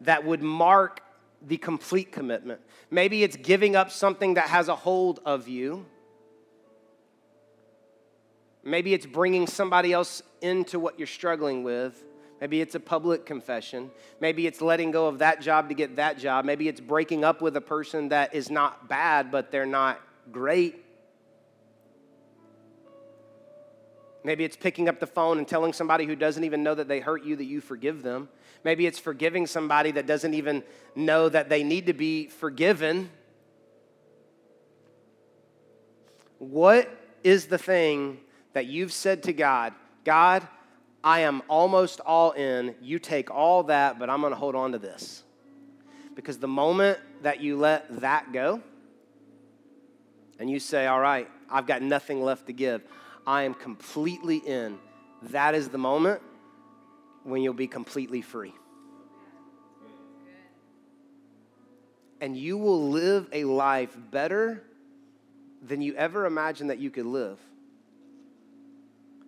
that 0.01 0.25
would 0.25 0.41
mark 0.41 0.99
the 1.41 1.55
complete 1.55 2.11
commitment? 2.11 2.59
Maybe 2.91 3.23
it's 3.23 3.37
giving 3.37 3.77
up 3.77 3.91
something 3.91 4.33
that 4.33 4.49
has 4.49 4.67
a 4.67 4.75
hold 4.75 5.21
of 5.25 5.47
you. 5.47 5.85
Maybe 8.61 8.93
it's 8.93 9.05
bringing 9.05 9.47
somebody 9.47 9.93
else 9.93 10.21
into 10.41 10.79
what 10.79 10.99
you're 10.99 11.07
struggling 11.07 11.63
with. 11.63 12.03
Maybe 12.41 12.59
it's 12.59 12.75
a 12.75 12.79
public 12.81 13.25
confession. 13.25 13.89
Maybe 14.19 14.47
it's 14.47 14.59
letting 14.59 14.91
go 14.91 15.07
of 15.07 15.19
that 15.19 15.39
job 15.39 15.69
to 15.69 15.75
get 15.75 15.95
that 15.95 16.17
job. 16.17 16.43
Maybe 16.43 16.67
it's 16.67 16.81
breaking 16.81 17.23
up 17.23 17.41
with 17.41 17.55
a 17.55 17.61
person 17.61 18.09
that 18.09 18.35
is 18.35 18.51
not 18.51 18.89
bad, 18.89 19.31
but 19.31 19.49
they're 19.49 19.65
not 19.65 20.01
great. 20.29 20.84
Maybe 24.25 24.43
it's 24.43 24.57
picking 24.57 24.89
up 24.89 24.99
the 24.99 25.05
phone 25.05 25.37
and 25.37 25.47
telling 25.47 25.71
somebody 25.71 26.07
who 26.07 26.15
doesn't 26.15 26.43
even 26.43 26.63
know 26.63 26.73
that 26.73 26.87
they 26.87 26.99
hurt 26.99 27.23
you 27.23 27.35
that 27.35 27.45
you 27.45 27.61
forgive 27.61 28.01
them. 28.01 28.27
Maybe 28.63 28.87
it's 28.87 28.97
forgiving 28.97 29.45
somebody 29.45 29.91
that 29.91 30.07
doesn't 30.07 30.33
even 30.33 30.63
know 30.95 31.29
that 31.29 31.47
they 31.47 31.63
need 31.63 31.85
to 31.85 31.93
be 31.93 32.25
forgiven. 32.25 33.11
What 36.39 36.89
is 37.23 37.45
the 37.45 37.59
thing 37.59 38.17
that 38.53 38.65
you've 38.65 38.91
said 38.91 39.21
to 39.23 39.33
God, 39.33 39.73
God, 40.03 40.47
I 41.03 41.19
am 41.19 41.43
almost 41.47 41.99
all 41.99 42.31
in. 42.31 42.73
You 42.81 42.97
take 42.97 43.29
all 43.29 43.61
that, 43.65 43.99
but 43.99 44.09
I'm 44.09 44.21
going 44.21 44.33
to 44.33 44.39
hold 44.39 44.55
on 44.55 44.71
to 44.71 44.79
this. 44.79 45.21
Because 46.15 46.39
the 46.39 46.47
moment 46.47 46.97
that 47.21 47.41
you 47.41 47.57
let 47.57 48.01
that 48.01 48.33
go 48.33 48.63
and 50.39 50.49
you 50.49 50.59
say, 50.59 50.87
All 50.87 50.99
right, 50.99 51.29
I've 51.47 51.67
got 51.67 51.83
nothing 51.83 52.23
left 52.23 52.47
to 52.47 52.53
give, 52.53 52.81
I 53.27 53.43
am 53.43 53.53
completely 53.53 54.37
in, 54.37 54.77
that 55.23 55.55
is 55.55 55.69
the 55.69 55.77
moment 55.77 56.21
when 57.23 57.41
you'll 57.41 57.53
be 57.53 57.67
completely 57.67 58.21
free. 58.21 58.53
And 62.21 62.37
you 62.37 62.57
will 62.57 62.89
live 62.89 63.27
a 63.33 63.43
life 63.43 63.97
better 64.11 64.63
than 65.61 65.81
you 65.81 65.95
ever 65.95 66.25
imagined 66.25 66.69
that 66.69 66.79
you 66.79 66.89
could 66.89 67.05
live 67.05 67.39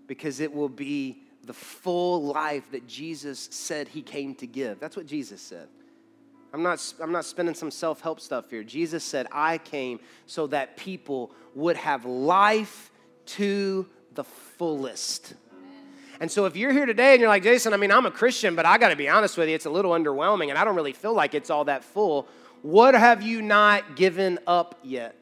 because 0.05 0.39
it 0.39 0.53
will 0.53 0.69
be 0.69 1.23
the 1.43 1.53
full 1.53 2.23
life 2.23 2.71
that 2.71 2.87
Jesus 2.87 3.49
said 3.51 3.87
he 3.87 4.01
came 4.01 4.35
to 4.35 4.47
give. 4.47 4.79
That's 4.79 4.95
what 4.95 5.05
Jesus 5.05 5.41
said. 5.41 5.67
I'm 6.53 6.63
not, 6.63 6.93
I'm 7.01 7.11
not 7.11 7.25
spending 7.25 7.55
some 7.55 7.71
self 7.71 8.01
help 8.01 8.19
stuff 8.19 8.49
here. 8.49 8.63
Jesus 8.63 9.03
said, 9.03 9.27
I 9.31 9.57
came 9.57 9.99
so 10.25 10.47
that 10.47 10.77
people 10.77 11.31
would 11.55 11.75
have 11.77 12.05
life 12.05 12.91
to 13.28 13.88
the 14.13 14.23
fullest. 14.23 15.34
And 16.19 16.32
so, 16.32 16.45
if 16.45 16.55
you're 16.55 16.71
here 16.71 16.86
today 16.86 17.11
and 17.11 17.19
you're 17.21 17.30
like, 17.30 17.43
Jason, 17.43 17.73
I 17.73 17.78
mean, 17.78 17.91
I'm 17.91 18.05
a 18.05 18.11
Christian, 18.11 18.55
but 18.55 18.65
I 18.65 18.78
got 18.78 18.89
to 18.89 18.95
be 18.95 19.07
honest 19.07 19.38
with 19.38 19.49
you, 19.49 19.55
it's 19.55 19.65
a 19.65 19.69
little 19.69 19.91
underwhelming 19.91 20.49
and 20.49 20.57
I 20.57 20.63
don't 20.63 20.75
really 20.75 20.93
feel 20.93 21.13
like 21.13 21.36
it's 21.36 21.49
all 21.49 21.65
that 21.65 21.84
full. 21.84 22.28
What 22.63 22.95
have 22.95 23.21
you 23.21 23.41
not 23.41 23.95
given 23.95 24.39
up 24.47 24.80
yet? 24.84 25.15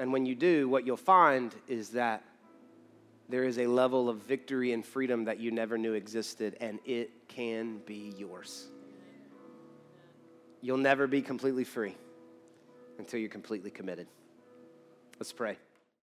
And 0.00 0.12
when 0.12 0.24
you 0.24 0.34
do, 0.34 0.68
what 0.68 0.86
you'll 0.86 0.96
find 0.96 1.54
is 1.66 1.90
that 1.90 2.24
there 3.28 3.44
is 3.44 3.58
a 3.58 3.66
level 3.66 4.08
of 4.08 4.18
victory 4.18 4.72
and 4.72 4.84
freedom 4.84 5.24
that 5.26 5.38
you 5.38 5.50
never 5.50 5.76
knew 5.76 5.92
existed, 5.92 6.56
and 6.60 6.78
it 6.86 7.10
can 7.28 7.78
be 7.84 8.14
yours. 8.16 8.68
You'll 10.62 10.78
never 10.78 11.06
be 11.06 11.20
completely 11.20 11.64
free 11.64 11.94
until 12.98 13.20
you're 13.20 13.28
completely 13.28 13.70
committed. 13.70 14.06
Let's 15.18 15.32
pray. 15.32 15.58